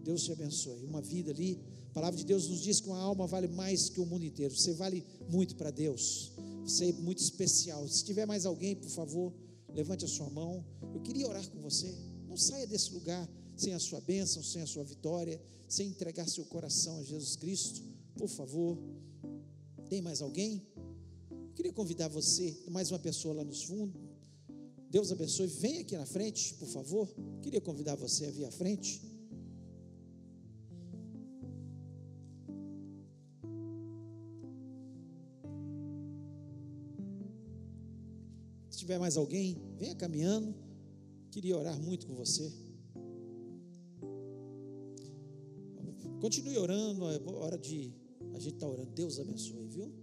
Deus 0.04 0.24
te 0.24 0.32
abençoe. 0.32 0.84
Uma 0.86 1.02
vida 1.02 1.32
ali. 1.32 1.60
A 1.89 1.94
palavra 1.94 2.18
de 2.18 2.26
Deus 2.26 2.50
nos 2.50 2.62
diz 2.62 2.80
que 2.80 2.88
uma 2.88 3.00
alma 3.00 3.28
vale 3.28 3.48
mais 3.48 3.89
que 3.89 4.00
o 4.00 4.06
mundo 4.06 4.26
inteiro. 4.26 4.56
Você 4.56 4.74
vale 4.74 5.06
muito 5.30 5.56
para 5.56 5.72
Deus. 5.72 6.32
Você 6.64 6.89
é 6.89 6.94
muito 6.94 7.20
especial. 7.20 7.88
Se 7.88 8.04
tiver 8.04 8.26
mais 8.26 8.46
alguém, 8.46 8.76
por 8.76 8.89
favor, 8.89 9.34
levante 9.74 10.04
a 10.06 10.08
sua 10.08 10.30
mão. 10.30 10.66
Eu 10.94 11.02
queria 11.02 11.28
orar 11.28 11.48
com 11.50 11.62
você. 11.62 11.94
Não 12.28 12.36
saia 12.36 12.66
desse 12.66 12.91
lugar 12.94 13.30
sem 13.56 13.74
a 13.74 13.80
sua 13.80 14.02
bênção, 14.02 14.44
sem 14.44 14.62
a 14.62 14.68
sua 14.68 14.84
vitória, 14.84 15.39
sem 15.68 15.88
entregar 15.88 16.28
seu 16.28 16.46
coração 16.46 17.00
a 17.00 17.04
Jesus 17.04 17.36
Cristo. 17.36 17.82
Por 18.18 18.28
favor. 18.28 18.78
Tem 19.89 20.02
mais 20.02 20.22
alguém? 20.22 20.66
Eu 21.32 21.54
queria 21.54 21.72
convidar 21.72 22.08
você, 22.08 22.58
mais 22.70 22.91
uma 22.91 23.00
pessoa 23.00 23.36
lá 23.36 23.44
nos 23.44 23.64
fundos. 23.64 24.02
Deus 24.96 25.12
abençoe. 25.12 25.48
Vem 25.48 25.80
aqui 25.80 25.98
na 25.98 26.06
frente, 26.06 26.54
por 26.54 26.68
favor. 26.68 27.10
Queria 27.41 27.60
convidar 27.60 27.96
você 27.96 28.28
a 28.28 28.32
vir 28.32 28.46
à 28.46 28.52
frente. 28.52 29.02
tiver 38.84 39.00
mais 39.00 39.16
alguém, 39.16 39.58
venha 39.78 39.96
caminhando. 39.96 40.54
Queria 41.32 41.58
orar 41.58 41.80
muito 41.80 42.06
com 42.06 42.16
você. 42.16 42.52
Continue 46.20 46.58
orando, 46.58 47.10
é 47.10 47.20
hora 47.32 47.58
de. 47.58 47.94
A 48.34 48.39
gente 48.39 48.56
está 48.56 48.68
orando. 48.68 48.91
Deus 48.91 49.20
abençoe, 49.20 49.68
viu? 49.68 50.03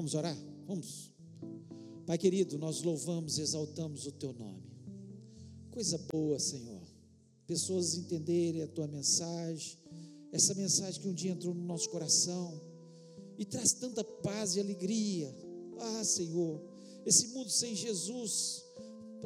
Vamos 0.00 0.14
orar? 0.14 0.36
Vamos. 0.66 1.12
Pai 2.06 2.16
querido, 2.16 2.56
nós 2.56 2.80
louvamos, 2.80 3.38
exaltamos 3.38 4.06
o 4.06 4.12
teu 4.12 4.32
nome. 4.32 4.64
Coisa 5.70 5.98
boa, 6.10 6.38
Senhor. 6.38 6.80
Pessoas 7.46 7.96
entenderem 7.96 8.62
a 8.62 8.66
tua 8.66 8.86
mensagem, 8.86 9.76
essa 10.32 10.54
mensagem 10.54 11.02
que 11.02 11.06
um 11.06 11.12
dia 11.12 11.32
entrou 11.32 11.52
no 11.52 11.62
nosso 11.66 11.90
coração 11.90 12.58
e 13.36 13.44
traz 13.44 13.74
tanta 13.74 14.02
paz 14.02 14.56
e 14.56 14.60
alegria. 14.60 15.36
Ah, 15.78 16.02
Senhor, 16.02 16.62
esse 17.04 17.26
mundo 17.34 17.50
sem 17.50 17.76
Jesus, 17.76 18.64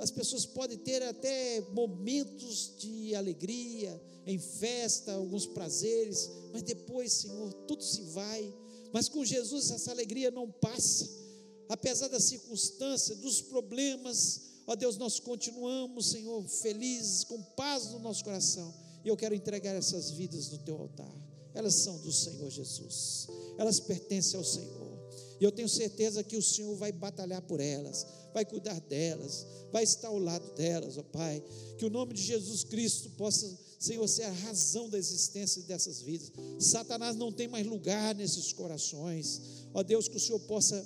as 0.00 0.10
pessoas 0.10 0.44
podem 0.44 0.76
ter 0.76 1.04
até 1.04 1.60
momentos 1.70 2.74
de 2.78 3.14
alegria, 3.14 4.02
em 4.26 4.40
festa, 4.40 5.12
alguns 5.12 5.46
prazeres, 5.46 6.28
mas 6.52 6.62
depois, 6.62 7.12
Senhor, 7.12 7.52
tudo 7.68 7.84
se 7.84 8.02
vai. 8.06 8.52
Mas 8.94 9.10
com 9.10 9.22
Jesus 9.22 9.70
essa 9.70 9.90
alegria 9.90 10.30
não 10.30 10.50
passa 10.50 11.24
apesar 11.68 12.08
da 12.08 12.20
circunstância, 12.20 13.14
dos 13.16 13.40
problemas, 13.40 14.42
ó 14.66 14.74
Deus, 14.74 14.96
nós 14.96 15.18
continuamos, 15.18 16.10
Senhor, 16.10 16.46
felizes, 16.46 17.24
com 17.24 17.40
paz 17.42 17.90
no 17.90 17.98
nosso 17.98 18.24
coração. 18.24 18.72
E 19.04 19.08
eu 19.08 19.16
quero 19.16 19.34
entregar 19.34 19.74
essas 19.74 20.10
vidas 20.10 20.50
no 20.50 20.58
teu 20.58 20.76
altar. 20.76 21.12
Elas 21.52 21.74
são 21.74 21.98
do 21.98 22.12
Senhor 22.12 22.50
Jesus. 22.50 23.28
Elas 23.58 23.78
pertencem 23.80 24.38
ao 24.38 24.44
Senhor. 24.44 24.94
E 25.40 25.44
eu 25.44 25.52
tenho 25.52 25.68
certeza 25.68 26.22
que 26.22 26.36
o 26.36 26.42
Senhor 26.42 26.74
vai 26.76 26.90
batalhar 26.92 27.42
por 27.42 27.60
elas, 27.60 28.06
vai 28.32 28.44
cuidar 28.44 28.80
delas, 28.80 29.46
vai 29.72 29.84
estar 29.84 30.08
ao 30.08 30.18
lado 30.18 30.54
delas, 30.54 30.96
ó 30.96 31.02
Pai. 31.02 31.42
Que 31.76 31.84
o 31.84 31.90
nome 31.90 32.14
de 32.14 32.22
Jesus 32.22 32.64
Cristo 32.64 33.10
possa, 33.10 33.46
Senhor, 33.84 34.08
ser 34.08 34.24
a 34.24 34.32
razão 34.32 34.88
da 34.88 34.98
existência 34.98 35.62
dessas 35.62 36.00
vidas. 36.00 36.32
Satanás 36.58 37.16
não 37.16 37.30
tem 37.30 37.48
mais 37.48 37.66
lugar 37.66 38.14
nesses 38.14 38.52
corações. 38.52 39.40
Ó 39.74 39.82
Deus, 39.82 40.08
que 40.08 40.16
o 40.16 40.20
Senhor 40.20 40.40
possa 40.40 40.76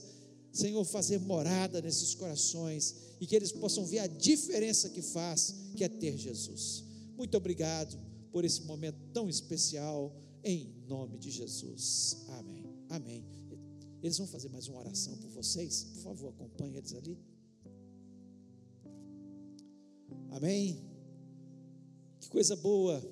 Senhor, 0.53 0.85
fazer 0.85 1.21
morada 1.21 1.81
nesses 1.81 2.15
corações 2.15 2.95
e 3.21 3.27
que 3.27 3.37
eles 3.37 3.53
possam 3.53 3.85
ver 3.85 4.01
a 4.01 4.07
diferença 4.07 4.89
que 4.89 5.03
faz, 5.03 5.55
que 5.77 5.85
é 5.85 5.89
ter 5.89 6.17
Jesus. 6.17 6.83
Muito 7.17 7.37
obrigado 7.37 7.97
por 8.33 8.45
esse 8.45 8.63
momento 8.63 8.99
tão 9.13 9.29
especial, 9.29 10.13
em 10.43 10.75
nome 10.89 11.19
de 11.19 11.31
Jesus. 11.31 12.17
Amém. 12.29 12.65
Amém. 12.89 13.25
Eles 14.03 14.19
vão 14.19 14.27
fazer 14.27 14.49
mais 14.49 14.67
uma 14.67 14.81
oração 14.81 15.17
por 15.19 15.31
vocês. 15.31 15.85
Por 15.95 16.03
favor, 16.03 16.29
acompanhe 16.31 16.77
eles 16.77 16.93
ali. 16.93 17.19
Amém. 20.31 20.98
Que 22.21 22.29
coisa 22.29 22.57
boa 22.57 23.03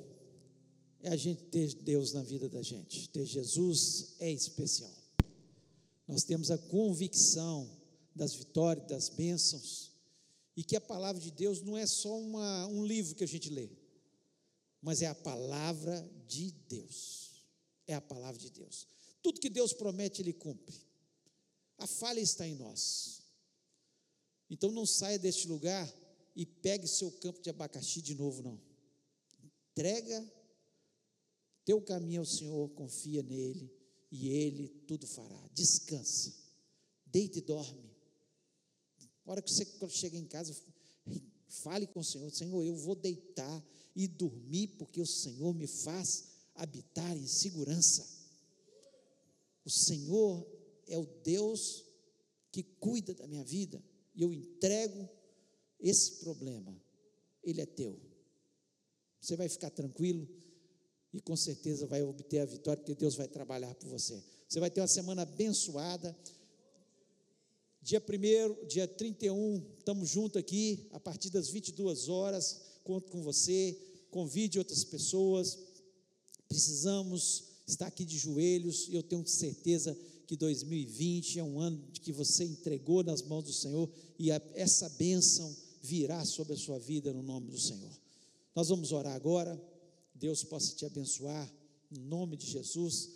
é 1.01 1.09
a 1.09 1.17
gente 1.17 1.45
ter 1.45 1.73
Deus 1.75 2.13
na 2.13 2.23
vida 2.23 2.49
da 2.49 2.63
gente. 2.63 3.09
Ter 3.09 3.25
Jesus 3.25 4.17
é 4.19 4.31
especial. 4.31 4.93
Nós 6.07 6.25
temos 6.25 6.51
a 6.51 6.59
convicção 6.59 7.71
das 8.15 8.35
vitórias, 8.35 8.87
das 8.87 9.09
bênçãos, 9.09 9.93
e 10.57 10.65
que 10.65 10.75
a 10.75 10.81
palavra 10.81 11.21
de 11.21 11.31
Deus 11.31 11.61
não 11.63 11.77
é 11.77 11.87
só 11.87 12.19
uma, 12.19 12.67
um 12.69 12.85
livro 12.85 13.15
que 13.15 13.25
a 13.25 13.29
gente 13.29 13.51
lê, 13.51 13.69
mas 14.81 15.03
é 15.03 15.07
a 15.07 15.15
palavra 15.15 16.09
de 16.27 16.51
Deus. 16.69 17.45
É 17.87 17.95
a 17.95 18.01
palavra 18.01 18.41
de 18.41 18.51
Deus. 18.51 18.89
Tudo 19.23 19.41
que 19.41 19.51
Deus 19.51 19.73
promete, 19.73 20.23
Ele 20.23 20.33
cumpre. 20.33 20.77
A 21.79 21.87
falha 21.87 22.21
está 22.21 22.47
em 22.47 22.55
nós. 22.55 23.23
Então 24.49 24.71
não 24.71 24.87
saia 24.87 25.19
deste 25.19 25.47
lugar 25.47 25.93
e 26.35 26.47
pegue 26.47 26.87
seu 26.87 27.11
campo 27.11 27.41
de 27.41 27.51
abacaxi 27.51 28.01
de 28.01 28.15
novo, 28.15 28.43
não. 28.43 28.66
Entrega 29.77 30.33
teu 31.63 31.83
caminho 31.83 32.21
ao 32.21 32.27
Senhor, 32.27 32.71
confia 32.71 33.23
nele 33.23 33.71
e 34.11 34.31
Ele 34.31 34.69
tudo 34.87 35.07
fará. 35.07 35.39
Descansa, 35.53 36.33
deite 37.05 37.41
e 37.41 37.43
dorme. 37.43 37.95
A 39.27 39.31
hora 39.31 39.43
que 39.43 39.53
você 39.53 39.67
chega 39.91 40.17
em 40.17 40.25
casa, 40.25 40.57
fale 41.63 41.87
com 41.87 42.01
o 42.01 42.05
Senhor: 42.05 42.31
Senhor, 42.31 42.65
eu 42.65 42.75
vou 42.75 42.95
deitar 42.95 43.63
e 43.95 44.09
dormir, 44.09 44.69
porque 44.79 44.99
o 44.99 45.07
Senhor 45.07 45.53
me 45.53 45.67
faz 45.67 46.25
habitar 46.55 47.15
em 47.15 47.27
segurança. 47.27 48.09
O 49.63 49.71
Senhor 49.71 50.47
é 50.87 50.97
o 50.97 51.05
Deus 51.23 51.85
que 52.51 52.63
cuida 52.63 53.13
da 53.13 53.27
minha 53.27 53.45
vida, 53.45 53.85
e 54.15 54.23
eu 54.23 54.33
entrego 54.33 55.07
esse 55.79 56.13
problema, 56.21 56.75
ele 57.43 57.61
é 57.61 57.67
teu. 57.67 58.16
Você 59.21 59.37
vai 59.37 59.49
ficar 59.49 59.71
tranquilo 59.71 60.29
e 61.13 61.21
com 61.21 61.37
certeza 61.37 61.87
vai 61.87 62.03
obter 62.03 62.41
a 62.41 62.45
vitória, 62.45 62.83
porque 62.83 62.95
Deus 62.95 63.15
vai 63.15 63.27
trabalhar 63.27 63.75
por 63.75 63.89
você. 63.89 64.23
Você 64.49 64.61
vai 64.61 64.71
ter 64.71 64.81
uma 64.81 64.87
semana 64.87 65.23
abençoada. 65.23 66.17
Dia 67.83 68.03
1, 68.03 68.67
dia 68.67 68.87
31, 68.87 69.65
estamos 69.79 70.09
juntos 70.09 70.39
aqui, 70.39 70.89
a 70.91 71.01
partir 71.01 71.31
das 71.31 71.49
22 71.49 72.09
horas. 72.09 72.61
Conto 72.85 73.11
com 73.11 73.23
você, 73.23 73.79
convide 74.11 74.59
outras 74.59 74.85
pessoas. 74.85 75.59
Precisamos 76.49 77.45
estar 77.67 77.87
aqui 77.87 78.05
de 78.05 78.19
joelhos, 78.19 78.89
e 78.89 78.95
eu 78.95 79.03
tenho 79.03 79.27
certeza 79.27 79.97
que 80.27 80.37
2020 80.37 81.39
é 81.39 81.45
um 81.45 81.61
ano 81.61 81.83
que 81.93 82.13
você 82.13 82.45
entregou 82.45 83.03
nas 83.03 83.23
mãos 83.23 83.45
do 83.45 83.53
Senhor, 83.53 83.91
e 84.19 84.31
essa 84.31 84.89
bênção 84.91 85.57
virá 85.83 86.25
sobre 86.25 86.55
a 86.55 86.57
sua 86.57 86.79
vida 86.79 87.13
no 87.13 87.23
nome 87.23 87.51
do 87.51 87.59
Senhor. 87.59 87.93
Nós 88.57 88.71
vamos 88.71 88.91
orar 88.91 89.15
agora. 89.15 89.63
Deus 90.15 90.43
possa 90.43 90.75
te 90.75 90.87
abençoar, 90.87 91.53
em 91.93 91.99
nome 91.99 92.39
de 92.39 92.47
Jesus, 92.47 93.11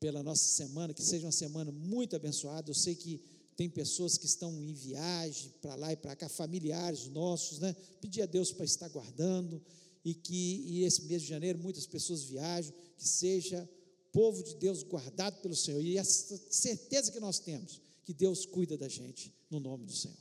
pela 0.00 0.22
nossa 0.22 0.46
semana, 0.46 0.94
que 0.94 1.02
seja 1.02 1.26
uma 1.26 1.32
semana 1.32 1.70
muito 1.70 2.16
abençoada. 2.16 2.70
Eu 2.70 2.74
sei 2.74 2.94
que 2.94 3.22
tem 3.54 3.68
pessoas 3.68 4.16
que 4.16 4.24
estão 4.24 4.50
em 4.62 4.72
viagem 4.72 5.52
para 5.60 5.74
lá 5.74 5.92
e 5.92 5.96
para 5.96 6.16
cá, 6.16 6.26
familiares 6.26 7.06
nossos, 7.08 7.58
né? 7.58 7.76
Pedir 8.00 8.22
a 8.22 8.26
Deus 8.26 8.50
para 8.50 8.64
estar 8.64 8.88
guardando 8.88 9.62
e 10.02 10.14
que 10.14 10.62
e 10.66 10.84
esse 10.84 11.02
mês 11.02 11.20
de 11.20 11.28
janeiro 11.28 11.58
muitas 11.58 11.86
pessoas 11.86 12.24
viajam, 12.24 12.72
que 12.96 13.06
seja 13.06 13.68
povo 14.10 14.42
de 14.42 14.54
Deus 14.54 14.82
guardado 14.82 15.42
pelo 15.42 15.54
Senhor. 15.54 15.82
E 15.82 15.98
essa 15.98 16.34
certeza 16.48 17.12
que 17.12 17.20
nós 17.20 17.38
temos, 17.38 17.82
que 18.04 18.14
Deus 18.14 18.46
cuida 18.46 18.78
da 18.78 18.88
gente, 18.88 19.34
no 19.50 19.60
nome 19.60 19.84
do 19.84 19.92
Senhor. 19.92 20.16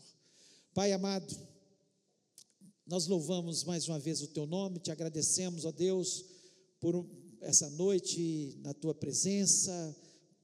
Pai 0.74 0.92
amado, 0.92 1.34
nós 2.88 3.08
louvamos 3.08 3.64
mais 3.64 3.88
uma 3.88 3.98
vez 3.98 4.22
o 4.22 4.28
teu 4.28 4.46
nome, 4.46 4.80
te 4.80 4.92
agradecemos, 4.92 5.66
ó 5.66 5.72
Deus, 5.72 6.24
por 6.80 7.06
essa 7.42 7.70
noite 7.72 8.60
na 8.62 8.74
tua 8.74 8.94
presença, 8.94 9.96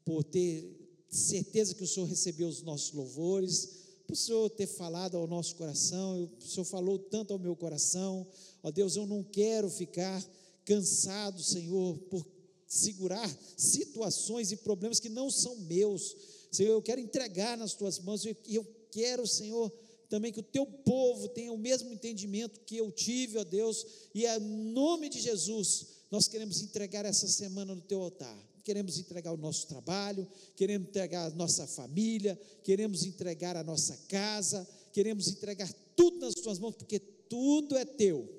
por 0.04 0.24
ter 0.24 1.06
certeza 1.10 1.76
que 1.76 1.84
o 1.84 1.88
Senhor 1.88 2.08
recebeu 2.08 2.48
os 2.48 2.64
nossos 2.64 2.94
louvores, 2.94 3.82
por 4.08 4.14
o 4.14 4.18
Senhor 4.18 4.50
ter 4.50 4.66
falado 4.66 5.18
ao 5.18 5.28
nosso 5.28 5.56
coração, 5.56 6.32
o 6.40 6.44
Senhor 6.44 6.66
falou 6.66 6.98
tanto 6.98 7.32
ao 7.32 7.40
meu 7.40 7.56
coração, 7.56 8.28
ó 8.64 8.72
Deus, 8.72 8.96
eu 8.96 9.06
não 9.06 9.24
quero 9.24 9.70
ficar 9.70 10.26
cansado, 10.66 11.44
Senhor, 11.44 11.98
por 12.10 12.26
segurar 12.66 13.30
situações 13.56 14.52
e 14.52 14.58
problemas 14.58 15.00
que 15.00 15.10
não 15.10 15.30
são 15.30 15.56
meus. 15.58 16.16
Senhor, 16.52 16.72
eu 16.72 16.82
quero 16.82 17.02
entregar 17.02 17.58
nas 17.58 17.74
tuas 17.74 18.00
mãos 18.00 18.26
e 18.26 18.36
eu 18.48 18.66
quero, 18.90 19.28
Senhor, 19.28 19.72
também 20.12 20.34
que 20.34 20.42
o 20.42 20.44
teu 20.44 20.66
povo 20.66 21.30
tenha 21.30 21.54
o 21.54 21.58
mesmo 21.58 21.90
entendimento 21.90 22.60
que 22.66 22.76
eu 22.76 22.92
tive, 22.92 23.38
ó 23.38 23.46
Deus, 23.46 23.86
e 24.14 24.26
em 24.26 24.40
nome 24.40 25.08
de 25.08 25.22
Jesus, 25.22 25.88
nós 26.12 26.28
queremos 26.28 26.62
entregar 26.62 27.06
essa 27.06 27.30
semana 27.30 27.74
no 27.74 27.82
teu 27.82 28.02
altar. 28.02 28.38
Queremos 28.62 29.00
entregar 29.00 29.32
o 29.32 29.38
nosso 29.38 29.68
trabalho, 29.68 30.28
queremos 30.58 30.90
entregar 30.90 31.32
a 31.32 31.36
nossa 31.36 31.66
família, 31.66 32.38
queremos 32.62 33.06
entregar 33.06 33.56
a 33.56 33.64
nossa 33.64 33.96
casa, 34.10 34.68
queremos 34.92 35.30
entregar 35.30 35.72
tudo 35.96 36.20
nas 36.20 36.34
tuas 36.36 36.60
mãos, 36.60 36.76
porque 36.76 37.00
tudo 37.00 37.78
é 37.78 37.86
teu. 37.86 38.30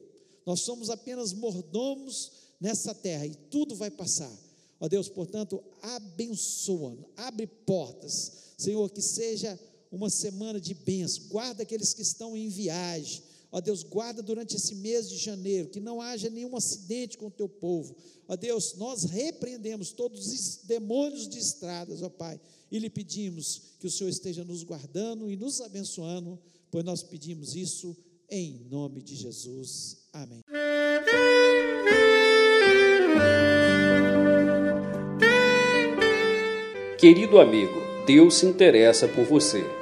Nós 0.45 0.61
somos 0.61 0.91
apenas 0.91 1.33
mordomos 1.33 2.33
nessa 2.61 2.95
terra 2.95 3.25
e 3.25 3.35
tudo 3.35 3.75
vai 3.75 3.91
passar. 3.91 4.31
Ó 4.79 4.89
Deus, 4.89 5.09
portanto, 5.09 5.65
abençoa, 5.81 6.99
abre 7.17 7.47
portas, 7.47 8.53
Senhor, 8.59 8.91
que 8.91 9.01
seja 9.01 9.59
uma 9.93 10.09
semana 10.09 10.59
de 10.59 10.73
bênção. 10.73 11.25
Guarda 11.29 11.63
aqueles 11.63 11.93
que 11.93 12.01
estão 12.01 12.35
em 12.35 12.49
viagem. 12.49 13.23
Ó 13.53 13.61
Deus, 13.61 13.83
guarda 13.83 14.23
durante 14.23 14.57
esse 14.57 14.75
mês 14.77 15.11
de 15.11 15.19
janeiro, 15.19 15.69
que 15.69 15.79
não 15.79 16.01
haja 16.01 16.31
nenhum 16.31 16.57
acidente 16.57 17.19
com 17.19 17.27
o 17.27 17.31
teu 17.31 17.47
povo. 17.47 17.95
Ó 18.27 18.35
Deus, 18.35 18.75
nós 18.77 19.05
repreendemos 19.05 19.93
todos 19.93 20.27
os 20.27 20.61
demônios 20.65 21.29
de 21.29 21.39
estradas, 21.39 22.01
ó 22.03 22.09
Pai, 22.09 22.41
e 22.71 22.79
lhe 22.79 22.89
pedimos 22.89 23.61
que 23.79 23.87
o 23.87 23.91
Senhor 23.91 24.09
esteja 24.09 24.43
nos 24.43 24.65
guardando 24.65 25.31
e 25.31 25.37
nos 25.37 25.61
abençoando, 25.61 26.39
pois 26.71 26.83
nós 26.83 27.03
pedimos 27.03 27.55
isso 27.55 27.95
em 28.31 28.67
nome 28.71 29.03
de 29.03 29.15
Jesus. 29.15 29.99
Amém. 30.11 30.41
Querido 36.99 37.39
amigo, 37.39 37.83
Deus 38.07 38.37
se 38.37 38.47
interessa 38.47 39.07
por 39.07 39.25
você. 39.25 39.82